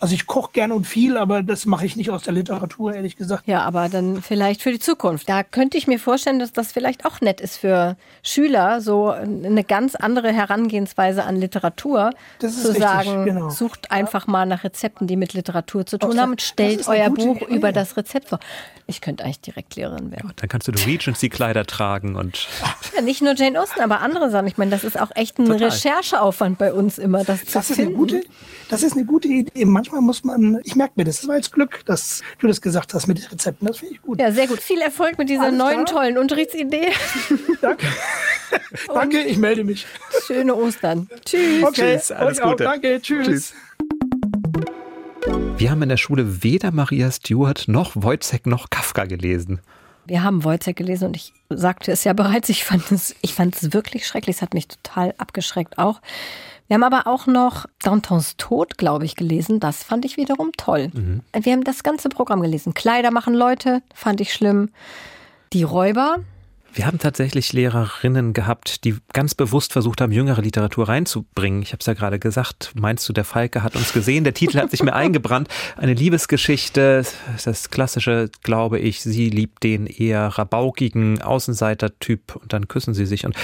Also 0.00 0.14
ich 0.14 0.26
koche 0.26 0.50
gern 0.52 0.72
und 0.72 0.86
viel, 0.86 1.16
aber 1.16 1.42
das 1.42 1.66
mache 1.66 1.86
ich 1.86 1.96
nicht 1.96 2.10
aus 2.10 2.22
der 2.22 2.32
Literatur, 2.32 2.94
ehrlich 2.94 3.16
gesagt. 3.16 3.46
Ja, 3.46 3.62
aber 3.62 3.88
dann 3.88 4.22
vielleicht 4.22 4.62
für 4.62 4.70
die 4.72 4.78
Zukunft. 4.78 5.28
Da 5.28 5.42
könnte 5.42 5.78
ich 5.78 5.86
mir 5.86 5.98
vorstellen, 5.98 6.38
dass 6.38 6.52
das 6.52 6.72
vielleicht 6.72 7.04
auch 7.06 7.20
nett 7.20 7.40
ist 7.40 7.56
für 7.58 7.96
Schüler, 8.22 8.80
so 8.80 9.08
eine 9.08 9.64
ganz 9.64 9.94
andere 9.94 10.32
Herangehensweise 10.32 11.24
an 11.24 11.36
Literatur 11.36 12.10
Das 12.40 12.52
ist 12.52 12.62
zu 12.62 12.68
richtig, 12.68 12.84
sagen, 12.84 13.24
genau. 13.24 13.48
sucht 13.50 13.90
einfach 13.90 14.26
mal 14.26 14.46
nach 14.46 14.64
Rezepten, 14.64 15.06
die 15.06 15.16
mit 15.16 15.34
Literatur 15.34 15.86
zu 15.86 15.98
tun 15.98 16.20
haben 16.20 16.32
und 16.32 16.42
stellt 16.42 16.86
euer 16.88 17.10
Buch 17.10 17.36
Idee. 17.42 17.54
über 17.54 17.72
das 17.72 17.96
Rezept 17.96 18.28
vor. 18.28 18.40
Ich 18.88 19.00
könnte 19.00 19.24
eigentlich 19.24 19.40
direkt 19.40 19.74
Lehrerin 19.76 20.12
werden. 20.12 20.32
Dann 20.36 20.48
kannst 20.48 20.68
du 20.68 20.72
Regency-Kleider 20.72 21.66
tragen 21.66 22.16
und 22.16 22.46
Ja, 22.94 23.02
nicht 23.02 23.20
nur 23.20 23.34
Jane 23.34 23.60
Austen, 23.60 23.80
aber 23.80 24.00
andere 24.00 24.30
Sachen. 24.30 24.46
Ich 24.46 24.56
meine, 24.58 24.70
das 24.70 24.84
ist 24.84 24.98
auch 24.98 25.10
echt 25.14 25.38
ein 25.38 25.46
Total. 25.46 25.68
Rechercheaufwand 25.68 26.58
bei 26.58 26.72
uns 26.72 26.98
immer, 26.98 27.24
das, 27.24 27.44
Das 27.44 27.66
zu 27.66 27.72
ist, 27.74 27.80
eine 27.80 27.90
gute, 27.90 28.22
das 28.70 28.82
ist 28.82 28.92
eine 28.94 29.04
gute 29.04 29.28
Idee. 29.28 29.64
Manchmal 29.70 30.00
muss 30.00 30.24
man, 30.24 30.60
ich 30.64 30.76
merke 30.76 30.94
mir 30.96 31.04
das, 31.04 31.18
das 31.20 31.28
war 31.28 31.36
jetzt 31.36 31.52
Glück, 31.52 31.84
dass 31.86 32.22
du 32.38 32.46
das 32.46 32.60
gesagt 32.60 32.94
hast 32.94 33.06
mit 33.06 33.18
den 33.18 33.26
Rezepten. 33.26 33.66
Das 33.66 33.78
finde 33.78 33.94
ich 33.94 34.02
gut. 34.02 34.20
Ja, 34.20 34.32
sehr 34.32 34.46
gut. 34.46 34.60
Viel 34.60 34.80
Erfolg 34.80 35.18
mit 35.18 35.28
dieser 35.28 35.42
Alles 35.44 35.58
neuen, 35.58 35.84
klar. 35.84 36.02
tollen 36.02 36.18
Unterrichtsidee. 36.18 36.88
Danke. 37.60 37.86
Danke, 38.94 39.22
ich 39.22 39.38
melde 39.38 39.64
mich. 39.64 39.86
Schöne 40.26 40.54
Ostern. 40.54 41.08
Tschüss. 41.24 41.62
Okay, 41.62 41.96
Tschüss, 41.96 42.12
alles 42.12 42.38
euch 42.38 42.44
auch, 42.44 42.50
Gute. 42.52 42.64
danke, 42.64 43.00
tschüss. 43.00 43.26
Tschüss. 43.26 43.54
wir 45.58 45.70
haben 45.70 45.82
in 45.82 45.88
der 45.88 45.96
Schule 45.96 46.42
weder 46.42 46.70
Maria 46.70 47.10
Stuart 47.10 47.64
noch 47.66 47.92
Wojciech 47.94 48.46
noch 48.46 48.70
Kafka 48.70 49.04
gelesen. 49.04 49.60
Wir 50.06 50.22
haben 50.22 50.44
Wojciech 50.44 50.76
gelesen 50.76 51.08
und 51.08 51.16
ich 51.16 51.32
sagte 51.50 51.90
es 51.90 52.04
ja 52.04 52.12
bereits, 52.12 52.48
ich 52.48 52.64
fand 52.64 52.92
es, 52.92 53.16
ich 53.22 53.34
fand 53.34 53.56
es 53.56 53.72
wirklich 53.72 54.06
schrecklich, 54.06 54.36
es 54.36 54.42
hat 54.42 54.54
mich 54.54 54.68
total 54.68 55.14
abgeschreckt 55.18 55.78
auch. 55.78 56.00
Wir 56.68 56.74
haben 56.74 56.82
aber 56.82 57.06
auch 57.06 57.26
noch 57.26 57.66
Dantons 57.82 58.36
Tod, 58.36 58.76
glaube 58.76 59.04
ich, 59.04 59.14
gelesen. 59.14 59.60
Das 59.60 59.84
fand 59.84 60.04
ich 60.04 60.16
wiederum 60.16 60.50
toll. 60.56 60.90
Wir 61.32 61.52
haben 61.52 61.64
das 61.64 61.82
ganze 61.82 62.08
Programm 62.08 62.40
gelesen. 62.42 62.74
Kleider 62.74 63.10
machen 63.12 63.34
Leute, 63.34 63.82
fand 63.94 64.20
ich 64.20 64.32
schlimm. 64.32 64.70
Die 65.52 65.62
Räuber, 65.62 66.16
Wir 66.74 66.84
haben 66.86 66.98
tatsächlich 66.98 67.54
Lehrerinnen 67.54 68.34
gehabt, 68.34 68.84
die 68.84 68.96
ganz 69.14 69.34
bewusst 69.34 69.72
versucht 69.72 70.02
haben, 70.02 70.12
jüngere 70.12 70.42
Literatur 70.42 70.88
reinzubringen. 70.88 71.62
Ich 71.62 71.72
habe 71.72 71.78
es 71.80 71.86
ja 71.86 71.94
gerade 71.94 72.18
gesagt, 72.18 72.72
meinst 72.74 73.08
du, 73.08 73.14
der 73.14 73.24
Falke 73.24 73.62
hat 73.62 73.76
uns 73.76 73.94
gesehen? 73.94 74.24
Der 74.24 74.34
Titel 74.34 74.58
hat 74.58 74.70
sich 74.72 74.82
mir 74.82 74.92
eingebrannt. 75.04 75.48
Eine 75.76 75.94
Liebesgeschichte, 75.94 77.06
das 77.42 77.70
klassische, 77.70 78.28
glaube 78.42 78.78
ich, 78.78 79.00
sie 79.00 79.30
liebt 79.30 79.62
den 79.62 79.86
eher 79.86 80.26
rabaukigen 80.26 81.22
Außenseiter-Typ 81.22 82.36
und 82.36 82.52
dann 82.52 82.68
küssen 82.68 82.92
sie 82.92 83.06
sich 83.06 83.24
und 83.24 83.34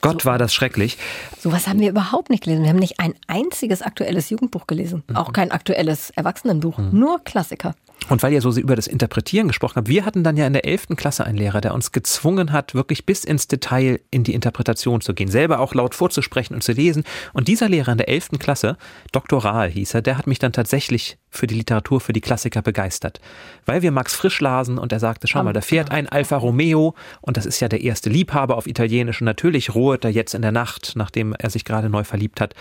Gott 0.00 0.24
war 0.24 0.38
das 0.38 0.54
schrecklich. 0.54 0.98
sowas 1.40 1.66
haben 1.68 1.80
wir 1.80 1.90
überhaupt 1.90 2.30
nicht 2.30 2.44
gelesen. 2.44 2.62
Wir 2.62 2.70
haben 2.70 2.78
nicht 2.78 3.00
ein 3.00 3.14
einziges 3.26 3.82
aktuelles 3.82 4.30
Jugendbuch 4.30 4.66
gelesen. 4.66 5.04
Auch 5.14 5.32
kein 5.32 5.50
aktuelles 5.50 6.10
Erwachsenenbuch. 6.10 6.78
Nur 6.78 7.22
Klassiker. 7.24 7.74
Und 8.08 8.22
weil 8.22 8.32
ihr 8.32 8.40
so 8.40 8.52
über 8.52 8.76
das 8.76 8.86
Interpretieren 8.86 9.48
gesprochen 9.48 9.76
habt, 9.76 9.88
wir 9.88 10.04
hatten 10.04 10.22
dann 10.22 10.36
ja 10.36 10.46
in 10.46 10.52
der 10.52 10.64
11. 10.64 10.88
Klasse 10.96 11.24
einen 11.24 11.38
Lehrer, 11.38 11.60
der 11.60 11.74
uns 11.74 11.90
gezwungen 11.90 12.52
hat, 12.52 12.74
wirklich 12.74 13.04
bis 13.04 13.24
ins 13.24 13.48
Detail 13.48 14.00
in 14.12 14.22
die 14.22 14.34
Interpretation 14.34 15.00
zu 15.00 15.12
gehen, 15.12 15.28
selber 15.28 15.58
auch 15.58 15.74
laut 15.74 15.94
vorzusprechen 15.94 16.54
und 16.54 16.62
zu 16.62 16.72
lesen. 16.72 17.02
Und 17.32 17.48
dieser 17.48 17.68
Lehrer 17.68 17.92
in 17.92 17.98
der 17.98 18.08
11. 18.08 18.30
Klasse. 18.38 18.76
Rahl 19.12 19.70
hieß 19.70 19.94
er, 19.94 20.02
der 20.02 20.18
hat 20.18 20.26
mich 20.26 20.38
dann 20.38 20.52
tatsächlich 20.52 21.18
für 21.30 21.46
die 21.46 21.56
Literatur, 21.56 22.00
für 22.00 22.12
die 22.12 22.20
Klassiker 22.20 22.62
begeistert. 22.62 23.20
Weil 23.64 23.82
wir 23.82 23.90
Max 23.90 24.14
Frisch 24.14 24.40
lasen 24.40 24.78
und 24.78 24.92
er 24.92 25.00
sagte, 25.00 25.26
schau 25.26 25.42
mal, 25.42 25.52
da 25.52 25.60
fährt 25.60 25.90
ein 25.90 26.08
Alfa 26.08 26.36
Romeo 26.36 26.94
und 27.20 27.36
das 27.36 27.44
ist 27.44 27.60
ja 27.60 27.68
der 27.68 27.80
erste 27.80 28.08
Liebhaber 28.08 28.56
auf 28.56 28.66
Italienisch 28.66 29.20
und 29.20 29.26
natürlich 29.26 29.74
rohet 29.74 30.04
er 30.04 30.10
jetzt 30.10 30.34
in 30.34 30.42
der 30.42 30.52
Nacht, 30.52 30.92
nachdem 30.94 31.34
er 31.34 31.50
sich 31.50 31.64
gerade 31.64 31.90
neu 31.90 32.04
verliebt 32.04 32.40
hat. 32.40 32.54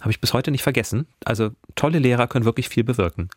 Habe 0.00 0.12
ich 0.12 0.20
bis 0.20 0.32
heute 0.32 0.50
nicht 0.50 0.62
vergessen. 0.62 1.06
Also 1.24 1.50
tolle 1.74 1.98
Lehrer 1.98 2.28
können 2.28 2.44
wirklich 2.44 2.68
viel 2.68 2.84
bewirken. 2.84 3.30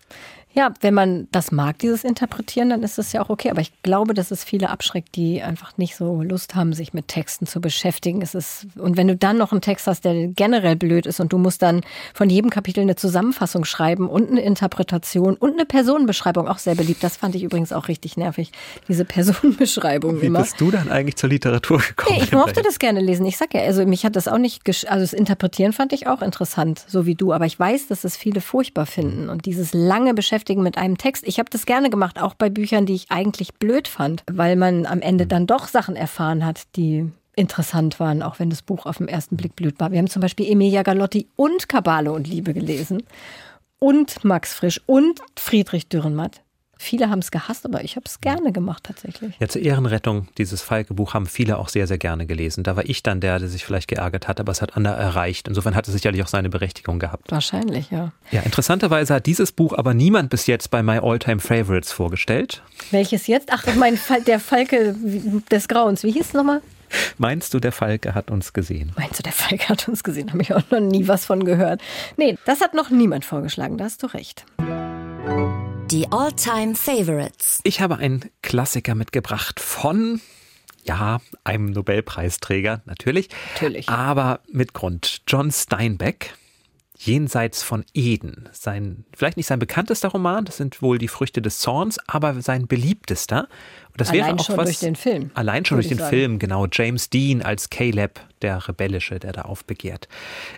Ja, 0.54 0.74
wenn 0.82 0.94
man 0.94 1.28
das 1.32 1.52
mag, 1.52 1.80
dieses 1.80 2.04
Interpretieren, 2.04 2.70
dann 2.72 2.84
ist 2.84 2.98
das 2.98 3.14
ja 3.14 3.22
auch 3.22 3.30
okay. 3.30 3.50
Aber 3.52 3.62
ich 3.62 3.72
glaube, 3.84 4.14
dass 4.14 4.32
es 4.32 4.44
viele 4.44 4.70
abschreckt, 4.70 5.16
die 5.16 5.42
einfach 5.42 5.78
nicht 5.78 5.96
so 5.96 6.22
Lust 6.22 6.56
haben, 6.56 6.74
sich 6.74 6.94
mit 6.94 7.08
Texten 7.08 7.46
zu 7.48 7.62
beschäftigen. 7.62 8.22
Es 8.22 8.36
ist, 8.36 8.68
und 8.78 8.98
wenn 8.98 9.08
du 9.08 9.16
dann 9.16 9.38
noch 9.38 9.54
einen 9.54 9.62
Text 9.62 9.88
hast, 9.88 10.04
der 10.04 10.28
generell 10.28 10.76
blöd 10.76 11.06
ist 11.06 11.22
und 11.22 11.32
du 11.32 11.38
musst 11.38 11.62
dann 11.62 11.82
von 12.14 12.30
jedem 12.30 12.50
Kapitel 12.50 12.82
eine 12.82 12.98
Zusammenfassung 12.98 13.64
schreiben 13.64 14.10
und 14.10 14.30
eine 14.30 14.42
Interpretation 14.42 15.36
und 15.36 15.54
eine 15.54 15.66
Personenbeschreibung, 15.66 16.50
auch 16.50 16.58
sehr 16.58 16.76
beliebt. 16.76 17.02
Das 17.02 17.16
fand 17.16 17.34
ich 17.36 17.44
übrigens 17.44 17.72
auch 17.72 17.88
richtig 17.88 18.18
nervig, 18.18 18.52
diese 18.90 19.06
Personenbeschreibung 19.06 20.22
Wie 20.22 20.26
immer. 20.26 20.42
bist 20.42 20.60
du 20.60 20.70
dann 20.70 20.92
eigentlich 20.92 21.16
zur 21.16 21.30
Literatur 21.30 21.78
gekommen? 21.80 22.18
Nee, 22.18 22.24
ich 22.26 22.34
mochte 22.34 22.62
das 22.62 22.78
gerne 22.78 23.00
lesen. 23.00 23.26
Ich 23.26 23.38
sag 23.38 23.54
ja, 23.54 23.62
also 23.62 23.86
mich 23.86 24.04
hat 24.06 24.18
das 24.18 24.28
auch 24.28 24.38
nicht, 24.38 24.66
gesch- 24.66 24.86
also 24.88 25.02
das 25.02 25.14
Interpretieren 25.14 25.72
fand 25.72 25.94
ich 25.94 26.08
auch 26.08 26.22
interessant, 26.22 26.84
so 26.88 27.06
wie 27.06 27.16
du. 27.16 27.32
Aber 27.32 27.46
ich 27.46 27.58
weiß, 27.58 27.88
dass 27.88 28.04
es 28.04 28.18
viele 28.18 28.42
furchtbar 28.42 28.86
finden. 28.86 29.30
Und 29.30 29.46
dieses 29.46 29.74
lange 29.74 30.14
Beschäftigen 30.14 30.41
mit 30.50 30.78
einem 30.78 30.98
Text, 30.98 31.28
ich 31.28 31.40
habe 31.40 31.50
das 31.50 31.66
gerne 31.66 31.90
gemacht, 31.90 32.22
auch 32.22 32.34
bei 32.34 32.50
Büchern, 32.50 32.86
die 32.86 32.96
ich 32.96 33.12
eigentlich 33.12 33.54
blöd 33.56 33.88
fand, 33.88 34.24
weil 34.32 34.56
man 34.56 34.86
am 34.86 35.02
Ende 35.02 35.28
dann 35.28 35.48
doch 35.48 35.68
Sachen 35.68 35.96
erfahren 35.96 36.46
hat, 36.46 36.64
die 36.76 37.12
interessant 37.36 38.00
waren, 38.00 38.22
auch 38.22 38.40
wenn 38.40 38.50
das 38.50 38.62
Buch 38.62 38.86
auf 38.86 38.98
den 38.98 39.08
ersten 39.08 39.38
Blick 39.38 39.56
blöd 39.56 39.80
war. 39.80 39.92
Wir 39.92 40.00
haben 40.00 40.10
zum 40.10 40.22
Beispiel 40.22 40.50
Emilia 40.50 40.84
Galotti 40.84 41.28
und 41.36 41.70
Kabale 41.70 42.12
und 42.12 42.28
Liebe 42.28 42.54
gelesen. 42.54 43.04
Und 43.80 44.24
Max 44.24 44.54
Frisch 44.54 44.82
und 44.86 45.22
Friedrich 45.38 45.88
Dürrenmatt. 45.88 46.42
Viele 46.84 47.12
haben 47.12 47.20
es 47.20 47.30
gehasst, 47.30 47.64
aber 47.64 47.84
ich 47.84 47.96
habe 47.96 48.06
es 48.08 48.22
gerne 48.22 48.52
gemacht 48.52 48.86
tatsächlich. 48.86 49.36
Ja, 49.40 49.48
zur 49.48 49.62
Ehrenrettung 49.62 50.28
dieses 50.40 50.64
Falke-Buch 50.64 51.14
haben 51.14 51.28
viele 51.28 51.60
auch 51.60 51.70
sehr, 51.70 51.86
sehr 51.86 52.00
gerne 52.00 52.26
gelesen. 52.26 52.64
Da 52.64 52.76
war 52.76 52.84
ich 52.90 53.04
dann 53.04 53.22
der, 53.22 53.38
der 53.38 53.50
sich 53.50 53.64
vielleicht 53.64 53.88
geärgert 53.88 54.28
hat, 54.28 54.40
aber 54.40 54.52
es 54.52 54.64
hat 54.64 54.76
Anna 54.76 54.92
erreicht. 54.96 55.48
Insofern 55.48 55.76
hat 55.76 55.88
es 55.88 55.94
sicherlich 55.94 56.24
auch 56.24 56.28
seine 56.28 56.50
Berechtigung 56.50 56.98
gehabt. 56.98 57.32
Wahrscheinlich, 57.32 57.92
ja. 57.92 58.14
Ja, 58.32 58.42
interessanterweise 58.42 59.14
hat 59.14 59.28
dieses 59.28 59.52
Buch 59.52 59.74
aber 59.78 59.94
niemand 59.94 60.32
bis 60.32 60.48
jetzt 60.48 60.72
bei 60.72 60.82
My 60.82 60.98
All-Time 60.98 61.40
Favorites 61.40 61.92
vorgestellt. 61.92 62.64
Welches 62.90 63.28
jetzt? 63.28 63.50
Ach, 63.52 63.64
mein 63.76 63.96
Fall, 63.96 64.24
der 64.24 64.40
Falke 64.40 64.96
des 65.52 65.68
Grauens. 65.68 66.02
Wie 66.02 66.12
hieß 66.12 66.30
es 66.30 66.34
nochmal? 66.34 66.62
Meinst 67.20 67.54
du, 67.54 67.60
der 67.60 67.72
Falke 67.72 68.16
hat 68.16 68.32
uns 68.32 68.54
gesehen? 68.54 68.92
Meinst 68.98 69.20
du, 69.20 69.24
der 69.24 69.34
Falke 69.34 69.70
hat 69.70 69.88
uns 69.88 70.04
gesehen? 70.04 70.32
Habe 70.32 70.42
ich 70.42 70.52
auch 70.52 70.64
noch 70.72 70.80
nie 70.80 71.08
was 71.08 71.26
von 71.26 71.46
gehört. 71.46 71.80
Nee, 72.18 72.40
das 72.46 72.60
hat 72.60 72.74
noch 72.74 72.90
niemand 72.90 73.24
vorgeschlagen. 73.24 73.78
Da 73.78 73.84
hast 73.84 74.02
du 74.02 74.08
recht. 74.08 74.46
Die 75.92 76.10
All-Time 76.10 76.74
Favorites. 76.76 77.60
Ich 77.66 77.82
habe 77.82 77.98
einen 77.98 78.32
Klassiker 78.42 78.96
mitgebracht 78.96 79.60
von, 79.60 80.22
ja, 80.86 81.20
einem 81.44 81.66
Nobelpreisträger, 81.66 82.82
natürlich. 82.86 83.28
Natürlich. 83.56 83.90
Aber 83.90 84.40
mit 84.50 84.74
Grund. 84.74 85.22
John 85.28 85.52
Steinbeck. 85.52 86.34
Jenseits 86.98 87.62
von 87.62 87.84
Eden. 87.94 88.48
Sein, 88.54 89.04
vielleicht 89.14 89.36
nicht 89.36 89.48
sein 89.48 89.60
bekanntester 89.60 90.08
Roman, 90.10 90.46
das 90.46 90.56
sind 90.58 90.82
wohl 90.82 90.98
die 90.98 91.10
Früchte 91.10 91.42
des 91.42 91.60
Zorns, 91.60 91.98
aber 92.08 92.42
sein 92.42 92.68
beliebtester. 92.68 93.50
Und 93.90 94.00
das 94.00 94.12
Allein 94.12 94.26
wäre 94.28 94.36
auch 94.40 94.46
schon 94.46 94.56
was, 94.58 94.66
durch 94.66 94.80
den 94.80 94.96
Film, 94.96 95.32
Allein 95.34 95.66
schon 95.66 95.78
durch 95.78 95.90
den 95.90 95.98
sagen. 95.98 96.10
Film, 96.10 96.40
genau. 96.40 96.68
James 96.72 97.10
Dean 97.10 97.42
als 97.42 97.70
Caleb, 97.70 98.22
der 98.42 98.66
Rebellische, 98.66 99.20
der 99.20 99.34
da 99.34 99.42
aufbegehrt. 99.42 100.08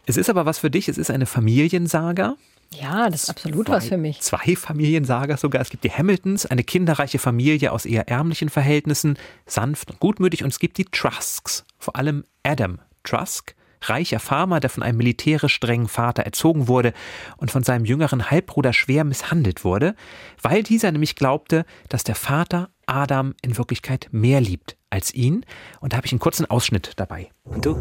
Es 0.05 0.15
ist 0.15 0.29
aber 0.29 0.45
was 0.45 0.59
für 0.59 0.69
dich, 0.69 0.89
es 0.89 0.99
ist 0.99 1.09
eine 1.09 1.25
Familiensaga. 1.25 2.35
Ja, 2.81 3.09
das 3.09 3.23
ist 3.23 3.29
absolut 3.29 3.69
was 3.69 3.87
für 3.87 3.97
mich. 3.97 4.21
Zwei 4.21 4.55
Familiensaga 4.55 5.37
sogar. 5.37 5.61
Es 5.61 5.69
gibt 5.69 5.83
die 5.83 5.91
Hamiltons, 5.91 6.45
eine 6.45 6.63
kinderreiche 6.63 7.19
Familie 7.19 7.71
aus 7.71 7.85
eher 7.85 8.07
ärmlichen 8.07 8.49
Verhältnissen, 8.49 9.17
sanft 9.45 9.91
und 9.91 9.99
gutmütig. 9.99 10.43
Und 10.43 10.49
es 10.49 10.59
gibt 10.59 10.77
die 10.77 10.85
Trusks, 10.85 11.65
vor 11.77 11.95
allem 11.95 12.23
Adam 12.43 12.79
Trusk, 13.03 13.55
reicher 13.81 14.19
Farmer, 14.19 14.59
der 14.59 14.69
von 14.69 14.83
einem 14.83 14.97
militärisch 14.97 15.53
strengen 15.55 15.87
Vater 15.87 16.23
erzogen 16.23 16.67
wurde 16.67 16.93
und 17.37 17.51
von 17.51 17.63
seinem 17.63 17.85
jüngeren 17.85 18.31
Halbbruder 18.31 18.73
schwer 18.73 19.03
misshandelt 19.03 19.63
wurde, 19.63 19.95
weil 20.41 20.63
dieser 20.63 20.91
nämlich 20.91 21.15
glaubte, 21.15 21.65
dass 21.89 22.03
der 22.03 22.15
Vater 22.15 22.69
Adam 22.85 23.33
in 23.41 23.57
Wirklichkeit 23.57 24.07
mehr 24.11 24.41
liebt 24.41 24.77
als 24.89 25.13
ihn. 25.13 25.45
Und 25.79 25.93
da 25.93 25.97
habe 25.97 26.07
ich 26.07 26.13
einen 26.13 26.19
kurzen 26.19 26.49
Ausschnitt 26.49 26.93
dabei. 26.97 27.29
Und 27.43 27.65
du? 27.65 27.75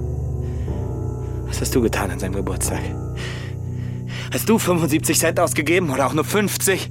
Was 1.47 1.61
hast 1.61 1.75
du 1.75 1.83
getan 1.83 2.11
an 2.11 2.19
seinem 2.19 2.35
Geburtstag? 2.35 2.81
Hast 4.33 4.49
du 4.49 4.59
75 4.59 5.18
Cent 5.18 5.38
ausgegeben 5.38 5.90
oder 5.90 6.07
auch 6.07 6.14
nur 6.14 6.25
50? 6.25 6.88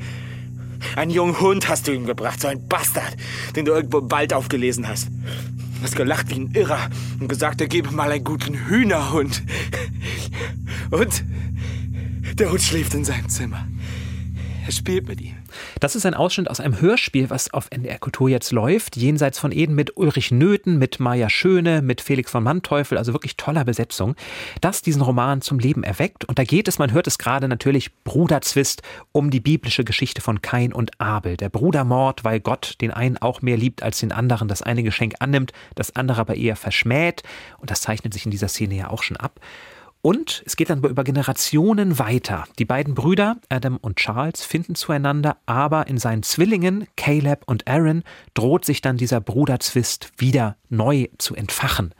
Einen 0.95 1.09
jungen 1.09 1.39
Hund 1.39 1.67
hast 1.69 1.87
du 1.87 1.91
ihm 1.91 2.05
gebracht, 2.05 2.39
so 2.39 2.47
ein 2.47 2.67
Bastard, 2.67 3.17
den 3.55 3.65
du 3.65 3.71
irgendwo 3.71 3.97
im 3.97 4.11
Wald 4.11 4.31
aufgelesen 4.31 4.87
hast. 4.87 5.07
Du 5.07 5.83
hast 5.83 5.95
gelacht 5.95 6.29
wie 6.29 6.41
ein 6.41 6.51
Irrer 6.53 6.91
und 7.19 7.27
gesagt, 7.29 7.59
er 7.59 7.67
gebe 7.67 7.89
mal 7.89 8.11
einen 8.11 8.23
guten 8.23 8.53
Hühnerhund. 8.67 9.41
Und 10.91 11.23
der 12.35 12.51
Hund 12.51 12.61
schläft 12.61 12.93
in 12.93 13.05
seinem 13.05 13.27
Zimmer. 13.27 13.65
Er 14.63 14.71
spielt 14.71 15.07
mit 15.07 15.19
ihm. 15.21 15.37
Das 15.79 15.95
ist 15.95 16.05
ein 16.05 16.13
Ausschnitt 16.13 16.49
aus 16.49 16.59
einem 16.59 16.79
Hörspiel, 16.79 17.29
was 17.29 17.51
auf 17.51 17.67
NDR 17.71 17.97
Kultur 17.97 18.29
jetzt 18.29 18.51
läuft. 18.51 18.95
Jenseits 18.95 19.39
von 19.39 19.51
Eden 19.51 19.73
mit 19.73 19.97
Ulrich 19.97 20.31
Nöthen, 20.31 20.77
mit 20.77 20.99
Maja 20.99 21.29
Schöne, 21.29 21.81
mit 21.81 21.99
Felix 21.99 22.31
von 22.31 22.43
Manteuffel, 22.43 22.97
also 22.97 23.13
wirklich 23.13 23.37
toller 23.37 23.65
Besetzung, 23.65 24.15
das 24.61 24.81
diesen 24.81 25.01
Roman 25.01 25.41
zum 25.41 25.57
Leben 25.57 25.83
erweckt. 25.83 26.25
Und 26.25 26.37
da 26.37 26.43
geht 26.43 26.67
es, 26.67 26.77
man 26.77 26.91
hört 26.91 27.07
es 27.07 27.17
gerade 27.17 27.47
natürlich, 27.47 27.91
Bruderzwist 28.03 28.83
um 29.11 29.31
die 29.31 29.39
biblische 29.39 29.83
Geschichte 29.83 30.21
von 30.21 30.41
Kain 30.41 30.73
und 30.73 30.99
Abel. 31.01 31.37
Der 31.37 31.49
Brudermord, 31.49 32.23
weil 32.23 32.39
Gott 32.39 32.75
den 32.81 32.91
einen 32.91 33.17
auch 33.17 33.41
mehr 33.41 33.57
liebt 33.57 33.81
als 33.81 33.99
den 33.99 34.11
anderen, 34.11 34.47
das 34.47 34.61
eine 34.61 34.83
Geschenk 34.83 35.15
annimmt, 35.19 35.53
das 35.75 35.95
andere 35.95 36.21
aber 36.21 36.35
eher 36.35 36.55
verschmäht. 36.55 37.23
Und 37.57 37.71
das 37.71 37.81
zeichnet 37.81 38.13
sich 38.13 38.25
in 38.25 38.31
dieser 38.31 38.47
Szene 38.47 38.75
ja 38.75 38.89
auch 38.89 39.01
schon 39.01 39.17
ab. 39.17 39.39
Und 40.01 40.41
es 40.45 40.55
geht 40.55 40.71
dann 40.71 40.83
über 40.83 41.03
Generationen 41.03 41.99
weiter. 41.99 42.45
Die 42.57 42.65
beiden 42.65 42.95
Brüder, 42.95 43.37
Adam 43.49 43.77
und 43.77 43.97
Charles, 43.97 44.43
finden 44.43 44.73
zueinander, 44.73 45.37
aber 45.45 45.87
in 45.87 45.99
seinen 45.99 46.23
Zwillingen, 46.23 46.87
Caleb 46.97 47.43
und 47.45 47.67
Aaron, 47.67 48.03
droht 48.33 48.65
sich 48.65 48.81
dann 48.81 48.97
dieser 48.97 49.21
Bruderzwist 49.21 50.11
wieder 50.17 50.57
neu 50.69 51.07
zu 51.19 51.35
entfachen. 51.35 51.93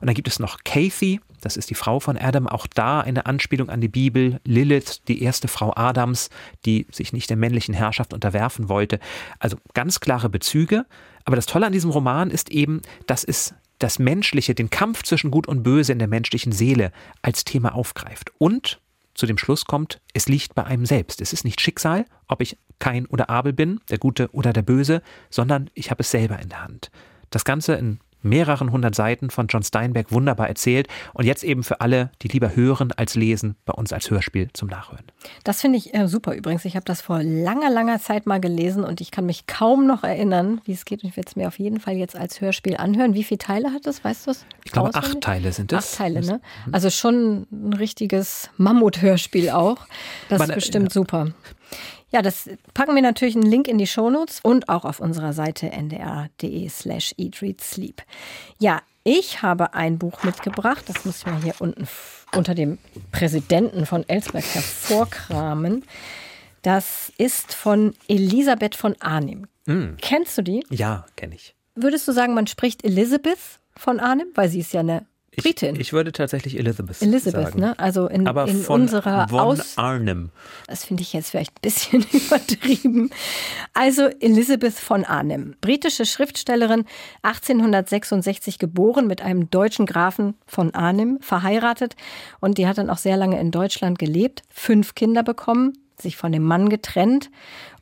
Und 0.00 0.06
dann 0.06 0.14
gibt 0.14 0.28
es 0.28 0.38
noch 0.38 0.58
Kathy, 0.64 1.20
das 1.40 1.56
ist 1.56 1.70
die 1.70 1.74
Frau 1.74 2.00
von 2.00 2.16
Adam, 2.18 2.46
auch 2.46 2.66
da 2.66 3.00
eine 3.00 3.26
Anspielung 3.26 3.68
an 3.68 3.80
die 3.80 3.88
Bibel. 3.88 4.40
Lilith, 4.44 5.02
die 5.06 5.22
erste 5.22 5.48
Frau 5.48 5.72
Adams, 5.76 6.30
die 6.64 6.86
sich 6.90 7.12
nicht 7.12 7.30
der 7.30 7.36
männlichen 7.36 7.74
Herrschaft 7.74 8.12
unterwerfen 8.12 8.68
wollte. 8.68 8.98
Also 9.38 9.56
ganz 9.74 10.00
klare 10.00 10.28
Bezüge. 10.28 10.86
Aber 11.24 11.36
das 11.36 11.46
Tolle 11.46 11.66
an 11.66 11.72
diesem 11.72 11.90
Roman 11.90 12.30
ist 12.30 12.50
eben, 12.50 12.82
dass 13.06 13.22
es 13.24 13.54
das 13.78 13.98
Menschliche, 13.98 14.54
den 14.54 14.70
Kampf 14.70 15.02
zwischen 15.02 15.30
Gut 15.30 15.46
und 15.46 15.62
Böse 15.62 15.92
in 15.92 15.98
der 15.98 16.08
menschlichen 16.08 16.52
Seele 16.52 16.92
als 17.22 17.44
Thema 17.44 17.74
aufgreift 17.74 18.32
und 18.38 18.80
zu 19.14 19.26
dem 19.26 19.38
Schluss 19.38 19.64
kommt, 19.64 20.00
es 20.12 20.28
liegt 20.28 20.54
bei 20.54 20.64
einem 20.64 20.84
selbst. 20.84 21.22
Es 21.22 21.32
ist 21.32 21.44
nicht 21.44 21.60
Schicksal, 21.60 22.04
ob 22.28 22.42
ich 22.42 22.58
kein 22.78 23.06
oder 23.06 23.30
Abel 23.30 23.54
bin, 23.54 23.80
der 23.88 23.96
Gute 23.96 24.28
oder 24.32 24.52
der 24.52 24.62
Böse, 24.62 25.02
sondern 25.30 25.70
ich 25.72 25.90
habe 25.90 26.02
es 26.02 26.10
selber 26.10 26.38
in 26.38 26.50
der 26.50 26.62
Hand. 26.62 26.90
Das 27.30 27.44
Ganze 27.44 27.74
in 27.74 27.98
mehreren 28.28 28.72
hundert 28.72 28.94
Seiten 28.94 29.30
von 29.30 29.46
John 29.48 29.62
Steinbeck 29.62 30.12
wunderbar 30.12 30.48
erzählt 30.48 30.88
und 31.14 31.24
jetzt 31.24 31.44
eben 31.44 31.62
für 31.62 31.80
alle, 31.80 32.10
die 32.22 32.28
lieber 32.28 32.54
hören 32.54 32.92
als 32.92 33.14
lesen, 33.14 33.56
bei 33.64 33.72
uns 33.72 33.92
als 33.92 34.10
Hörspiel 34.10 34.48
zum 34.52 34.68
Nachhören. 34.68 35.04
Das 35.44 35.60
finde 35.60 35.78
ich 35.78 35.94
äh, 35.94 36.08
super 36.08 36.34
übrigens. 36.34 36.64
Ich 36.64 36.76
habe 36.76 36.84
das 36.84 37.00
vor 37.00 37.22
langer, 37.22 37.70
langer 37.70 37.98
Zeit 38.00 38.26
mal 38.26 38.40
gelesen 38.40 38.84
und 38.84 39.00
ich 39.00 39.10
kann 39.10 39.26
mich 39.26 39.46
kaum 39.46 39.86
noch 39.86 40.04
erinnern, 40.04 40.60
wie 40.64 40.72
es 40.72 40.84
geht. 40.84 41.02
Und 41.02 41.10
ich 41.10 41.16
werde 41.16 41.28
es 41.28 41.36
mir 41.36 41.48
auf 41.48 41.58
jeden 41.58 41.80
Fall 41.80 41.94
jetzt 41.94 42.16
als 42.16 42.40
Hörspiel 42.40 42.76
anhören. 42.76 43.14
Wie 43.14 43.24
viele 43.24 43.38
Teile 43.38 43.72
hat 43.72 43.86
es? 43.86 44.04
Weißt 44.04 44.26
du 44.26 44.32
es? 44.32 44.46
Ich 44.64 44.72
glaube, 44.72 44.94
acht 44.94 45.20
Teile 45.20 45.52
sind 45.52 45.72
es. 45.72 45.92
Acht 45.92 45.98
Teile, 45.98 46.20
ne? 46.24 46.40
Also 46.72 46.90
schon 46.90 47.46
ein 47.50 47.72
richtiges 47.72 48.50
Mammut-Hörspiel 48.56 49.50
auch. 49.50 49.78
Das 50.28 50.38
Man, 50.38 50.50
ist 50.50 50.54
bestimmt 50.56 50.88
ja. 50.88 50.90
super. 50.90 51.32
Ja, 52.16 52.22
das 52.22 52.48
packen 52.72 52.94
wir 52.94 53.02
natürlich 53.02 53.34
einen 53.34 53.44
Link 53.44 53.68
in 53.68 53.76
die 53.76 53.86
Shownotes 53.86 54.40
und 54.40 54.70
auch 54.70 54.86
auf 54.86 55.00
unserer 55.00 55.34
Seite 55.34 55.70
ndr.de 55.70 56.66
slash 56.70 57.14
eatreadsleep. 57.18 58.00
Ja, 58.58 58.80
ich 59.04 59.42
habe 59.42 59.74
ein 59.74 59.98
Buch 59.98 60.24
mitgebracht, 60.24 60.84
das 60.88 61.04
muss 61.04 61.18
ich 61.18 61.26
mal 61.26 61.42
hier 61.42 61.52
unten 61.58 61.86
unter 62.34 62.54
dem 62.54 62.78
Präsidenten 63.12 63.84
von 63.84 64.08
Elsberg 64.08 64.46
hervorkramen. 64.46 65.84
Das 66.62 67.12
ist 67.18 67.52
von 67.52 67.94
Elisabeth 68.08 68.76
von 68.76 68.96
Arnim. 68.98 69.46
Mm. 69.66 69.96
Kennst 70.00 70.38
du 70.38 70.42
die? 70.42 70.64
Ja, 70.70 71.04
kenne 71.16 71.34
ich. 71.34 71.54
Würdest 71.74 72.08
du 72.08 72.12
sagen, 72.12 72.32
man 72.32 72.46
spricht 72.46 72.82
Elizabeth 72.82 73.60
von 73.76 74.00
Arnim, 74.00 74.28
weil 74.34 74.48
sie 74.48 74.60
ist 74.60 74.72
ja 74.72 74.80
eine 74.80 75.04
Britin. 75.36 75.74
Ich, 75.74 75.80
ich, 75.80 75.92
würde 75.92 76.12
tatsächlich 76.12 76.58
Elizabeth, 76.58 77.00
Elizabeth 77.02 77.48
sagen. 77.48 77.60
ne? 77.60 77.78
Also 77.78 78.06
in, 78.06 78.26
Aber 78.26 78.48
in 78.48 78.62
von 78.62 78.82
unserer 78.82 79.28
von 79.28 79.38
Aus 79.40 79.78
Arnhem. 79.78 80.30
Das 80.66 80.84
finde 80.84 81.02
ich 81.02 81.12
jetzt 81.12 81.30
vielleicht 81.30 81.52
ein 81.52 81.62
bisschen 81.62 82.06
übertrieben. 82.12 83.10
Also 83.74 84.08
Elizabeth 84.20 84.74
von 84.74 85.04
Arnhem, 85.04 85.54
britische 85.60 86.06
Schriftstellerin, 86.06 86.84
1866 87.22 88.58
geboren, 88.58 89.06
mit 89.06 89.22
einem 89.22 89.50
deutschen 89.50 89.86
Grafen 89.86 90.34
von 90.46 90.74
Arnhem 90.74 91.18
verheiratet 91.20 91.96
und 92.40 92.58
die 92.58 92.66
hat 92.66 92.78
dann 92.78 92.90
auch 92.90 92.98
sehr 92.98 93.16
lange 93.16 93.38
in 93.40 93.50
Deutschland 93.50 93.98
gelebt, 93.98 94.42
fünf 94.48 94.94
Kinder 94.94 95.22
bekommen, 95.22 95.74
sich 96.00 96.16
von 96.16 96.32
dem 96.32 96.42
Mann 96.42 96.68
getrennt 96.68 97.30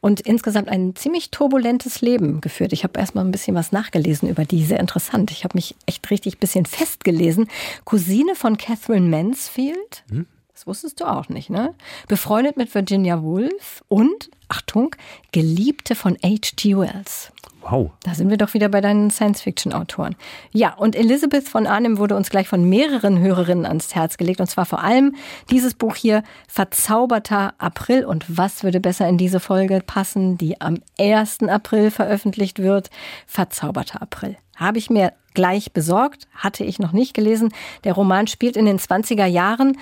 und 0.01 0.21
insgesamt 0.21 0.69
ein 0.69 0.95
ziemlich 0.95 1.31
turbulentes 1.31 2.01
Leben 2.01 2.41
geführt. 2.41 2.73
Ich 2.73 2.85
habe 2.85 2.99
erstmal 2.99 3.25
ein 3.25 3.31
bisschen 3.31 3.55
was 3.57 3.73
nachgelesen 3.73 4.29
über 4.29 4.45
die, 4.45 4.65
sehr 4.65 4.81
interessant. 4.81 5.31
Ich 5.31 5.45
habe 5.45 5.57
mich 5.57 5.75
echt 5.87 6.11
richtig 6.11 6.37
ein 6.37 6.41
bisschen 6.41 6.67
festgelesen. 6.67 7.49
Cousine 7.85 8.35
von 8.35 8.57
Catherine 8.57 9.09
Mansfield. 9.09 10.05
Hm? 10.11 10.27
Das 10.55 10.69
wusstest 10.69 11.01
du 11.01 11.05
auch 11.05 11.29
nicht, 11.29 11.51
ne? 11.51 11.75
Befreundet 12.07 12.57
mit 12.57 12.73
Virginia 12.73 13.23
Woolf 13.23 13.83
und, 13.89 14.31
Achtung, 14.49 14.95
Geliebte 15.33 15.97
von 15.97 16.17
H.G. 16.23 16.77
Wells. 16.77 17.33
Wow. 17.61 17.91
Da 18.03 18.15
sind 18.15 18.31
wir 18.31 18.37
doch 18.37 18.55
wieder 18.55 18.69
bei 18.69 18.81
deinen 18.81 19.11
Science-Fiction-Autoren. 19.11 20.15
Ja, 20.53 20.75
und 20.75 20.95
Elizabeth 20.95 21.49
von 21.49 21.67
Arnhem 21.67 21.99
wurde 21.99 22.15
uns 22.15 22.31
gleich 22.31 22.47
von 22.47 22.69
mehreren 22.69 23.19
Hörerinnen 23.19 23.67
ans 23.67 23.95
Herz 23.95 24.17
gelegt. 24.17 24.41
Und 24.41 24.49
zwar 24.49 24.67
vor 24.67 24.85
allem 24.85 25.17
dieses 25.51 25.75
Buch 25.75 25.97
hier, 25.97 26.23
Verzauberter 26.47 27.55
April. 27.59 28.05
Und 28.05 28.25
was 28.29 28.63
würde 28.63 28.81
besser 28.81 29.09
in 29.09 29.19
diese 29.19 29.41
Folge 29.41 29.83
passen, 29.85 30.39
die 30.39 30.61
am 30.61 30.83
1. 31.01 31.49
April 31.49 31.91
veröffentlicht 31.91 32.61
wird? 32.61 32.91
Verzauberter 33.27 34.03
April. 34.03 34.37
Habe 34.57 34.79
ich 34.79 34.91
mir 34.91 35.15
gleich 35.33 35.73
besorgt, 35.73 36.29
hatte 36.35 36.65
ich 36.65 36.79
noch 36.79 36.93
nicht 36.93 37.15
gelesen. 37.15 37.53
Der 37.83 37.95
Roman 37.95 38.27
spielt 38.27 38.57
in 38.57 38.67
den 38.67 38.79
20er 38.79 39.27
Jahren. 39.27 39.79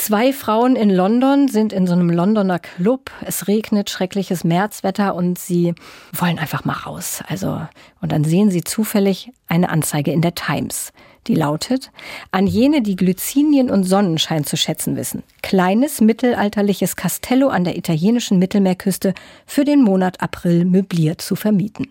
Zwei 0.00 0.32
Frauen 0.32 0.76
in 0.76 0.90
London 0.90 1.48
sind 1.48 1.72
in 1.72 1.88
so 1.88 1.92
einem 1.92 2.08
Londoner 2.08 2.60
Club. 2.60 3.10
Es 3.26 3.48
regnet, 3.48 3.90
schreckliches 3.90 4.44
Märzwetter 4.44 5.16
und 5.16 5.40
sie 5.40 5.74
wollen 6.12 6.38
einfach 6.38 6.64
mal 6.64 6.74
raus. 6.74 7.20
Also, 7.26 7.60
und 8.00 8.12
dann 8.12 8.22
sehen 8.22 8.52
sie 8.52 8.62
zufällig 8.62 9.32
eine 9.48 9.68
Anzeige 9.68 10.12
in 10.12 10.22
der 10.22 10.36
Times. 10.36 10.92
Die 11.26 11.34
lautet, 11.34 11.90
an 12.30 12.46
jene, 12.46 12.80
die 12.80 12.94
Glycinien 12.94 13.70
und 13.70 13.82
Sonnenschein 13.82 14.44
zu 14.44 14.56
schätzen 14.56 14.94
wissen. 14.94 15.24
Kleines 15.42 16.00
mittelalterliches 16.00 16.94
Castello 16.94 17.48
an 17.48 17.64
der 17.64 17.76
italienischen 17.76 18.38
Mittelmeerküste 18.38 19.14
für 19.46 19.64
den 19.64 19.82
Monat 19.82 20.22
April 20.22 20.64
möbliert 20.64 21.20
zu 21.20 21.34
vermieten. 21.34 21.88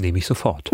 Nehme 0.00 0.18
ich 0.18 0.26
sofort. 0.26 0.70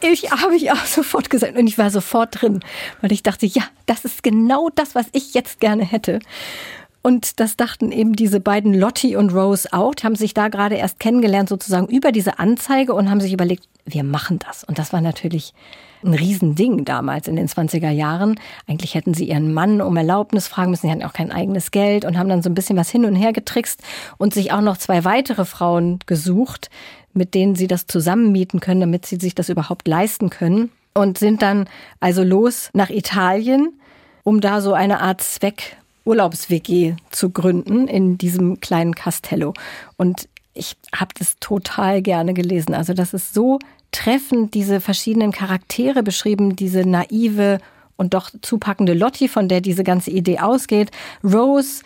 Ich 0.00 0.30
habe 0.30 0.56
ich 0.56 0.70
auch 0.72 0.84
sofort 0.84 1.30
gesagt 1.30 1.56
und 1.56 1.66
ich 1.66 1.78
war 1.78 1.90
sofort 1.90 2.40
drin, 2.40 2.60
weil 3.00 3.12
ich 3.12 3.22
dachte, 3.22 3.46
ja, 3.46 3.62
das 3.86 4.04
ist 4.04 4.22
genau 4.22 4.68
das, 4.74 4.94
was 4.94 5.06
ich 5.12 5.34
jetzt 5.34 5.60
gerne 5.60 5.84
hätte. 5.84 6.18
Und 7.02 7.38
das 7.38 7.56
dachten 7.56 7.92
eben 7.92 8.14
diese 8.14 8.40
beiden 8.40 8.72
Lottie 8.72 9.16
und 9.16 9.30
Rose 9.34 9.68
auch. 9.72 9.94
Die 9.94 10.04
haben 10.04 10.16
sich 10.16 10.32
da 10.32 10.48
gerade 10.48 10.76
erst 10.76 10.98
kennengelernt, 10.98 11.50
sozusagen 11.50 11.86
über 11.86 12.12
diese 12.12 12.38
Anzeige 12.38 12.94
und 12.94 13.10
haben 13.10 13.20
sich 13.20 13.32
überlegt, 13.32 13.68
wir 13.84 14.04
machen 14.04 14.38
das. 14.38 14.64
Und 14.64 14.78
das 14.78 14.92
war 14.92 15.02
natürlich 15.02 15.52
ein 16.04 16.14
Riesending 16.14 16.84
damals 16.84 17.28
in 17.28 17.36
den 17.36 17.48
20er 17.48 17.90
Jahren. 17.90 18.38
Eigentlich 18.66 18.94
hätten 18.94 19.14
sie 19.14 19.28
ihren 19.28 19.52
Mann 19.52 19.80
um 19.80 19.96
Erlaubnis 19.96 20.46
fragen 20.48 20.70
müssen. 20.70 20.86
Sie 20.86 20.92
hatten 20.92 21.04
auch 21.04 21.12
kein 21.12 21.32
eigenes 21.32 21.70
Geld 21.70 22.04
und 22.04 22.18
haben 22.18 22.28
dann 22.28 22.42
so 22.42 22.50
ein 22.50 22.54
bisschen 22.54 22.76
was 22.76 22.90
hin 22.90 23.04
und 23.04 23.14
her 23.14 23.32
getrickst 23.32 23.82
und 24.18 24.34
sich 24.34 24.52
auch 24.52 24.60
noch 24.60 24.76
zwei 24.76 25.04
weitere 25.04 25.44
Frauen 25.44 25.98
gesucht, 26.06 26.70
mit 27.12 27.34
denen 27.34 27.54
sie 27.54 27.66
das 27.66 27.86
zusammenmieten 27.86 28.60
können, 28.60 28.80
damit 28.80 29.06
sie 29.06 29.16
sich 29.16 29.34
das 29.34 29.48
überhaupt 29.48 29.88
leisten 29.88 30.30
können. 30.30 30.70
Und 30.96 31.18
sind 31.18 31.42
dann 31.42 31.68
also 31.98 32.22
los 32.22 32.70
nach 32.72 32.88
Italien, 32.88 33.72
um 34.22 34.40
da 34.40 34.60
so 34.60 34.74
eine 34.74 35.00
Art 35.00 35.22
Zweck 35.22 35.76
Urlaubs-WG 36.04 36.94
zu 37.10 37.30
gründen 37.30 37.88
in 37.88 38.18
diesem 38.18 38.60
kleinen 38.60 38.94
Castello. 38.94 39.54
Und 39.96 40.28
ich 40.52 40.76
habe 40.94 41.12
das 41.18 41.36
total 41.40 42.00
gerne 42.02 42.34
gelesen. 42.34 42.74
Also 42.74 42.94
das 42.94 43.12
ist 43.12 43.34
so 43.34 43.58
treffend, 43.94 44.54
diese 44.54 44.80
verschiedenen 44.80 45.32
Charaktere 45.32 46.02
beschrieben, 46.02 46.56
diese 46.56 46.80
naive 46.80 47.58
und 47.96 48.12
doch 48.12 48.30
zupackende 48.42 48.92
Lotti, 48.92 49.28
von 49.28 49.48
der 49.48 49.60
diese 49.60 49.84
ganze 49.84 50.10
Idee 50.10 50.40
ausgeht. 50.40 50.90
Rose, 51.22 51.82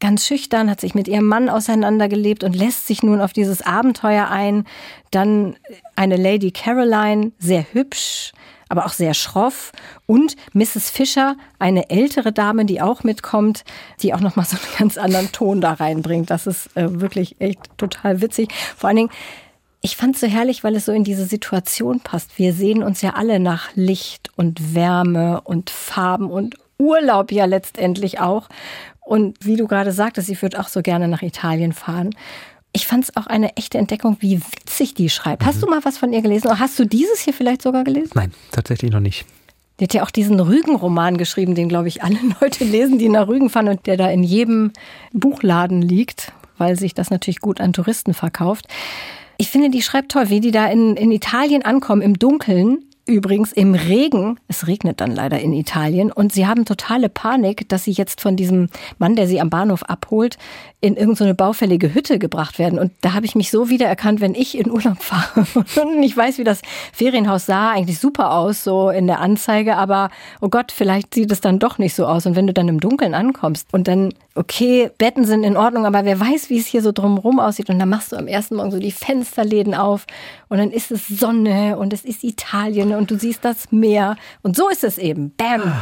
ganz 0.00 0.26
schüchtern, 0.26 0.70
hat 0.70 0.80
sich 0.80 0.94
mit 0.94 1.08
ihrem 1.08 1.26
Mann 1.26 1.48
auseinandergelebt 1.48 2.42
und 2.42 2.56
lässt 2.56 2.86
sich 2.86 3.02
nun 3.02 3.20
auf 3.20 3.32
dieses 3.32 3.62
Abenteuer 3.62 4.28
ein. 4.28 4.64
Dann 5.10 5.56
eine 5.94 6.16
Lady 6.16 6.50
Caroline, 6.50 7.32
sehr 7.38 7.66
hübsch, 7.72 8.32
aber 8.70 8.86
auch 8.86 8.94
sehr 8.94 9.12
schroff. 9.12 9.72
Und 10.06 10.34
Mrs. 10.54 10.88
Fischer, 10.88 11.36
eine 11.58 11.90
ältere 11.90 12.32
Dame, 12.32 12.64
die 12.64 12.80
auch 12.80 13.04
mitkommt, 13.04 13.64
die 14.00 14.14
auch 14.14 14.20
nochmal 14.20 14.46
so 14.46 14.56
einen 14.56 14.78
ganz 14.78 14.96
anderen 14.96 15.30
Ton 15.32 15.60
da 15.60 15.74
reinbringt. 15.74 16.30
Das 16.30 16.46
ist 16.46 16.74
äh, 16.78 17.00
wirklich 17.00 17.36
echt 17.38 17.60
total 17.76 18.22
witzig. 18.22 18.48
Vor 18.76 18.88
allen 18.88 18.96
Dingen, 18.96 19.10
ich 19.82 19.96
fand 19.96 20.14
es 20.14 20.20
so 20.20 20.28
herrlich, 20.28 20.62
weil 20.62 20.76
es 20.76 20.86
so 20.86 20.92
in 20.92 21.04
diese 21.04 21.24
Situation 21.26 22.00
passt. 22.00 22.38
Wir 22.38 22.52
sehen 22.52 22.82
uns 22.84 23.02
ja 23.02 23.10
alle 23.14 23.40
nach 23.40 23.70
Licht 23.74 24.30
und 24.36 24.74
Wärme 24.74 25.40
und 25.42 25.70
Farben 25.70 26.30
und 26.30 26.54
Urlaub 26.78 27.32
ja 27.32 27.44
letztendlich 27.44 28.20
auch. 28.20 28.48
Und 29.00 29.36
wie 29.44 29.56
du 29.56 29.66
gerade 29.66 29.90
sagtest, 29.90 30.28
sie 30.28 30.40
würde 30.40 30.60
auch 30.60 30.68
so 30.68 30.82
gerne 30.82 31.08
nach 31.08 31.22
Italien 31.22 31.72
fahren. 31.72 32.10
Ich 32.72 32.86
fand 32.86 33.04
es 33.04 33.16
auch 33.16 33.26
eine 33.26 33.56
echte 33.56 33.76
Entdeckung, 33.76 34.16
wie 34.20 34.40
witzig 34.40 34.94
die 34.94 35.10
schreibt. 35.10 35.42
Mhm. 35.42 35.46
Hast 35.46 35.62
du 35.62 35.66
mal 35.66 35.84
was 35.84 35.98
von 35.98 36.12
ihr 36.12 36.22
gelesen? 36.22 36.46
Oder 36.46 36.60
hast 36.60 36.78
du 36.78 36.86
dieses 36.86 37.18
hier 37.18 37.34
vielleicht 37.34 37.62
sogar 37.62 37.82
gelesen? 37.82 38.12
Nein, 38.14 38.32
tatsächlich 38.52 38.92
noch 38.92 39.00
nicht. 39.00 39.26
Die 39.80 39.84
hat 39.84 39.94
ja 39.94 40.04
auch 40.04 40.10
diesen 40.10 40.38
Rügen-Roman 40.38 41.18
geschrieben, 41.18 41.56
den, 41.56 41.68
glaube 41.68 41.88
ich, 41.88 42.04
alle 42.04 42.18
Leute 42.40 42.62
lesen, 42.62 42.98
die 42.98 43.08
nach 43.08 43.26
Rügen 43.26 43.50
fahren 43.50 43.68
und 43.68 43.86
der 43.86 43.96
da 43.96 44.08
in 44.08 44.22
jedem 44.22 44.72
Buchladen 45.12 45.82
liegt. 45.82 46.32
weil 46.56 46.78
sich 46.78 46.94
das 46.94 47.10
natürlich 47.10 47.40
gut 47.40 47.60
an 47.60 47.72
Touristen 47.72 48.14
verkauft. 48.14 48.68
Ich 49.42 49.50
finde, 49.50 49.70
die 49.70 49.82
schreibt 49.82 50.12
toll, 50.12 50.28
wie 50.28 50.38
die 50.38 50.52
da 50.52 50.68
in, 50.68 50.94
in 50.94 51.10
Italien 51.10 51.64
ankommen, 51.64 52.00
im 52.00 52.16
Dunkeln, 52.16 52.84
übrigens 53.06 53.52
im 53.52 53.74
Regen. 53.74 54.38
Es 54.48 54.66
regnet 54.66 55.00
dann 55.00 55.10
leider 55.10 55.40
in 55.40 55.52
Italien 55.52 56.12
und 56.12 56.32
sie 56.32 56.46
haben 56.46 56.64
totale 56.64 57.08
Panik, 57.08 57.68
dass 57.68 57.84
sie 57.84 57.92
jetzt 57.92 58.20
von 58.20 58.36
diesem 58.36 58.68
Mann, 58.98 59.16
der 59.16 59.26
sie 59.26 59.40
am 59.40 59.50
Bahnhof 59.50 59.82
abholt, 59.84 60.38
in 60.80 60.96
irgendeine 60.96 61.30
so 61.30 61.36
baufällige 61.36 61.94
Hütte 61.94 62.18
gebracht 62.18 62.58
werden. 62.58 62.78
Und 62.78 62.92
da 63.02 63.14
habe 63.14 63.26
ich 63.26 63.34
mich 63.34 63.50
so 63.50 63.68
wiedererkannt, 63.68 64.20
wenn 64.20 64.34
ich 64.34 64.58
in 64.58 64.70
Urlaub 64.70 65.02
fahre 65.02 65.46
und 65.54 66.02
ich 66.02 66.16
weiß, 66.16 66.38
wie 66.38 66.44
das 66.44 66.62
Ferienhaus 66.92 67.46
sah, 67.46 67.70
eigentlich 67.70 67.98
super 67.98 68.32
aus, 68.32 68.64
so 68.64 68.90
in 68.90 69.06
der 69.06 69.20
Anzeige, 69.20 69.76
aber 69.76 70.10
oh 70.40 70.48
Gott, 70.48 70.72
vielleicht 70.72 71.14
sieht 71.14 71.30
es 71.32 71.40
dann 71.40 71.58
doch 71.58 71.78
nicht 71.78 71.94
so 71.94 72.06
aus. 72.06 72.26
Und 72.26 72.36
wenn 72.36 72.46
du 72.46 72.52
dann 72.52 72.68
im 72.68 72.80
Dunkeln 72.80 73.14
ankommst 73.14 73.68
und 73.72 73.88
dann, 73.88 74.14
okay, 74.34 74.90
Betten 74.98 75.24
sind 75.24 75.44
in 75.44 75.56
Ordnung, 75.56 75.86
aber 75.86 76.04
wer 76.04 76.18
weiß, 76.18 76.50
wie 76.50 76.58
es 76.58 76.66
hier 76.66 76.82
so 76.82 76.92
drumherum 76.92 77.40
aussieht. 77.40 77.68
Und 77.68 77.78
dann 77.78 77.88
machst 77.88 78.12
du 78.12 78.16
am 78.16 78.26
ersten 78.26 78.56
Morgen 78.56 78.70
so 78.70 78.78
die 78.78 78.92
Fensterläden 78.92 79.74
auf 79.74 80.06
und 80.48 80.58
dann 80.58 80.70
ist 80.70 80.90
es 80.90 81.08
Sonne 81.08 81.76
und 81.78 81.92
es 81.92 82.04
ist 82.04 82.24
Italien 82.24 82.91
und 82.98 83.10
du 83.10 83.18
siehst 83.18 83.44
das 83.44 83.70
Meer. 83.70 84.16
Und 84.42 84.56
so 84.56 84.68
ist 84.68 84.84
es 84.84 84.98
eben. 84.98 85.34
Bam. 85.36 85.72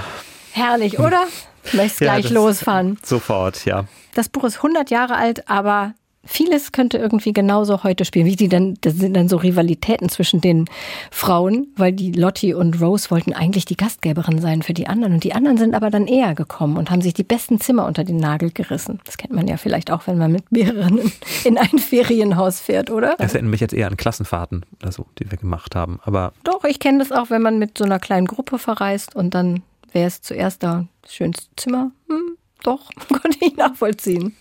Herrlich, 0.52 0.98
oder? 0.98 1.24
Ich 1.62 1.74
möchte 1.74 2.04
gleich 2.04 2.24
ja, 2.24 2.30
losfahren. 2.32 2.98
Sofort, 3.04 3.66
ja. 3.66 3.84
Das 4.14 4.30
Buch 4.30 4.44
ist 4.44 4.56
100 4.56 4.90
Jahre 4.90 5.16
alt, 5.16 5.46
aber 5.46 5.92
vieles 6.24 6.72
könnte 6.72 6.98
irgendwie 6.98 7.32
genauso 7.32 7.82
heute 7.82 8.04
spielen. 8.04 8.26
Wie 8.26 8.36
die 8.36 8.48
dann, 8.48 8.74
das 8.82 8.94
sind 8.94 9.14
dann 9.14 9.28
so 9.28 9.36
Rivalitäten 9.36 10.08
zwischen 10.08 10.40
den 10.40 10.66
Frauen, 11.10 11.68
weil 11.76 11.92
die 11.92 12.12
Lottie 12.12 12.54
und 12.54 12.80
Rose 12.80 13.10
wollten 13.10 13.32
eigentlich 13.32 13.64
die 13.64 13.76
Gastgeberin 13.76 14.40
sein 14.40 14.62
für 14.62 14.74
die 14.74 14.86
anderen. 14.86 15.14
Und 15.14 15.24
die 15.24 15.32
anderen 15.32 15.56
sind 15.56 15.74
aber 15.74 15.90
dann 15.90 16.06
eher 16.06 16.34
gekommen 16.34 16.76
und 16.76 16.90
haben 16.90 17.02
sich 17.02 17.14
die 17.14 17.24
besten 17.24 17.60
Zimmer 17.60 17.86
unter 17.86 18.04
den 18.04 18.18
Nagel 18.18 18.50
gerissen. 18.50 19.00
Das 19.04 19.16
kennt 19.16 19.32
man 19.32 19.48
ja 19.48 19.56
vielleicht 19.56 19.90
auch, 19.90 20.06
wenn 20.06 20.18
man 20.18 20.32
mit 20.32 20.50
mehreren 20.52 21.00
in 21.44 21.58
ein 21.58 21.78
Ferienhaus 21.78 22.60
fährt, 22.60 22.90
oder? 22.90 23.16
Das 23.18 23.34
erinnert 23.34 23.52
mich 23.52 23.60
jetzt 23.60 23.74
eher 23.74 23.88
an 23.88 23.96
Klassenfahrten, 23.96 24.64
also, 24.82 25.06
die 25.18 25.30
wir 25.30 25.38
gemacht 25.38 25.74
haben. 25.74 26.00
Aber 26.04 26.32
Doch, 26.44 26.64
ich 26.64 26.78
kenne 26.78 26.98
das 26.98 27.12
auch, 27.12 27.30
wenn 27.30 27.42
man 27.42 27.58
mit 27.58 27.78
so 27.78 27.84
einer 27.84 27.98
kleinen 27.98 28.26
Gruppe 28.26 28.58
verreist 28.58 29.16
und 29.16 29.34
dann 29.34 29.62
wer 29.92 30.06
ist 30.06 30.24
zuerst 30.24 30.62
da? 30.62 30.86
Schönste 31.08 31.46
Zimmer? 31.56 31.90
Hm, 32.08 32.36
doch, 32.62 32.90
konnte 33.08 33.38
ich 33.40 33.56
nachvollziehen. 33.56 34.36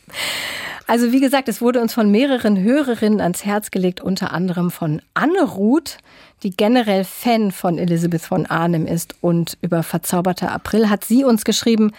Also 0.87 1.11
wie 1.11 1.19
gesagt, 1.19 1.47
es 1.49 1.61
wurde 1.61 1.81
uns 1.81 1.93
von 1.93 2.09
mehreren 2.09 2.59
Hörerinnen 2.59 3.21
ans 3.21 3.45
Herz 3.45 3.69
gelegt, 3.69 4.01
unter 4.01 4.33
anderem 4.33 4.71
von 4.71 5.01
Anne 5.13 5.43
Ruth, 5.43 5.97
die 6.41 6.49
generell 6.49 7.03
Fan 7.03 7.51
von 7.51 7.77
Elizabeth 7.77 8.21
von 8.23 8.45
Arnim 8.47 8.87
ist 8.87 9.13
und 9.21 9.57
über 9.61 9.83
Verzauberter 9.83 10.51
April 10.51 10.89
hat 10.89 11.05
sie 11.05 11.23
uns 11.23 11.43
geschrieben, 11.43 11.91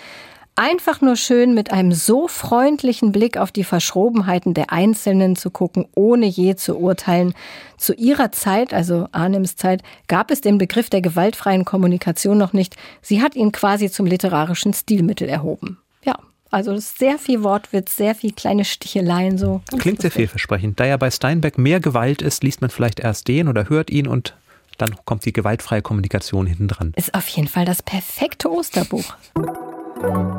einfach 0.57 1.01
nur 1.01 1.17
schön 1.17 1.55
mit 1.55 1.73
einem 1.73 1.93
so 1.93 2.29
freundlichen 2.29 3.13
Blick 3.13 3.39
auf 3.39 3.51
die 3.51 3.65
Verschrobenheiten 3.65 4.53
der 4.53 4.71
Einzelnen 4.73 5.35
zu 5.35 5.51
gucken, 5.51 5.87
ohne 5.95 6.27
je 6.27 6.55
zu 6.55 6.79
urteilen. 6.79 7.33
Zu 7.79 7.95
ihrer 7.95 8.31
Zeit, 8.31 8.75
also 8.75 9.09
Arnims 9.13 9.57
Zeit, 9.57 9.83
gab 10.07 10.31
es 10.31 10.43
den 10.43 10.59
Begriff 10.59 10.91
der 10.91 11.01
gewaltfreien 11.01 11.65
Kommunikation 11.65 12.37
noch 12.37 12.53
nicht. 12.53 12.77
Sie 13.01 13.23
hat 13.23 13.37
ihn 13.37 13.53
quasi 13.53 13.91
zum 13.91 14.05
literarischen 14.05 14.75
Stilmittel 14.75 15.29
erhoben. 15.29 15.79
Ja, 16.05 16.19
also 16.51 16.77
sehr 16.79 17.19
viel 17.19 17.43
Wortwitz, 17.43 17.97
sehr 17.97 18.15
viel 18.15 18.33
kleine 18.33 18.65
Sticheleien 18.65 19.39
so. 19.39 19.63
Klingt 19.79 20.03
sehr 20.03 20.11
vielversprechend. 20.11 20.81
Da 20.81 20.85
ja 20.85 20.97
bei 20.97 21.11
Steinbeck 21.11 21.59
mehr 21.59 21.81
Gewalt 21.81 22.23
ist, 22.23 22.43
liest 22.43 22.61
man 22.61 22.71
vielleicht 22.71 23.01
erst 23.01 23.29
den 23.29 23.49
oder 23.49 23.69
hört 23.69 23.91
ihn 23.91 24.07
und 24.07 24.37
dann 24.79 24.97
kommt 25.05 25.25
die 25.27 25.33
gewaltfreie 25.33 25.83
Kommunikation 25.83 26.47
hinten 26.47 26.69
dran. 26.69 26.93
Ist 26.97 27.15
auf 27.15 27.29
jeden 27.29 27.49
Fall 27.49 27.67
das 27.67 27.83
perfekte 27.83 28.51
Osterbuch. 28.51 29.15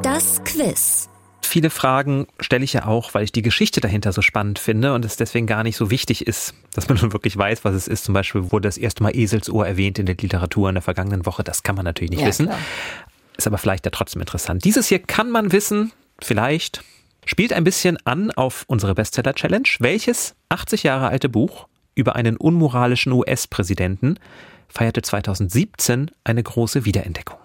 Das 0.01 0.43
Quiz. 0.43 1.07
Viele 1.43 1.69
Fragen 1.69 2.27
stelle 2.39 2.63
ich 2.63 2.73
ja 2.73 2.85
auch, 2.85 3.13
weil 3.13 3.23
ich 3.23 3.31
die 3.31 3.41
Geschichte 3.41 3.81
dahinter 3.81 4.13
so 4.13 4.21
spannend 4.21 4.57
finde 4.57 4.93
und 4.93 5.03
es 5.03 5.17
deswegen 5.17 5.47
gar 5.47 5.63
nicht 5.63 5.75
so 5.75 5.91
wichtig 5.91 6.25
ist, 6.25 6.53
dass 6.73 6.87
man 6.87 6.97
nun 7.01 7.13
wirklich 7.13 7.37
weiß, 7.37 7.63
was 7.65 7.75
es 7.75 7.87
ist. 7.87 8.05
Zum 8.05 8.13
Beispiel 8.13 8.51
wurde 8.51 8.67
das 8.67 8.77
erste 8.77 9.03
Mal 9.03 9.15
Eselsohr 9.15 9.67
erwähnt 9.67 9.99
in 9.99 10.05
der 10.05 10.15
Literatur 10.15 10.69
in 10.69 10.75
der 10.75 10.81
vergangenen 10.81 11.25
Woche. 11.25 11.43
Das 11.43 11.63
kann 11.63 11.75
man 11.75 11.85
natürlich 11.85 12.11
nicht 12.11 12.21
ja, 12.21 12.27
wissen. 12.27 12.45
Klar. 12.47 12.59
Ist 13.41 13.47
aber 13.47 13.57
vielleicht 13.57 13.85
ja 13.85 13.91
trotzdem 13.91 14.21
interessant. 14.21 14.65
Dieses 14.65 14.87
hier 14.87 14.99
kann 14.99 15.31
man 15.31 15.51
wissen, 15.51 15.91
vielleicht. 16.21 16.83
Spielt 17.25 17.53
ein 17.53 17.63
bisschen 17.63 17.97
an 18.05 18.29
auf 18.29 18.65
unsere 18.67 18.93
Bestseller-Challenge. 18.93 19.67
Welches 19.79 20.35
80 20.49 20.83
Jahre 20.83 21.07
alte 21.07 21.27
Buch 21.27 21.67
über 21.95 22.15
einen 22.15 22.37
unmoralischen 22.37 23.11
US-Präsidenten 23.11 24.19
feierte 24.67 25.01
2017 25.01 26.11
eine 26.23 26.43
große 26.43 26.85
Wiederentdeckung? 26.85 27.39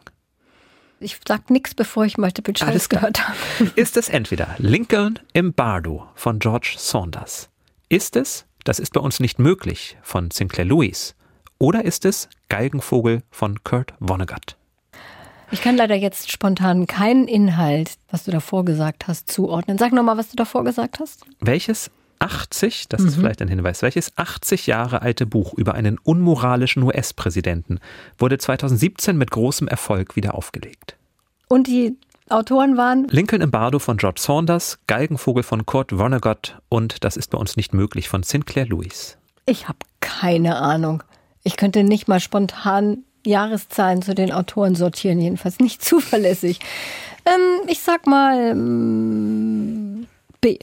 Ich 1.00 1.18
sag 1.26 1.48
nichts, 1.48 1.74
bevor 1.74 2.04
ich 2.04 2.18
Multiple 2.18 2.52
Choice 2.52 2.90
gehört 2.90 3.26
habe. 3.26 3.38
Ist 3.74 3.96
es 3.96 4.10
entweder 4.10 4.54
Lincoln 4.58 5.18
im 5.32 5.54
Bardo 5.54 6.06
von 6.14 6.40
George 6.40 6.74
Saunders? 6.76 7.48
Ist 7.88 8.16
es 8.16 8.44
Das 8.64 8.78
ist 8.78 8.92
bei 8.92 9.00
uns 9.00 9.18
nicht 9.18 9.38
möglich 9.38 9.96
von 10.02 10.30
Sinclair 10.30 10.66
Lewis? 10.66 11.14
Oder 11.56 11.86
ist 11.86 12.04
es 12.04 12.28
Galgenvogel 12.50 13.22
von 13.30 13.64
Kurt 13.64 13.94
Vonnegut? 13.98 14.58
Ich 15.50 15.60
kann 15.60 15.76
leider 15.76 15.94
jetzt 15.94 16.30
spontan 16.30 16.86
keinen 16.86 17.28
Inhalt, 17.28 17.92
was 18.10 18.24
du 18.24 18.30
davor 18.30 18.64
gesagt 18.64 19.06
hast, 19.06 19.30
zuordnen. 19.30 19.78
Sag 19.78 19.92
nochmal, 19.92 20.16
was 20.16 20.30
du 20.30 20.36
davor 20.36 20.64
gesagt 20.64 20.98
hast. 20.98 21.24
Welches 21.40 21.90
80, 22.18 22.88
das 22.88 23.02
mhm. 23.02 23.08
ist 23.08 23.16
vielleicht 23.16 23.42
ein 23.42 23.48
Hinweis, 23.48 23.82
welches 23.82 24.16
80 24.16 24.66
Jahre 24.66 25.02
alte 25.02 25.26
Buch 25.26 25.54
über 25.54 25.74
einen 25.74 25.98
unmoralischen 25.98 26.82
US-Präsidenten 26.82 27.78
wurde 28.18 28.38
2017 28.38 29.16
mit 29.16 29.30
großem 29.30 29.68
Erfolg 29.68 30.16
wieder 30.16 30.34
aufgelegt? 30.34 30.96
Und 31.48 31.66
die 31.66 31.96
Autoren 32.28 32.76
waren? 32.76 33.06
Lincoln 33.08 33.40
im 33.40 33.50
Bardo 33.50 33.78
von 33.78 33.98
George 33.98 34.20
Saunders, 34.20 34.78
Galgenvogel 34.88 35.44
von 35.44 35.64
Kurt 35.64 35.92
Vonnegut 35.92 36.58
und 36.68 37.04
Das 37.04 37.16
ist 37.16 37.30
bei 37.30 37.38
uns 37.38 37.56
nicht 37.56 37.72
möglich 37.72 38.08
von 38.08 38.22
Sinclair 38.22 38.66
Lewis. 38.66 39.16
Ich 39.46 39.68
habe 39.68 39.78
keine 40.00 40.56
Ahnung. 40.56 41.04
Ich 41.44 41.56
könnte 41.56 41.84
nicht 41.84 42.08
mal 42.08 42.18
spontan 42.18 43.04
Jahreszahlen 43.26 44.02
zu 44.02 44.14
den 44.14 44.32
Autoren 44.32 44.74
sortieren, 44.74 45.20
jedenfalls 45.20 45.58
nicht 45.58 45.84
zuverlässig. 45.84 46.60
Ähm, 47.24 47.68
ich 47.68 47.80
sag 47.80 48.06
mal 48.06 48.52
ähm, 48.52 50.06
B. 50.40 50.58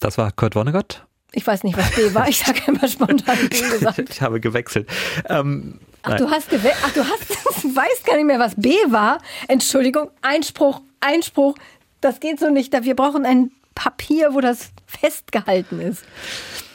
Das 0.00 0.18
war 0.18 0.30
Kurt 0.32 0.54
Vonnegut. 0.54 1.04
Ich 1.32 1.46
weiß 1.46 1.64
nicht, 1.64 1.76
was 1.76 1.90
B 1.90 2.14
war. 2.14 2.28
Ich 2.28 2.38
sage 2.38 2.60
immer 2.66 2.86
spontan 2.86 3.36
B 3.48 3.60
gesagt. 3.70 3.98
ich 4.10 4.22
habe 4.22 4.40
gewechselt. 4.40 4.88
Ähm, 5.28 5.80
Ach, 6.02 6.16
du 6.16 6.30
hast 6.30 6.50
gewechselt. 6.50 6.84
Ach, 6.84 6.92
du 6.92 7.02
hast, 7.02 7.64
du 7.64 7.74
weißt 7.74 8.04
gar 8.04 8.16
nicht 8.16 8.26
mehr, 8.26 8.38
was 8.38 8.54
B 8.56 8.74
war. 8.88 9.18
Entschuldigung, 9.48 10.10
Einspruch, 10.22 10.82
Einspruch. 11.00 11.56
Das 12.00 12.20
geht 12.20 12.38
so 12.38 12.50
nicht. 12.50 12.72
Wir 12.84 12.94
brauchen 12.94 13.24
ein 13.24 13.50
Papier, 13.74 14.34
wo 14.34 14.40
das 14.40 14.70
festgehalten 14.86 15.80
ist. 15.80 16.04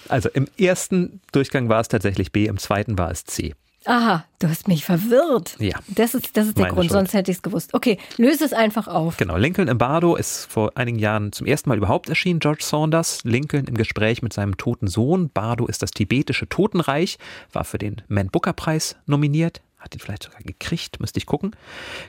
Also 0.10 0.30
im 0.30 0.48
ersten 0.58 1.22
Durchgang 1.32 1.70
war 1.70 1.80
es 1.80 1.88
tatsächlich 1.88 2.32
B, 2.32 2.46
im 2.46 2.58
zweiten 2.58 2.98
war 2.98 3.12
es 3.12 3.26
C. 3.26 3.54
Aha, 3.86 4.26
du 4.40 4.50
hast 4.50 4.68
mich 4.68 4.84
verwirrt. 4.84 5.56
Ja. 5.60 5.80
Das 5.88 6.14
ist, 6.14 6.36
das 6.36 6.48
ist 6.48 6.58
der 6.58 6.66
Grund, 6.66 6.90
Schuld. 6.90 6.92
sonst 6.92 7.14
hätte 7.14 7.32
ich 7.32 7.38
es 7.38 7.42
gewusst. 7.42 7.74
Okay, 7.74 7.98
löse 8.18 8.44
es 8.44 8.52
einfach 8.52 8.88
auf. 8.88 9.18
Genau, 9.18 9.38
Lincoln 9.38 9.70
im 9.70 9.78
Bardo 9.78 10.16
ist 10.16 10.46
vor 10.46 10.72
einigen 10.76 11.00
Jahren 11.00 11.32
zum 11.32 11.48
ersten 11.48 11.70
Mal 11.70 11.78
überhaupt 11.78 12.10
erschienen, 12.10 12.40
George 12.40 12.64
Saunders. 12.64 13.24
Lincoln 13.24 13.66
im 13.66 13.76
Gespräch 13.76 14.22
mit 14.22 14.34
seinem 14.34 14.58
toten 14.58 14.88
Sohn. 14.88 15.30
Bardo 15.30 15.66
ist 15.66 15.82
das 15.82 15.92
tibetische 15.92 16.50
Totenreich, 16.50 17.18
war 17.54 17.64
für 17.64 17.78
den 17.78 18.02
Man 18.10 18.28
Booker 18.28 18.54
Preis 18.54 18.98
nominiert. 19.06 19.62
Hat 19.78 19.96
ihn 19.96 20.00
vielleicht 20.02 20.24
sogar 20.24 20.42
gekriegt, 20.42 21.00
müsste 21.00 21.20
ich 21.20 21.26
gucken. 21.26 21.56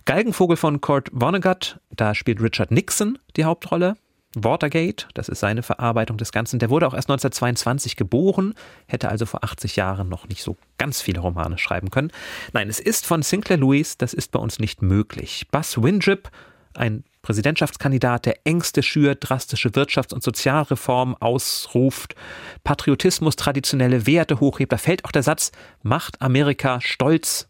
Galgenvogel 0.05 0.57
von 0.57 0.81
Kurt 0.81 1.09
Vonnegut, 1.13 1.79
da 1.95 2.17
spielt 2.17 2.43
Richard 2.43 2.73
Nixon 2.73 3.19
die 3.37 3.45
Hauptrolle. 3.45 3.95
Watergate, 4.35 5.09
das 5.15 5.29
ist 5.29 5.41
seine 5.41 5.63
Verarbeitung 5.63 6.17
des 6.17 6.31
Ganzen. 6.31 6.59
Der 6.61 6.71
wurde 6.71 6.87
auch 6.87 6.95
erst 6.95 7.09
1922 7.11 7.97
geboren, 7.97 8.55
hätte 8.87 9.09
also 9.09 9.27
vor 9.27 9.43
80 9.43 9.77
Jahren 9.77 10.09
noch 10.09 10.29
nicht 10.29 10.43
so 10.43 10.57
ganz 10.79 11.03
viele 11.03 11.21
Romane 11.21 11.59
schreiben 11.59 11.91
können. 11.91 12.13
Nein, 12.53 12.69
es 12.69 12.79
ist 12.79 13.07
von 13.07 13.23
Sinclair 13.23 13.59
Lewis, 13.59 13.99
das 13.99 14.15
ist 14.15 14.31
bei 14.31 14.39
uns 14.39 14.59
nicht 14.61 14.83
möglich. 14.83 15.49
Buzz 15.51 15.79
Windrip, 15.79 16.31
ein 16.75 17.05
Präsidentschaftskandidat, 17.23 18.25
der 18.25 18.39
Ängste 18.45 18.83
schürt, 18.83 19.19
drastische 19.29 19.71
Wirtschafts- 19.71 20.15
und 20.15 20.23
Sozialreformen 20.23 21.17
ausruft, 21.21 22.15
Patriotismus, 22.65 23.37
traditionelle 23.37 24.07
Werte 24.07 24.41
hochhebt. 24.41 24.73
Da 24.73 24.79
fällt 24.79 25.05
auch 25.05 25.13
der 25.13 25.23
Satz, 25.23 25.53
macht 25.83 26.23
Amerika 26.23 26.81
stolz 26.81 27.50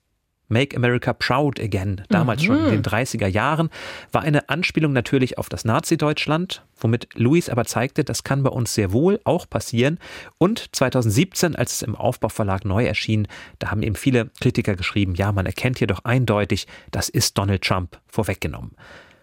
Make 0.50 0.76
America 0.76 1.12
Proud 1.12 1.58
Again, 1.58 2.02
damals 2.08 2.42
mhm. 2.42 2.46
schon 2.46 2.64
in 2.66 2.70
den 2.70 2.82
30er 2.82 3.26
Jahren, 3.26 3.70
war 4.12 4.22
eine 4.22 4.48
Anspielung 4.48 4.92
natürlich 4.92 5.38
auf 5.38 5.48
das 5.48 5.64
Nazi-Deutschland, 5.64 6.62
womit 6.78 7.08
Louis 7.14 7.48
aber 7.48 7.64
zeigte, 7.64 8.04
das 8.04 8.24
kann 8.24 8.42
bei 8.42 8.50
uns 8.50 8.74
sehr 8.74 8.92
wohl 8.92 9.20
auch 9.24 9.48
passieren. 9.48 9.98
Und 10.38 10.68
2017, 10.72 11.56
als 11.56 11.74
es 11.74 11.82
im 11.82 11.94
Aufbauverlag 11.94 12.64
neu 12.64 12.84
erschien, 12.84 13.28
da 13.58 13.70
haben 13.70 13.82
eben 13.82 13.96
viele 13.96 14.30
Kritiker 14.40 14.74
geschrieben, 14.74 15.14
ja, 15.14 15.32
man 15.32 15.46
erkennt 15.46 15.78
hier 15.78 15.86
doch 15.86 16.04
eindeutig, 16.04 16.66
das 16.90 17.08
ist 17.08 17.38
Donald 17.38 17.62
Trump 17.62 17.98
vorweggenommen. 18.08 18.72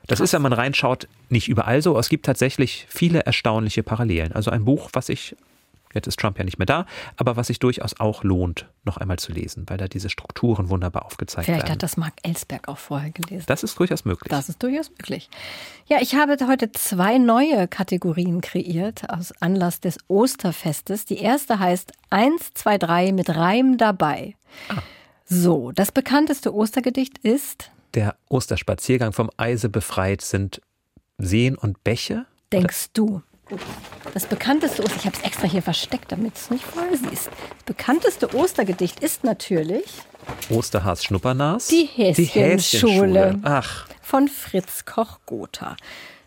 Das 0.07 0.21
ist, 0.21 0.33
wenn 0.33 0.41
man 0.41 0.53
reinschaut, 0.53 1.09
nicht 1.29 1.49
überall 1.49 1.81
so. 1.81 1.99
Es 1.99 2.07
gibt 2.07 2.25
tatsächlich 2.25 2.85
viele 2.89 3.25
erstaunliche 3.25 3.83
Parallelen. 3.83 4.31
Also 4.31 4.51
ein 4.51 4.63
Buch, 4.63 4.89
was 4.93 5.09
ich 5.09 5.35
Jetzt 5.97 6.07
ist 6.07 6.19
Trump 6.19 6.37
ja 6.37 6.43
nicht 6.45 6.57
mehr 6.59 6.65
da, 6.65 6.85
aber 7.17 7.35
was 7.35 7.47
sich 7.47 7.59
durchaus 7.59 7.99
auch 7.99 8.23
lohnt, 8.23 8.67
noch 8.85 8.97
einmal 8.97 9.17
zu 9.19 9.31
lesen, 9.31 9.65
weil 9.67 9.77
da 9.77 9.87
diese 9.87 10.09
Strukturen 10.09 10.69
wunderbar 10.69 11.05
aufgezeigt 11.05 11.45
Vielleicht 11.45 11.63
werden. 11.63 11.71
hat 11.73 11.83
das 11.83 11.97
Mark 11.97 12.13
Ellsberg 12.23 12.67
auch 12.67 12.77
vorher 12.77 13.09
gelesen. 13.11 13.43
Das 13.47 13.63
ist 13.63 13.77
durchaus 13.79 14.05
möglich. 14.05 14.29
Das 14.29 14.47
ist 14.49 14.61
durchaus 14.63 14.89
möglich. 14.91 15.29
Ja, 15.87 15.97
ich 16.01 16.15
habe 16.15 16.37
heute 16.47 16.71
zwei 16.71 17.17
neue 17.17 17.67
Kategorien 17.67 18.41
kreiert 18.41 19.09
aus 19.09 19.33
Anlass 19.41 19.79
des 19.81 19.97
Osterfestes. 20.07 21.05
Die 21.05 21.17
erste 21.17 21.59
heißt 21.59 21.91
1, 22.11 22.53
2, 22.53 22.77
3 22.77 23.11
mit 23.11 23.29
Reim 23.29 23.77
dabei. 23.77 24.35
So, 25.25 25.71
das 25.71 25.91
bekannteste 25.91 26.53
Ostergedicht 26.53 27.17
ist, 27.19 27.71
Der 27.95 28.15
Osterspaziergang 28.29 29.11
vom 29.13 29.29
Eise 29.37 29.69
befreit 29.69 30.21
sind 30.21 30.61
Seen 31.17 31.55
und 31.57 31.83
Bäche. 31.83 32.25
denkst 32.53 32.87
du. 32.93 33.21
Das 34.13 34.25
bekannteste 34.25 34.83
Oster, 34.83 34.97
ich 34.97 35.05
habe 35.05 35.15
es 35.17 35.23
extra 35.23 35.47
hier 35.47 35.61
versteckt, 35.61 36.11
damit 36.11 36.35
es 36.35 36.49
nicht 36.49 36.65
voll 36.65 36.89
siehst. 36.91 37.27
Das 37.27 37.63
bekannteste 37.65 38.35
Ostergedicht 38.35 38.99
ist 38.99 39.23
natürlich 39.23 39.85
Osterhas 40.49 41.03
Schnuppernas. 41.03 41.67
Die 41.67 41.85
Häschenschule. 41.85 43.39
Ach, 43.43 43.87
von 44.01 44.27
Fritz 44.27 44.85
Koch-Gotha. 44.85 45.75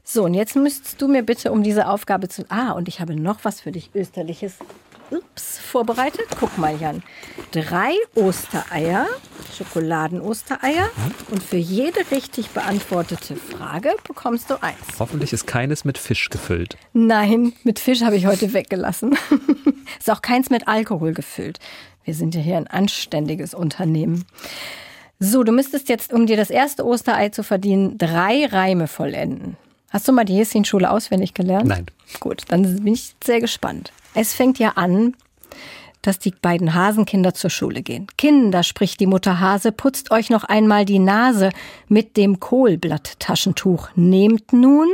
So, 0.04 0.24
und 0.24 0.34
jetzt 0.34 0.56
müsstest 0.56 1.00
du 1.00 1.08
mir 1.08 1.22
bitte 1.22 1.52
um 1.52 1.62
diese 1.62 1.88
Aufgabe 1.88 2.28
zu. 2.28 2.44
Ah, 2.48 2.72
und 2.72 2.88
ich 2.88 3.00
habe 3.00 3.14
noch 3.14 3.44
was 3.44 3.60
für 3.60 3.72
dich 3.72 3.90
Österliches 3.94 4.54
ups, 5.10 5.58
vorbereitet. 5.58 6.26
Guck 6.38 6.56
mal, 6.58 6.76
Jan. 6.80 7.02
Drei 7.52 7.92
Ostereier, 8.14 9.06
Schokoladen-Ostereier. 9.56 10.88
Und 11.30 11.42
für 11.42 11.56
jede 11.56 12.00
richtig 12.10 12.50
beantwortete 12.50 13.36
Frage 13.36 13.94
bekommst 14.06 14.50
du 14.50 14.62
eins. 14.62 14.76
hoffentlich 14.98 15.32
ist 15.32 15.46
keines 15.46 15.84
mit 15.84 15.98
Fisch 15.98 16.30
gefüllt. 16.30 16.76
Nein, 16.92 17.52
mit 17.64 17.78
Fisch 17.78 18.02
habe 18.02 18.16
ich 18.16 18.26
heute 18.26 18.52
weggelassen. 18.52 19.16
Ist 19.98 20.10
auch 20.10 20.22
keins 20.22 20.50
mit 20.50 20.68
Alkohol 20.68 21.12
gefüllt. 21.12 21.58
Wir 22.04 22.14
sind 22.14 22.34
ja 22.34 22.40
hier 22.40 22.56
ein 22.56 22.68
anständiges 22.68 23.54
Unternehmen. 23.54 24.24
So, 25.18 25.42
du 25.42 25.52
müsstest 25.52 25.88
jetzt, 25.88 26.12
um 26.12 26.26
dir 26.26 26.36
das 26.36 26.48
erste 26.48 26.86
Osterei 26.86 27.28
zu 27.28 27.42
verdienen, 27.42 27.98
drei 27.98 28.46
Reime 28.46 28.86
vollenden. 28.88 29.56
Hast 29.90 30.06
du 30.08 30.12
mal 30.12 30.24
die 30.24 30.36
Häschenschule 30.36 30.90
auswendig 30.90 31.34
gelernt? 31.34 31.66
Nein. 31.66 31.86
Gut, 32.20 32.44
dann 32.48 32.62
bin 32.62 32.94
ich 32.94 33.14
sehr 33.22 33.40
gespannt. 33.40 33.92
Es 34.14 34.34
fängt 34.34 34.58
ja 34.58 34.70
an, 34.70 35.16
dass 36.02 36.18
die 36.18 36.32
beiden 36.32 36.74
Hasenkinder 36.74 37.34
zur 37.34 37.50
Schule 37.50 37.82
gehen. 37.82 38.06
Kinder, 38.16 38.62
spricht 38.62 39.00
die 39.00 39.06
Mutter 39.06 39.40
Hase, 39.40 39.72
putzt 39.72 40.10
euch 40.10 40.30
noch 40.30 40.44
einmal 40.44 40.84
die 40.84 40.98
Nase 40.98 41.50
mit 41.88 42.16
dem 42.16 42.40
Kohlblatttaschentuch. 42.40 43.90
Nehmt 43.96 44.52
nun 44.52 44.88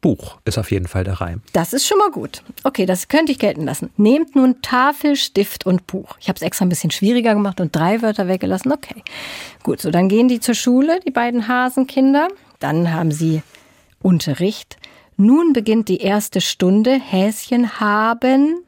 Buch 0.00 0.38
ist 0.44 0.58
auf 0.58 0.70
jeden 0.70 0.86
Fall 0.86 1.02
der 1.02 1.14
Reim. 1.22 1.40
das 1.54 1.72
ist 1.72 1.86
schon 1.86 1.96
mal 1.96 2.10
gut. 2.10 2.42
Okay, 2.62 2.84
das 2.84 3.08
könnte 3.08 3.32
ich 3.32 3.38
gelten 3.38 3.64
lassen. 3.64 3.88
Nehmt 3.96 4.36
nun 4.36 4.60
Tafel, 4.60 5.16
Stift 5.16 5.64
und 5.64 5.86
Buch. 5.86 6.18
Ich 6.20 6.28
habe 6.28 6.36
es 6.36 6.42
extra 6.42 6.66
ein 6.66 6.68
bisschen 6.68 6.90
schwieriger 6.90 7.32
gemacht 7.32 7.58
und 7.58 7.74
drei 7.74 8.02
Wörter 8.02 8.28
weggelassen. 8.28 8.70
Okay, 8.70 9.02
gut. 9.62 9.80
So, 9.80 9.90
dann 9.90 10.10
gehen 10.10 10.28
die 10.28 10.40
zur 10.40 10.54
Schule, 10.54 11.00
die 11.06 11.10
beiden 11.10 11.48
Hasenkinder. 11.48 12.28
Dann 12.58 12.92
haben 12.92 13.12
sie 13.12 13.42
Unterricht. 14.02 14.76
Nun 15.16 15.52
beginnt 15.52 15.88
die 15.88 15.98
erste 15.98 16.40
Stunde. 16.40 16.92
Häschen 16.92 17.78
haben 17.78 18.64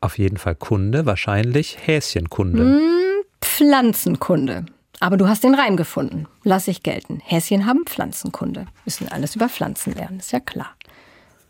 Auf 0.00 0.18
jeden 0.18 0.36
Fall 0.36 0.54
Kunde, 0.54 1.06
wahrscheinlich 1.06 1.78
Häschenkunde. 1.86 2.62
Hm. 2.62 3.24
Pflanzenkunde. 3.40 4.66
Aber 5.00 5.16
du 5.16 5.28
hast 5.28 5.44
den 5.44 5.54
Reim 5.54 5.76
gefunden. 5.76 6.26
Lass 6.42 6.66
ich 6.66 6.82
gelten. 6.82 7.20
Häschen 7.24 7.66
haben 7.66 7.84
Pflanzenkunde. 7.86 8.66
Müssen 8.84 9.08
alles 9.08 9.36
über 9.36 9.48
Pflanzen 9.48 9.94
lernen, 9.94 10.18
ist 10.18 10.32
ja 10.32 10.40
klar. 10.40 10.74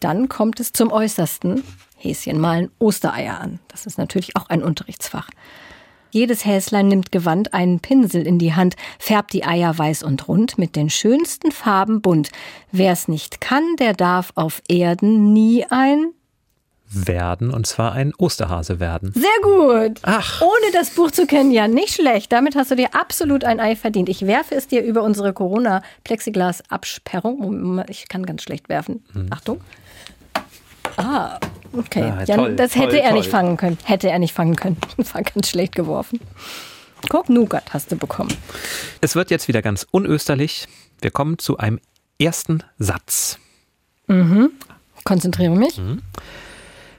Dann 0.01 0.29
kommt 0.29 0.61
es 0.61 0.73
zum 0.73 0.93
Äußersten. 0.93 1.65
Häschen 1.97 2.39
malen 2.39 2.71
Ostereier 2.79 3.41
an. 3.41 3.59
Das 3.69 3.87
ist 3.87 3.99
natürlich 3.99 4.37
auch 4.37 4.49
ein 4.51 4.63
Unterrichtsfach. 4.63 5.31
Jedes 6.11 6.45
Häslein 6.45 6.89
nimmt 6.89 7.13
gewandt 7.13 7.55
einen 7.55 7.81
Pinsel 7.81 8.27
in 8.27 8.39
die 8.39 8.55
Hand, 8.55 8.77
färbt 8.99 9.33
die 9.33 9.45
Eier 9.45 9.77
weiß 9.77 10.03
und 10.03 10.29
rund, 10.29 10.59
mit 10.59 10.77
den 10.77 10.91
schönsten 10.91 11.53
Farben 11.53 12.01
bunt. 12.01 12.31
Wer's 12.73 13.09
nicht 13.09 13.41
kann, 13.41 13.77
der 13.79 13.95
darf 13.95 14.33
auf 14.35 14.63
Erden 14.69 15.33
nie 15.33 15.65
ein 15.69 16.13
Werden, 16.91 17.51
und 17.51 17.67
zwar 17.67 17.93
ein 17.93 18.15
Osterhase 18.17 18.81
werden. 18.81 19.13
Sehr 19.13 19.29
gut. 19.43 20.01
Ach. 20.03 20.41
Ohne 20.41 20.73
das 20.73 20.89
Buch 20.91 21.11
zu 21.11 21.27
kennen, 21.27 21.51
ja, 21.51 21.69
nicht 21.69 21.93
schlecht. 21.93 22.33
Damit 22.33 22.57
hast 22.57 22.71
du 22.71 22.77
dir 22.77 22.95
absolut 22.95 23.45
ein 23.45 23.61
Ei 23.61 23.77
verdient. 23.77 24.09
Ich 24.09 24.27
werfe 24.27 24.55
es 24.55 24.69
dir 24.69 24.83
über 24.83 25.03
unsere 25.03 25.35
Corona-Plexiglas-Absperrung. 25.35 27.85
Ich 27.89 28.09
kann 28.09 28.25
ganz 28.25 28.43
schlecht 28.43 28.71
werfen. 28.71 29.05
Achtung. 29.29 29.61
Ah, 30.97 31.39
okay. 31.73 32.03
Ah, 32.05 32.25
Jan, 32.25 32.39
toll, 32.39 32.57
das 32.57 32.75
hätte 32.77 32.89
toll, 32.91 32.99
er 32.99 33.13
nicht 33.13 33.25
toll. 33.25 33.31
fangen 33.33 33.57
können. 33.57 33.79
Hätte 33.85 34.09
er 34.11 34.19
nicht 34.19 34.33
fangen 34.35 34.57
können. 34.57 34.77
Das 34.97 35.15
war 35.15 35.23
ganz 35.23 35.49
schlecht 35.49 35.75
geworfen. 35.75 36.21
Guck, 37.09 37.29
Nougat 37.29 37.73
hast 37.73 37.93
du 37.93 37.97
bekommen. 37.97 38.33
Es 39.01 39.15
wird 39.15 39.31
jetzt 39.31 39.47
wieder 39.49 39.63
ganz 39.63 39.87
unösterlich. 39.91 40.67
Wir 41.01 41.11
kommen 41.11 41.39
zu 41.39 41.57
einem 41.59 41.81
ersten 42.21 42.65
Satz. 42.79 43.39
Konzentriere 45.05 45.55
mich. 45.55 45.81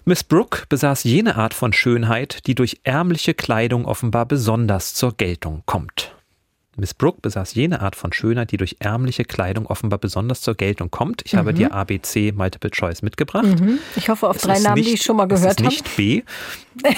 Miss 0.05 0.23
Brooke 0.23 0.63
besaß 0.69 1.03
jene 1.03 1.35
Art 1.35 1.53
von 1.53 1.73
Schönheit, 1.73 2.47
die 2.47 2.55
durch 2.55 2.79
ärmliche 2.83 3.33
Kleidung 3.33 3.85
offenbar 3.85 4.25
besonders 4.25 4.93
zur 4.93 5.15
Geltung 5.17 5.63
kommt. 5.65 6.08
Miss 6.79 6.93
Brooke 6.93 7.19
besaß 7.21 7.53
jene 7.53 7.81
Art 7.81 7.95
von 7.95 8.13
Schönheit, 8.13 8.51
die 8.51 8.57
durch 8.57 8.77
ärmliche 8.79 9.25
Kleidung 9.25 9.65
offenbar 9.67 9.99
besonders 9.99 10.41
zur 10.41 10.55
Geltung 10.55 10.89
kommt. 10.89 11.21
Ich 11.25 11.35
habe 11.35 11.53
dir 11.53 11.73
ABC 11.73 12.31
Multiple 12.31 12.71
Choice 12.71 13.01
mitgebracht. 13.01 13.47
Ich 13.95 14.09
hoffe 14.09 14.27
auf 14.29 14.37
Es 14.37 14.41
drei 14.43 14.59
Namen, 14.59 14.75
nicht, 14.75 14.89
die 14.89 14.93
ich 14.93 15.03
schon 15.03 15.17
mal 15.17 15.27
gehört 15.27 15.59
ist 15.59 15.65
habe. 15.65 15.67
nicht 15.67 15.95
B. 15.95 16.23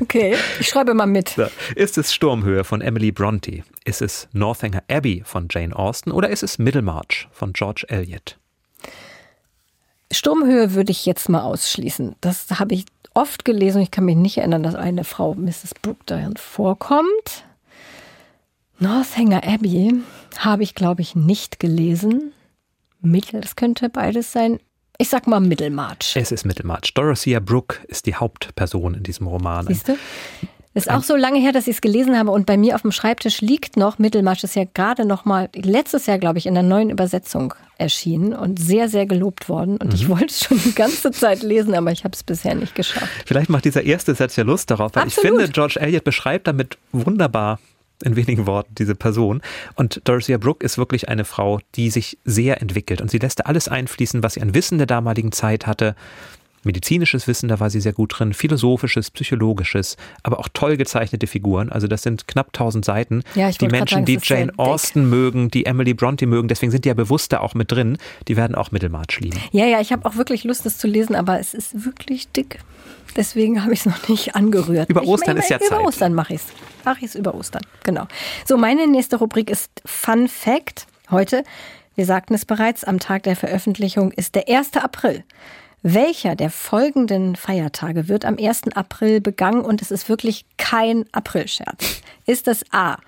Okay, 0.00 0.36
ich 0.58 0.68
schreibe 0.68 0.94
mal 0.94 1.06
mit. 1.06 1.30
So. 1.30 1.46
Ist 1.74 1.98
es 1.98 2.12
Sturmhöhe 2.12 2.64
von 2.64 2.80
Emily 2.80 3.12
Bronte? 3.12 3.62
Ist 3.84 4.02
es 4.02 4.28
Northanger 4.32 4.82
Abbey 4.88 5.22
von 5.24 5.48
Jane 5.50 5.74
Austen? 5.74 6.10
Oder 6.12 6.30
ist 6.30 6.42
es 6.42 6.58
Middlemarch 6.58 7.28
von 7.32 7.52
George 7.52 7.86
Eliot? 7.88 8.38
Sturmhöhe 10.12 10.74
würde 10.74 10.90
ich 10.90 11.06
jetzt 11.06 11.28
mal 11.28 11.42
ausschließen. 11.42 12.16
Das 12.20 12.46
habe 12.58 12.74
ich 12.74 12.86
oft 13.14 13.44
gelesen 13.44 13.78
und 13.78 13.82
ich 13.84 13.90
kann 13.90 14.04
mich 14.04 14.16
nicht 14.16 14.38
erinnern, 14.38 14.62
dass 14.62 14.74
eine 14.74 15.04
Frau 15.04 15.34
Mrs. 15.34 15.74
Brooke 15.80 16.02
darin 16.06 16.36
vorkommt. 16.36 17.44
Northanger 18.82 19.46
Abbey 19.46 19.92
habe 20.38 20.62
ich, 20.62 20.74
glaube 20.74 21.02
ich, 21.02 21.14
nicht 21.14 21.60
gelesen. 21.60 22.32
Mittel, 23.02 23.42
das 23.42 23.54
könnte 23.54 23.90
beides 23.90 24.32
sein. 24.32 24.58
Ich 24.96 25.10
sag 25.10 25.26
mal 25.26 25.38
Middlemarch. 25.38 26.16
Es 26.16 26.32
ist 26.32 26.46
Middlemarch. 26.46 26.94
Dorothea 26.94 27.40
Brooke 27.40 27.76
ist 27.88 28.06
die 28.06 28.14
Hauptperson 28.14 28.94
in 28.94 29.02
diesem 29.02 29.26
Roman. 29.26 29.66
Siehst 29.66 29.88
du? 29.88 29.98
Ist 30.72 30.90
auch 30.90 31.02
so 31.02 31.14
lange 31.14 31.40
her, 31.40 31.52
dass 31.52 31.66
ich 31.66 31.76
es 31.76 31.80
gelesen 31.82 32.16
habe 32.16 32.30
und 32.30 32.46
bei 32.46 32.56
mir 32.56 32.74
auf 32.74 32.82
dem 32.82 32.92
Schreibtisch 32.92 33.42
liegt 33.42 33.76
noch 33.76 33.98
Mittelmarsch. 33.98 34.44
Ist 34.44 34.56
ja 34.56 34.64
gerade 34.72 35.04
noch 35.04 35.26
mal 35.26 35.50
letztes 35.54 36.06
Jahr, 36.06 36.18
glaube 36.18 36.38
ich, 36.38 36.46
in 36.46 36.54
der 36.54 36.62
neuen 36.62 36.88
Übersetzung 36.88 37.52
erschienen 37.76 38.32
und 38.32 38.58
sehr, 38.58 38.88
sehr 38.88 39.04
gelobt 39.04 39.50
worden. 39.50 39.76
Und 39.76 39.92
ich 39.92 40.08
wollte 40.08 40.26
es 40.26 40.44
schon 40.44 40.58
die 40.64 40.74
ganze 40.74 41.10
Zeit 41.10 41.42
lesen, 41.42 41.74
aber 41.74 41.92
ich 41.92 42.04
habe 42.04 42.14
es 42.14 42.22
bisher 42.22 42.54
nicht 42.54 42.74
geschafft. 42.74 43.10
Vielleicht 43.26 43.50
macht 43.50 43.66
dieser 43.66 43.82
erste 43.82 44.14
Satz 44.14 44.36
ja 44.36 44.44
Lust 44.44 44.70
darauf, 44.70 44.94
weil 44.94 45.02
Absolut. 45.02 45.24
ich 45.24 45.38
finde, 45.38 45.52
George 45.52 45.80
Eliot 45.80 46.04
beschreibt 46.04 46.46
damit 46.46 46.78
wunderbar 46.92 47.58
in 48.04 48.16
wenigen 48.16 48.46
Worten 48.46 48.74
diese 48.74 48.94
Person. 48.94 49.42
Und 49.74 50.00
Dorothea 50.04 50.38
Brooke 50.38 50.64
ist 50.64 50.78
wirklich 50.78 51.08
eine 51.08 51.24
Frau, 51.24 51.60
die 51.74 51.90
sich 51.90 52.18
sehr 52.24 52.60
entwickelt. 52.60 53.00
Und 53.00 53.10
sie 53.10 53.18
lässt 53.18 53.46
alles 53.46 53.68
einfließen, 53.68 54.22
was 54.22 54.34
sie 54.34 54.42
an 54.42 54.54
Wissen 54.54 54.78
der 54.78 54.86
damaligen 54.86 55.32
Zeit 55.32 55.66
hatte. 55.66 55.94
Medizinisches 56.62 57.26
Wissen, 57.26 57.48
da 57.48 57.58
war 57.60 57.70
sie 57.70 57.80
sehr 57.80 57.92
gut 57.92 58.18
drin, 58.18 58.34
philosophisches, 58.34 59.10
psychologisches, 59.10 59.96
aber 60.22 60.38
auch 60.38 60.48
toll 60.52 60.76
gezeichnete 60.76 61.26
Figuren. 61.26 61.70
Also 61.70 61.86
das 61.86 62.02
sind 62.02 62.28
knapp 62.28 62.48
1000 62.48 62.84
Seiten. 62.84 63.22
Ja, 63.34 63.50
die 63.50 63.68
Menschen, 63.68 63.96
sagen, 63.96 64.06
die 64.06 64.18
Jane 64.22 64.46
dick. 64.48 64.58
Austen 64.58 65.08
mögen, 65.08 65.50
die 65.50 65.66
Emily 65.66 65.94
Bronte 65.94 66.26
mögen, 66.26 66.48
deswegen 66.48 66.70
sind 66.70 66.84
die 66.84 66.88
ja 66.88 66.94
bewusst 66.94 67.32
da 67.32 67.40
auch 67.40 67.54
mit 67.54 67.72
drin, 67.72 67.96
die 68.28 68.36
werden 68.36 68.54
auch 68.54 68.72
Middlemarch 68.72 69.20
lieben. 69.20 69.38
Ja, 69.52 69.66
ja, 69.66 69.80
ich 69.80 69.92
habe 69.92 70.04
auch 70.06 70.16
wirklich 70.16 70.44
Lust, 70.44 70.66
das 70.66 70.78
zu 70.78 70.86
lesen, 70.86 71.14
aber 71.16 71.40
es 71.40 71.54
ist 71.54 71.84
wirklich 71.84 72.28
dick. 72.28 72.58
Deswegen 73.16 73.62
habe 73.62 73.72
ich 73.72 73.80
es 73.80 73.86
noch 73.86 74.08
nicht 74.08 74.34
angerührt. 74.36 74.90
Über 74.90 75.02
Ich 75.02 75.08
Ostern 75.08 75.34
meine, 75.34 75.40
ist 75.40 75.50
ja 75.50 75.56
über 75.56 75.66
Zeit. 75.66 75.80
Ostern 75.80 76.14
mache 76.14 76.34
ich 76.34 76.40
es. 76.40 76.46
Mache 76.84 76.98
ich 77.00 77.06
es 77.06 77.14
über 77.14 77.34
Ostern, 77.34 77.62
genau. 77.84 78.06
So, 78.46 78.56
meine 78.56 78.86
nächste 78.86 79.16
Rubrik 79.16 79.50
ist 79.50 79.70
Fun 79.84 80.28
Fact. 80.28 80.86
Heute, 81.10 81.42
wir 81.96 82.06
sagten 82.06 82.34
es 82.34 82.44
bereits, 82.44 82.84
am 82.84 82.98
Tag 82.98 83.24
der 83.24 83.36
Veröffentlichung 83.36 84.12
ist 84.12 84.34
der 84.34 84.48
1. 84.48 84.76
April. 84.76 85.24
Welcher 85.82 86.36
der 86.36 86.50
folgenden 86.50 87.36
Feiertage 87.36 88.08
wird 88.08 88.26
am 88.26 88.36
1. 88.38 88.74
April 88.74 89.22
begangen 89.22 89.62
und 89.62 89.80
es 89.80 89.90
ist 89.90 90.10
wirklich 90.10 90.44
kein 90.58 91.06
Aprilscherz? 91.12 92.02
Ist 92.26 92.48
es 92.48 92.66
A, 92.70 92.98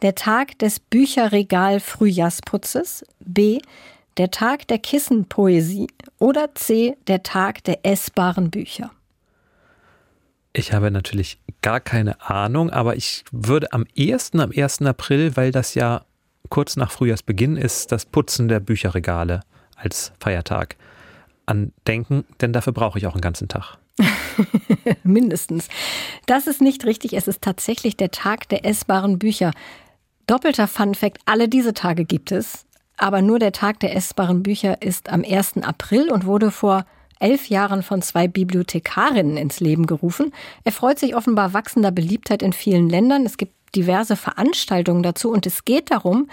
der 0.00 0.14
Tag 0.14 0.58
des 0.58 0.80
Bücherregal-Frühjahrsputzes, 0.80 3.04
B, 3.20 3.60
der 4.16 4.30
Tag 4.30 4.66
der 4.68 4.78
Kissenpoesie 4.78 5.88
oder 6.18 6.54
C, 6.54 6.96
der 7.06 7.22
Tag 7.22 7.64
der 7.64 7.84
essbaren 7.84 8.50
Bücher? 8.50 8.90
Ich 10.54 10.72
habe 10.72 10.90
natürlich 10.90 11.38
gar 11.60 11.80
keine 11.80 12.18
Ahnung, 12.22 12.70
aber 12.70 12.96
ich 12.96 13.26
würde 13.30 13.74
am 13.74 13.84
ehesten 13.94 14.40
am 14.40 14.52
1. 14.56 14.80
April, 14.82 15.36
weil 15.36 15.50
das 15.50 15.74
ja 15.74 16.06
kurz 16.48 16.76
nach 16.76 16.92
Frühjahrsbeginn 16.92 17.58
ist, 17.58 17.92
das 17.92 18.06
Putzen 18.06 18.48
der 18.48 18.60
Bücherregale 18.60 19.40
als 19.76 20.12
Feiertag 20.18 20.76
andenken, 21.46 22.24
denn 22.40 22.52
dafür 22.52 22.72
brauche 22.72 22.98
ich 22.98 23.06
auch 23.06 23.14
einen 23.14 23.20
ganzen 23.20 23.48
Tag. 23.48 23.78
Mindestens. 25.04 25.68
Das 26.26 26.46
ist 26.46 26.60
nicht 26.60 26.84
richtig. 26.84 27.12
Es 27.14 27.28
ist 27.28 27.42
tatsächlich 27.42 27.96
der 27.96 28.10
Tag 28.10 28.48
der 28.48 28.64
essbaren 28.64 29.18
Bücher. 29.18 29.52
Doppelter 30.26 30.68
Fun 30.68 30.94
Fact, 30.94 31.18
alle 31.26 31.48
diese 31.48 31.74
Tage 31.74 32.04
gibt 32.04 32.32
es. 32.32 32.64
Aber 32.96 33.22
nur 33.22 33.38
der 33.38 33.52
Tag 33.52 33.80
der 33.80 33.96
essbaren 33.96 34.42
Bücher 34.42 34.80
ist 34.80 35.10
am 35.10 35.24
1. 35.24 35.58
April 35.62 36.10
und 36.10 36.26
wurde 36.26 36.50
vor 36.50 36.84
elf 37.18 37.48
Jahren 37.48 37.82
von 37.82 38.02
zwei 38.02 38.28
Bibliothekarinnen 38.28 39.36
ins 39.36 39.60
Leben 39.60 39.86
gerufen. 39.86 40.32
Er 40.64 40.72
freut 40.72 40.98
sich 40.98 41.14
offenbar 41.14 41.52
wachsender 41.52 41.90
Beliebtheit 41.90 42.42
in 42.42 42.52
vielen 42.52 42.88
Ländern. 42.88 43.24
Es 43.24 43.36
gibt 43.36 43.54
diverse 43.74 44.16
Veranstaltungen 44.16 45.02
dazu 45.02 45.30
und 45.30 45.46
es 45.46 45.64
geht 45.64 45.90
darum, 45.90 46.28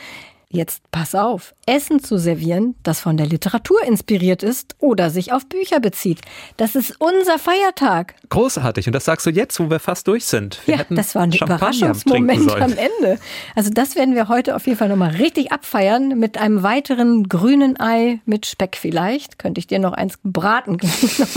Jetzt 0.52 0.90
pass 0.90 1.14
auf, 1.14 1.54
Essen 1.68 2.04
zu 2.04 2.18
servieren, 2.18 2.74
das 2.82 3.00
von 3.00 3.18
der 3.18 3.28
Literatur 3.28 3.84
inspiriert 3.84 4.42
ist 4.42 4.76
oder 4.80 5.12
sich 5.12 5.32
auf 5.32 5.46
Bücher 5.46 5.80
bezieht. 5.80 6.22
Das 6.58 6.74
ist 6.74 6.96
unser 6.98 7.38
Feiertag. 7.38 8.16
Großartig. 8.30 8.88
Und 8.88 8.94
das 8.94 9.06
sagst 9.06 9.28
du 9.28 9.30
jetzt, 9.30 9.60
wo 9.60 9.70
wir 9.70 9.80
fast 9.80 10.08
durch 10.08 10.26
sind. 10.26 10.60
Wir 10.66 10.78
ja, 10.78 10.86
das 10.90 11.14
war 11.14 11.22
ein 11.22 11.34
Überraschungsmoment 11.34 12.52
am 12.52 12.72
Ende. 12.72 13.20
Also 13.56 13.70
das 13.70 13.96
werden 13.96 14.16
wir 14.16 14.28
heute 14.28 14.56
auf 14.56 14.66
jeden 14.66 14.80
Fall 14.80 14.90
nochmal 14.90 15.12
richtig 15.12 15.52
abfeiern 15.52 16.18
mit 16.18 16.40
einem 16.40 16.64
weiteren 16.64 17.30
grünen 17.30 17.80
Ei 17.80 18.20
mit 18.26 18.48
Speck 18.48 18.76
vielleicht. 18.76 19.38
Könnte 19.38 19.60
ich 19.60 19.68
dir 19.68 19.78
noch 19.78 19.94
eins 19.94 20.18
braten. 20.24 20.78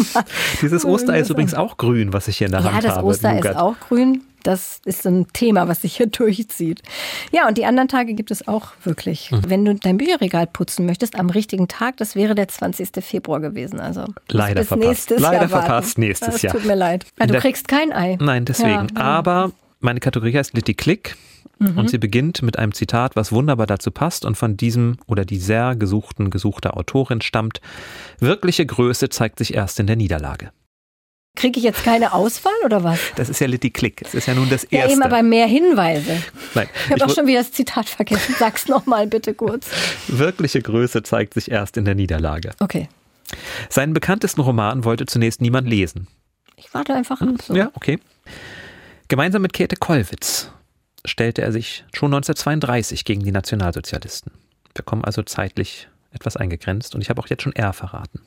Dieses 0.62 0.86
Osterei 0.86 1.20
ist 1.20 1.28
übrigens 1.28 1.52
auch 1.52 1.76
grün, 1.76 2.14
was 2.14 2.28
ich 2.28 2.38
hier 2.38 2.46
in 2.46 2.52
der 2.52 2.62
ja, 2.62 2.72
Hand 2.72 2.76
habe. 2.76 2.86
Ja, 2.86 2.94
das 2.94 3.04
Osterei 3.04 3.40
ist 3.40 3.56
auch 3.56 3.78
grün. 3.78 4.22
Das 4.42 4.80
ist 4.84 5.06
ein 5.06 5.26
Thema, 5.32 5.68
was 5.68 5.82
sich 5.82 5.96
hier 5.96 6.06
durchzieht. 6.08 6.82
Ja, 7.30 7.48
und 7.48 7.58
die 7.58 7.64
anderen 7.64 7.88
Tage 7.88 8.14
gibt 8.14 8.30
es 8.30 8.46
auch 8.48 8.72
wirklich. 8.84 9.30
Mhm. 9.30 9.40
Wenn 9.46 9.64
du 9.64 9.74
dein 9.74 9.98
Bücherregal 9.98 10.46
putzen 10.46 10.86
möchtest 10.86 11.18
am 11.18 11.30
richtigen 11.30 11.68
Tag, 11.68 11.96
das 11.96 12.14
wäre 12.14 12.34
der 12.34 12.48
20. 12.48 12.90
Februar 13.04 13.40
gewesen. 13.40 13.80
Also 13.80 14.06
leider 14.28 14.64
verpasst. 14.64 15.10
Leider 15.10 15.42
Jahr 15.42 15.48
verpasst 15.48 15.98
nächstes 15.98 16.34
das 16.34 16.42
Jahr. 16.42 16.54
Tut 16.54 16.64
mir 16.64 16.76
leid. 16.76 17.06
Du 17.18 17.34
kriegst 17.38 17.68
kein 17.68 17.92
Ei. 17.92 18.16
Nein, 18.20 18.44
deswegen. 18.44 18.88
Ja. 18.94 19.00
Aber 19.00 19.52
meine 19.80 20.00
Kategorie 20.00 20.36
heißt 20.36 20.54
Litty 20.54 20.74
Click. 20.74 21.16
Mhm. 21.58 21.78
Und 21.78 21.90
sie 21.90 21.98
beginnt 21.98 22.42
mit 22.42 22.58
einem 22.58 22.72
Zitat, 22.72 23.14
was 23.14 23.30
wunderbar 23.30 23.66
dazu 23.66 23.90
passt 23.90 24.24
und 24.24 24.36
von 24.36 24.56
diesem 24.56 24.96
oder 25.06 25.24
dieser 25.24 25.76
gesuchten, 25.76 26.30
gesuchter 26.30 26.76
Autorin 26.76 27.20
stammt. 27.20 27.60
Wirkliche 28.18 28.66
Größe 28.66 29.08
zeigt 29.08 29.38
sich 29.38 29.54
erst 29.54 29.78
in 29.78 29.86
der 29.86 29.96
Niederlage. 29.96 30.50
Kriege 31.34 31.58
ich 31.58 31.64
jetzt 31.64 31.82
keine 31.82 32.12
Auswahl 32.12 32.52
oder 32.64 32.84
was? 32.84 32.98
Das 33.16 33.28
ist 33.28 33.40
ja 33.40 33.46
Litty 33.46 33.70
Click. 33.70 34.02
Es 34.02 34.14
ist 34.14 34.26
ja 34.26 34.34
nun 34.34 34.50
das 34.50 34.64
erste. 34.64 34.90
Ja, 34.90 34.94
immer 34.94 35.08
bei 35.08 35.22
mehr 35.22 35.46
Hinweise. 35.46 36.22
Nein. 36.54 36.68
Ich 36.86 36.92
habe 36.92 37.06
auch 37.06 37.14
schon 37.14 37.26
wieder 37.26 37.38
das 37.38 37.52
Zitat 37.52 37.88
vergessen. 37.88 38.34
Sag's 38.38 38.68
nochmal 38.68 39.06
bitte 39.06 39.32
kurz. 39.32 39.66
Wirkliche 40.08 40.60
Größe 40.60 41.02
zeigt 41.02 41.34
sich 41.34 41.50
erst 41.50 41.76
in 41.78 41.86
der 41.86 41.94
Niederlage. 41.94 42.50
Okay. 42.60 42.88
Seinen 43.70 43.94
bekanntesten 43.94 44.42
Roman 44.42 44.84
wollte 44.84 45.06
zunächst 45.06 45.40
niemand 45.40 45.66
lesen. 45.66 46.06
Ich 46.56 46.72
warte 46.74 46.94
einfach 46.94 47.20
ab. 47.22 47.28
So. 47.42 47.54
Ja, 47.54 47.70
okay. 47.74 47.98
Gemeinsam 49.08 49.42
mit 49.42 49.54
Käthe 49.54 49.76
Kollwitz 49.76 50.50
stellte 51.04 51.42
er 51.42 51.50
sich 51.50 51.84
schon 51.94 52.12
1932 52.12 53.04
gegen 53.04 53.24
die 53.24 53.32
Nationalsozialisten. 53.32 54.32
Wir 54.74 54.84
kommen 54.84 55.04
also 55.04 55.22
zeitlich 55.22 55.88
etwas 56.12 56.36
eingegrenzt 56.36 56.94
und 56.94 57.00
ich 57.00 57.10
habe 57.10 57.20
auch 57.20 57.28
jetzt 57.28 57.42
schon 57.42 57.54
R 57.54 57.72
verraten. 57.72 58.20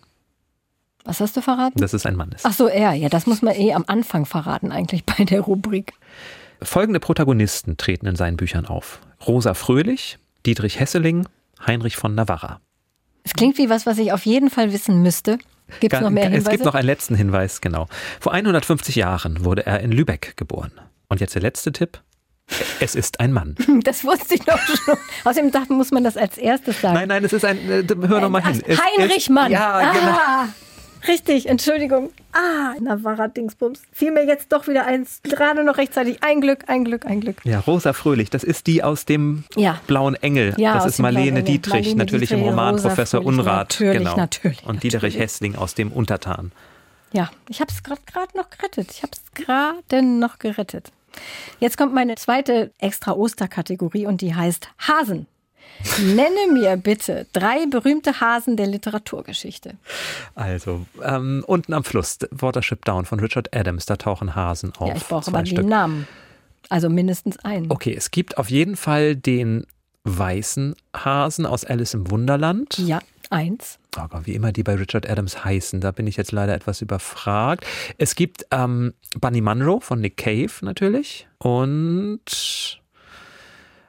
Was 1.06 1.20
hast 1.20 1.38
du 1.38 1.42
verraten? 1.42 1.80
Dass 1.80 1.94
es 1.94 2.06
ein 2.06 2.16
Mann 2.16 2.32
ist. 2.32 2.46
Ach 2.46 2.54
so, 2.54 2.68
er. 2.68 2.94
Ja, 2.94 3.10
das 3.10 3.28
muss 3.28 3.42
man 3.42 3.56
eh 3.56 3.74
am 3.74 3.86
Anfang 3.88 4.26
verraten, 4.26 4.72
eigentlich 4.72 5.06
bei 5.06 5.24
der 5.24 5.42
Rubrik. 5.42 5.94
Folgende 6.62 7.00
Protagonisten 7.00 7.78
treten 7.78 8.08
in 8.08 8.16
seinen 8.16 8.38
Büchern 8.38 8.66
auf: 8.66 9.00
Rosa 9.26 9.54
Fröhlich, 9.54 10.18
Dietrich 10.46 10.80
Hesseling, 10.80 11.28
Heinrich 11.66 11.96
von 11.96 12.16
Navarra. 12.16 12.60
Es 13.24 13.34
klingt 13.34 13.58
wie 13.58 13.70
was, 13.70 13.86
was 13.86 13.98
ich 13.98 14.12
auf 14.12 14.26
jeden 14.26 14.50
Fall 14.50 14.74
wissen 14.74 15.02
müsste. 15.02 15.38
Gibt 15.80 15.94
es 15.94 16.02
noch 16.02 16.12
mehr 16.12 16.26
Hinweise? 16.26 16.44
Es 16.46 16.50
gibt 16.52 16.66
noch 16.66 16.76
einen 16.76 16.86
letzten 16.86 17.16
Hinweis, 17.16 17.62
genau. 17.62 17.88
Vor 18.20 18.34
150 18.34 18.96
Jahren 18.96 19.44
wurde 19.44 19.66
er 19.66 19.80
in 19.80 19.92
Lübeck 19.92 20.38
geboren. 20.38 20.72
Und 21.08 21.22
jetzt 21.22 21.34
der 21.34 21.42
letzte 21.42 21.72
Tipp. 21.72 22.02
Es 22.80 22.94
ist 22.94 23.20
ein 23.20 23.32
Mann. 23.32 23.56
Das 23.84 24.04
wusste 24.04 24.36
ich 24.36 24.42
doch 24.42 24.60
schon. 24.60 24.96
Außerdem 25.24 25.52
dachte, 25.52 25.74
muss 25.74 25.92
man 25.92 26.04
das 26.04 26.18
als 26.18 26.38
erstes 26.38 26.82
sagen. 26.82 26.96
Nein, 26.96 27.08
nein, 27.08 27.24
es 27.24 27.34
ist 27.34 27.44
ein. 27.46 27.58
Äh, 27.70 27.84
hör 28.08 28.22
noch 28.22 28.30
mal 28.30 28.44
hin. 28.44 28.62
Heinrich 28.68 29.30
Mann. 29.30 29.52
Ja, 29.52 29.92
genau. 29.92 30.12
Ah. 30.12 30.48
Richtig, 31.08 31.48
Entschuldigung. 31.48 32.12
Ah, 32.32 32.74
Navarra 32.80 33.28
Dingsbums. 33.28 33.82
Fiel 33.92 34.12
mir 34.12 34.26
jetzt 34.26 34.52
doch 34.52 34.68
wieder 34.68 34.86
eins. 34.86 35.22
Gerade 35.24 35.64
noch 35.64 35.78
rechtzeitig. 35.78 36.24
Ein 36.24 36.42
Glück, 36.42 36.66
ein 36.68 36.84
Glück, 36.84 37.06
ein 37.06 37.22
Glück. 37.22 37.38
Ja, 37.44 37.60
Rosa 37.60 37.94
Fröhlich, 37.94 38.30
das 38.30 38.44
ist 38.44 38.68
die 38.68 38.84
aus 38.84 39.06
dem 39.06 39.44
ja. 39.56 39.80
Blauen 39.88 40.16
Engel. 40.16 40.54
Ja, 40.58 40.76
das 40.76 40.86
ist 40.86 41.00
Marlene 41.00 41.44
Dietrich, 41.44 41.74
Marlene 41.74 41.96
natürlich 41.96 42.30
Dietrich, 42.30 42.44
im 42.44 42.50
Roman 42.50 42.76
Rosa 42.76 42.90
Professor 42.90 43.22
Fröhlich, 43.22 43.40
Unrat. 43.40 43.70
Natürlich, 43.80 43.98
genau. 43.98 44.18
natürlich. 44.18 44.66
Und 44.66 44.84
Dietrich 44.84 45.18
Hessling 45.18 45.56
aus 45.56 45.76
dem 45.76 45.92
Untertan. 45.92 46.52
Ja, 47.12 47.30
ich 47.50 47.62
habe 47.62 47.72
es 47.72 47.84
gerade 47.84 48.38
noch 48.38 48.50
gerettet. 48.50 48.92
Ich 48.92 49.04
habe 49.04 49.12
es 49.14 49.46
gerade 49.46 50.02
noch 50.02 50.40
gerettet. 50.40 50.92
Jetzt 51.60 51.78
kommt 51.78 51.94
meine 51.94 52.16
zweite 52.16 52.72
extra 52.80 53.14
Osterkategorie 53.14 54.06
und 54.06 54.22
die 54.22 54.36
heißt 54.36 54.70
Hasen. 54.80 55.28
Nenne 56.00 56.52
mir 56.52 56.78
bitte 56.78 57.28
drei 57.34 57.66
berühmte 57.68 58.20
Hasen 58.20 58.58
der 58.58 58.68
Literaturgeschichte. 58.68 59.76
Also, 60.34 60.86
ähm, 61.04 61.44
unten 61.48 61.74
am 61.74 61.84
Fluss, 61.84 62.18
Watership 62.32 62.86
Down 62.86 63.06
von 63.06 63.20
Richard 63.20 63.56
Adams, 63.56 63.86
da 63.86 63.96
tauchen 63.96 64.36
Hasen 64.36 64.74
auf. 64.78 64.90
Ja, 64.90 64.96
ich 64.96 65.06
brauche 65.06 65.28
aber 65.28 65.44
den 65.44 65.68
Namen. 65.68 66.08
Also 66.70 66.90
mindestens 66.90 67.38
einen. 67.40 67.72
Okay, 67.72 67.94
es 67.96 68.12
gibt 68.12 68.38
auf 68.38 68.50
jeden 68.50 68.76
Fall 68.76 69.16
den 69.16 69.68
weißen 70.04 70.76
Hasen 70.96 71.46
aus 71.46 71.66
Alice 71.66 71.94
im 71.94 72.10
Wunderland. 72.10 72.78
Ja, 72.78 73.00
eins. 73.30 73.80
Oh 73.98 74.08
Gott, 74.10 74.26
wie 74.26 74.34
immer 74.34 74.52
die 74.52 74.64
bei 74.64 74.76
Richard 74.76 75.10
Adams 75.10 75.44
heißen, 75.44 75.82
da 75.82 75.92
bin 75.92 76.08
ich 76.08 76.18
jetzt 76.18 76.32
leider 76.32 76.54
etwas 76.54 76.82
überfragt. 76.82 77.66
Es 77.98 78.16
gibt 78.16 78.46
ähm, 78.52 78.94
Bunny 79.20 79.42
Munro 79.42 79.80
von 79.80 80.02
Nick 80.02 80.18
Cave 80.18 80.52
natürlich 80.62 81.28
und 81.40 82.82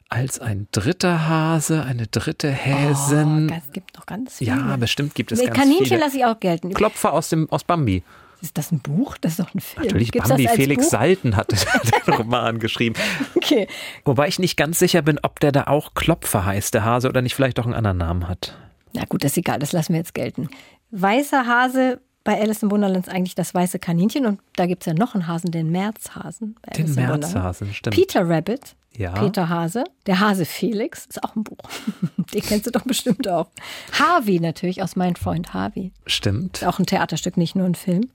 als 0.08 0.38
ein 0.38 0.68
dritter 0.72 1.28
Hase, 1.28 1.82
eine 1.82 2.06
dritte 2.06 2.50
Häsin. 2.50 3.50
Oh, 3.50 3.54
es 3.56 3.72
gibt 3.72 3.96
noch 3.96 4.06
ganz 4.06 4.36
viele. 4.38 4.52
Ja, 4.52 4.76
bestimmt 4.76 5.14
gibt 5.14 5.32
es 5.32 5.40
nee, 5.40 5.46
ganz 5.46 5.58
Kaninchen 5.58 5.86
viele. 5.86 6.00
lasse 6.00 6.16
ich 6.18 6.24
auch 6.24 6.38
gelten. 6.38 6.72
Klopfer 6.72 7.12
aus, 7.12 7.28
dem, 7.28 7.50
aus 7.50 7.64
Bambi. 7.64 8.02
Ist 8.42 8.58
das 8.58 8.70
ein 8.70 8.80
Buch? 8.80 9.16
Das 9.18 9.32
ist 9.32 9.40
doch 9.40 9.54
ein 9.54 9.60
Film. 9.60 9.86
Natürlich, 9.86 10.12
Gibt's 10.12 10.28
Bambi. 10.28 10.46
Felix 10.48 10.84
Buch? 10.84 10.90
Salten 10.90 11.36
hat 11.36 11.52
den 12.06 12.14
Roman 12.14 12.58
geschrieben. 12.58 12.94
Okay. 13.34 13.66
Wobei 14.04 14.28
ich 14.28 14.38
nicht 14.38 14.56
ganz 14.56 14.78
sicher 14.78 15.02
bin, 15.02 15.18
ob 15.22 15.40
der 15.40 15.52
da 15.52 15.64
auch 15.64 15.94
Klopfer 15.94 16.44
heißt, 16.44 16.74
der 16.74 16.84
Hase, 16.84 17.08
oder 17.08 17.22
nicht 17.22 17.34
vielleicht 17.34 17.58
auch 17.58 17.64
einen 17.64 17.74
anderen 17.74 17.98
Namen 17.98 18.28
hat. 18.28 18.56
Na 18.92 19.04
gut, 19.04 19.24
das 19.24 19.32
ist 19.32 19.38
egal, 19.38 19.58
das 19.58 19.72
lassen 19.72 19.92
wir 19.92 19.98
jetzt 19.98 20.14
gelten. 20.14 20.48
Weißer 20.90 21.46
Hase 21.46 22.00
bei 22.26 22.40
Alice 22.40 22.62
im 22.62 22.70
Wunderland 22.72 23.06
ist 23.06 23.12
eigentlich 23.12 23.36
das 23.36 23.54
weiße 23.54 23.78
Kaninchen 23.78 24.26
und 24.26 24.40
da 24.56 24.66
gibt 24.66 24.82
es 24.82 24.86
ja 24.86 24.94
noch 24.94 25.14
einen 25.14 25.28
Hasen, 25.28 25.52
den 25.52 25.70
Märzhasen. 25.70 26.56
Bei 26.60 26.72
den 26.72 26.92
Märzhasen, 26.94 27.72
stimmt. 27.72 27.94
Peter 27.94 28.28
Rabbit, 28.28 28.74
ja. 28.96 29.12
Peter 29.12 29.48
Hase, 29.48 29.84
der 30.06 30.20
Hase 30.20 30.44
Felix, 30.44 31.06
ist 31.06 31.22
auch 31.22 31.36
ein 31.36 31.44
Buch. 31.44 31.58
Den 32.34 32.42
kennst 32.42 32.66
du 32.66 32.70
doch 32.70 32.82
bestimmt 32.82 33.28
auch. 33.28 33.48
Harvey 33.92 34.40
natürlich, 34.40 34.82
aus 34.82 34.96
Mein 34.96 35.16
Freund 35.16 35.54
Harvey. 35.54 35.92
Stimmt. 36.06 36.64
Auch 36.64 36.78
ein 36.78 36.86
Theaterstück, 36.86 37.36
nicht 37.36 37.54
nur 37.54 37.66
ein 37.66 37.74
Film. 37.74 38.10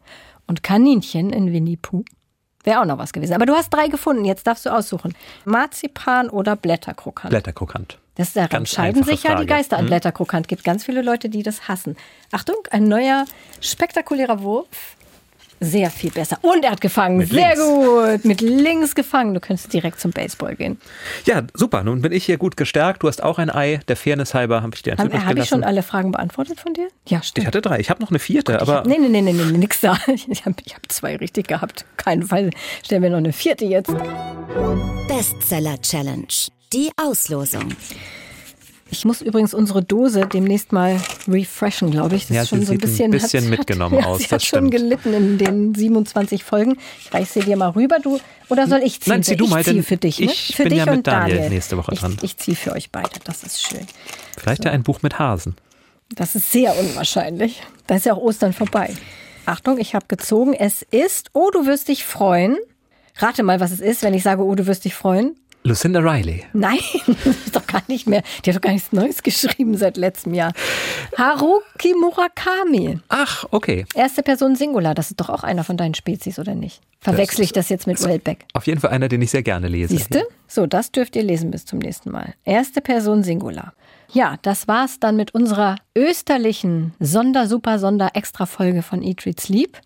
Und 0.48 0.64
Kaninchen 0.64 1.32
in 1.32 1.54
Winnie 1.54 1.78
Pooh. 1.78 2.04
Wäre 2.64 2.82
auch 2.82 2.86
noch 2.86 2.98
was 2.98 3.14
gewesen. 3.14 3.34
Aber 3.34 3.46
du 3.46 3.54
hast 3.54 3.70
drei 3.70 3.88
gefunden, 3.88 4.26
jetzt 4.26 4.46
darfst 4.48 4.66
du 4.66 4.70
aussuchen. 4.70 5.16
Marzipan 5.46 6.30
oder 6.30 6.56
Blätterkrokant? 6.56 7.30
Blätterkrokant. 7.30 7.98
Das 8.16 8.30
ist, 8.30 8.38
daran 8.38 8.66
scheiden 8.66 9.04
sich 9.04 9.24
ja 9.24 9.36
die 9.36 9.46
Geister 9.46 9.78
an 9.78 9.84
hm? 9.84 9.88
Blätterkrokant. 9.88 10.48
Gibt 10.48 10.64
ganz 10.64 10.84
viele 10.84 11.02
Leute, 11.02 11.30
die 11.30 11.44
das 11.44 11.68
hassen. 11.68 11.96
Achtung, 12.32 12.58
ein 12.70 12.88
neuer 12.88 13.26
spektakulärer 13.62 14.42
Wurf. 14.42 14.68
Sehr 15.64 15.92
viel 15.92 16.10
besser. 16.10 16.40
Und 16.42 16.66
er 16.66 16.72
hat 16.72 16.82
gefangen. 16.82 17.18
Mit 17.18 17.30
Sehr 17.30 17.56
links. 17.56 17.62
gut. 17.64 18.26
Mit 18.26 18.42
links 18.42 18.96
gefangen. 18.96 19.36
Du 19.36 19.40
könntest 19.40 19.72
direkt 19.72 20.00
zum 20.00 20.10
Baseball 20.10 20.56
gehen. 20.56 20.82
Ja, 21.26 21.44
super. 21.54 21.84
Nun 21.84 22.02
bin 22.02 22.12
ich 22.12 22.26
hier 22.26 22.38
gut 22.38 22.58
gestärkt. 22.58 23.04
Du 23.04 23.08
hast 23.08 23.22
auch 23.22 23.38
ein 23.38 23.52
Ei. 23.52 23.80
Der 23.88 23.96
Fairness 23.96 24.34
halber 24.34 24.64
habe 24.64 24.74
ich 24.74 24.82
dir 24.82 24.94
ein 24.94 24.98
Habe 24.98 25.24
hab 25.24 25.38
ich 25.38 25.48
schon 25.48 25.64
alle 25.64 25.84
Fragen 25.84 26.12
beantwortet 26.12 26.60
von 26.60 26.74
dir? 26.74 26.88
Ja, 27.08 27.22
stimmt. 27.22 27.44
Ich 27.44 27.48
hatte 27.48 27.62
drei. 27.62 27.80
Ich 27.80 27.92
habe 27.92 28.02
noch 28.02 28.10
eine 28.10 28.18
vierte, 28.18 28.60
aber. 28.60 28.78
Hab, 28.78 28.88
nee, 28.88 28.98
nee, 28.98 29.08
nee, 29.08 29.22
nee, 29.22 29.34
nee, 29.34 29.58
nix 29.58 29.82
da. 29.82 29.98
Ich 30.08 30.46
habe 30.46 30.56
ich 30.66 30.74
hab 30.74 30.92
zwei 30.92 31.16
richtig 31.18 31.48
gehabt. 31.48 31.86
Keinen 31.96 32.24
Fall. 32.24 32.50
Stellen 32.84 33.04
wir 33.04 33.12
noch 33.12 33.18
eine 33.18 33.32
vierte 33.32 33.66
jetzt. 33.66 33.94
Bestseller 35.08 35.80
Challenge. 35.80 36.26
Die 36.74 36.90
Auslosung. 36.98 37.76
Ich 38.94 39.06
muss 39.06 39.22
übrigens 39.22 39.54
unsere 39.54 39.82
Dose 39.82 40.28
demnächst 40.28 40.74
mal 40.74 41.00
refreshen, 41.28 41.92
glaube 41.92 42.16
ich. 42.18 42.28
Das 42.28 42.36
Ja, 42.36 42.42
ist 42.44 42.50
schon 42.50 42.62
so 42.66 42.74
ein 42.74 42.80
sieht 42.80 42.86
ein 42.86 42.90
bisschen, 42.92 43.12
bisschen 43.12 43.44
hat, 43.46 43.50
mitgenommen 43.60 43.96
hat, 43.96 44.04
ja, 44.04 44.08
aus, 44.10 44.20
Sie 44.20 44.26
hat 44.26 44.44
schon 44.44 44.70
stimmt. 44.70 44.72
gelitten 44.72 45.14
in 45.14 45.38
den 45.38 45.74
27 45.74 46.44
Folgen. 46.44 46.78
Ich 47.00 47.14
reiche 47.14 47.32
sie 47.32 47.40
dir 47.40 47.56
mal 47.56 47.70
rüber, 47.70 48.00
du 48.00 48.20
oder 48.50 48.68
soll 48.68 48.82
ich 48.84 49.00
ziehen? 49.00 49.14
Nein, 49.14 49.24
zieh 49.24 49.38
du 49.38 49.46
ich 49.46 49.50
mal, 49.50 49.64
ziehe 49.64 49.76
denn 49.76 49.84
für 49.84 49.96
dich, 49.98 50.20
ne? 50.20 50.26
ich 50.26 50.56
für 50.58 50.64
bin 50.64 50.72
dich 50.72 50.80
ja 50.80 50.86
mit 50.86 50.96
und 50.96 51.08
Daniel 51.08 51.50
nächste 51.50 51.78
Woche 51.78 51.96
dran. 51.96 52.14
Ich, 52.18 52.24
ich 52.24 52.38
ziehe 52.38 52.58
für 52.58 52.74
euch 52.74 52.92
beide. 52.92 53.10
Das 53.24 53.44
ist 53.44 53.62
schön. 53.64 53.88
Vielleicht 54.38 54.66
ja 54.66 54.72
ein 54.72 54.84
Buch 54.84 55.02
mit 55.02 55.18
Hasen. 55.18 55.56
Das 56.14 56.36
ist 56.36 56.52
sehr 56.52 56.78
unwahrscheinlich. 56.78 57.64
Da 57.88 57.96
ist 57.96 58.06
ja 58.06 58.14
auch 58.14 58.18
Ostern 58.22 58.52
vorbei. 58.52 58.94
Achtung, 59.46 59.78
ich 59.78 59.96
habe 59.96 60.06
gezogen. 60.10 60.54
Es 60.54 60.82
ist, 60.82 61.30
oh, 61.32 61.50
du 61.52 61.66
wirst 61.66 61.88
dich 61.88 62.04
freuen. 62.04 62.58
Rate 63.16 63.44
mal, 63.44 63.62
was 63.62 63.72
es 63.72 63.80
ist, 63.80 64.04
wenn 64.04 64.14
ich 64.14 64.24
sage, 64.24 64.44
oh, 64.44 64.54
du 64.56 64.68
wirst 64.68 64.84
dich 64.84 64.94
freuen. 64.96 65.36
Lucinda 65.64 66.00
Riley. 66.00 66.44
Nein, 66.54 66.80
das 67.08 67.38
ist 67.46 67.56
doch 67.56 67.68
gar 67.68 67.84
nicht 67.88 68.08
mehr. 68.08 68.24
Die 68.44 68.50
hat 68.50 68.58
doch 68.58 68.62
gar 68.62 68.72
nichts 68.74 68.92
Neues 68.92 69.22
geschrieben 69.22 69.78
seit 69.78 69.96
letztem 69.98 70.34
Jahr. 70.34 70.54
Haruki 71.18 71.94
Murakami. 71.94 73.00
Ach, 73.10 73.46
okay. 73.52 73.86
Erste 73.94 74.24
Person 74.24 74.56
Singular. 74.56 74.96
Das 74.96 75.12
ist 75.12 75.20
doch 75.20 75.30
auch 75.30 75.44
einer 75.44 75.64
von 75.64 75.78
deinen 75.78 75.94
Spezies, 75.94 76.40
oder 76.40 76.56
nicht? 76.56 76.82
Verwechsel 77.00 77.44
ich 77.44 77.52
das 77.52 77.70
jetzt 77.70 77.88
mit 77.88 78.02
Weltbeck? 78.04 78.46
Auf 78.54 78.66
jeden 78.68 78.80
Fall 78.80 78.92
einer, 78.92 79.08
den 79.08 79.22
ich 79.22 79.32
sehr 79.32 79.44
gerne 79.44 79.68
lese. 79.68 79.96
Siehste? 79.96 80.24
So, 80.48 80.66
das 80.66 80.92
dürft 80.92 81.16
ihr 81.16 81.24
lesen 81.24 81.52
bis 81.52 81.66
zum 81.66 81.80
nächsten 81.80 82.12
Mal. 82.12 82.34
Erste 82.44 82.82
Person 82.82 83.24
Singular. 83.24 83.74
Ja, 84.14 84.38
das 84.42 84.68
war's 84.68 85.00
dann 85.00 85.16
mit 85.16 85.34
unserer 85.34 85.78
österlichen 85.96 86.94
Sonder-Super-Sonder-Extra-Folge 87.00 88.82
von 88.82 89.02
Eat, 89.02 89.26
Read, 89.26 89.40
Sleep. 89.40 89.78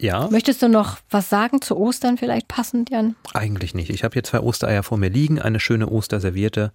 Ja, 0.00 0.28
Möchtest 0.30 0.62
du 0.62 0.68
noch 0.68 0.98
was 1.10 1.28
sagen 1.28 1.60
zu 1.60 1.76
Ostern 1.76 2.18
vielleicht 2.18 2.46
passend, 2.48 2.90
Jan? 2.90 3.16
eigentlich 3.34 3.74
nicht. 3.74 3.90
Ich 3.90 4.04
habe 4.04 4.12
hier 4.12 4.22
zwei 4.24 4.40
Ostereier 4.40 4.82
vor 4.82 4.96
mir 4.98 5.10
liegen, 5.10 5.40
eine 5.40 5.58
schöne 5.60 5.88
Osterservierte. 5.88 6.72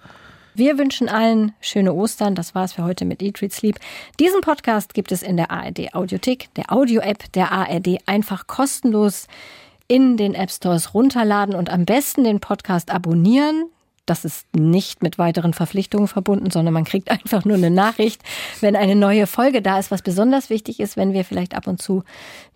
Wir 0.55 0.78
wünschen 0.78 1.09
allen 1.09 1.53
schöne 1.61 1.93
Ostern. 1.93 2.36
Das 2.36 2.53
war's 2.53 2.74
für 2.74 2.84
heute 2.84 3.05
mit 3.05 3.21
Eat, 3.24 3.41
Read, 3.41 3.53
Sleep. 3.53 3.80
Diesen 4.19 4.41
Podcast 4.41 4.93
gibt 4.93 5.11
es 5.11 5.24
in 5.24 5.38
der 5.38 5.49
ARD 5.49 5.95
Audiothek, 5.95 6.53
der 6.55 6.71
Audio-App 6.71 7.32
der 7.34 7.51
ARD 7.51 7.97
einfach 8.05 8.45
kostenlos 8.45 9.28
in 9.88 10.15
den 10.17 10.36
App 10.36 10.51
Stores 10.51 10.93
runterladen 10.93 11.55
und 11.55 11.69
am 11.69 11.86
besten 11.86 12.24
den 12.24 12.39
Podcast 12.39 12.91
abonnieren. 12.91 13.65
Das 14.06 14.26
ist 14.26 14.45
nicht 14.54 15.01
mit 15.01 15.18
weiteren 15.18 15.54
Verpflichtungen 15.54 16.08
verbunden, 16.08 16.51
sondern 16.51 16.74
man 16.74 16.84
kriegt 16.84 17.10
einfach 17.12 17.45
nur 17.45 17.58
eine 17.58 17.70
Nachricht, 17.70 18.22
wenn 18.62 18.76
eine 18.76 18.95
neue 18.95 19.28
Folge 19.28 19.62
da 19.62 19.80
ist. 19.80 19.91
Was 19.91 20.01
besonders 20.01 20.49
wichtig 20.49 20.80
ist, 20.80 20.97
wenn 20.97 21.14
wir 21.14 21.24
vielleicht 21.26 21.56
ab 21.56 21.68
und 21.68 21.82
zu 21.82 22.04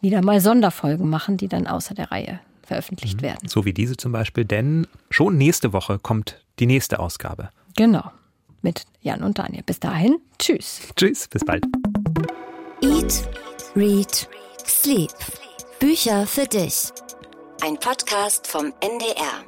wieder 0.02 0.24
mal 0.24 0.40
Sonderfolgen 0.42 1.10
machen, 1.10 1.38
die 1.38 1.48
dann 1.48 1.68
außer 1.68 1.94
der 1.94 2.12
Reihe 2.12 2.40
veröffentlicht 2.64 3.22
werden. 3.22 3.48
So 3.48 3.64
wie 3.64 3.74
diese 3.74 3.96
zum 3.96 4.12
Beispiel, 4.12 4.44
denn 4.44 4.88
schon 5.10 5.38
nächste 5.38 5.72
Woche 5.72 6.00
kommt 6.00 6.42
die 6.60 6.66
nächste 6.66 7.00
Ausgabe. 7.00 7.50
Genau. 7.78 8.12
Mit 8.62 8.86
Jan 9.02 9.24
und 9.24 9.40
Daniel. 9.40 9.64
Bis 9.64 9.80
dahin. 9.80 10.18
Tschüss. 10.38 10.82
Tschüss, 10.96 11.28
bis 11.30 11.46
bald. 11.46 11.64
Eat, 12.82 13.30
Read, 13.76 14.28
Sleep. 14.66 15.14
Bücher 15.80 16.28
für 16.28 16.46
dich. 16.46 16.90
Ein 17.62 17.78
Podcast 17.80 18.48
vom 18.48 18.74
NDR. 18.82 19.44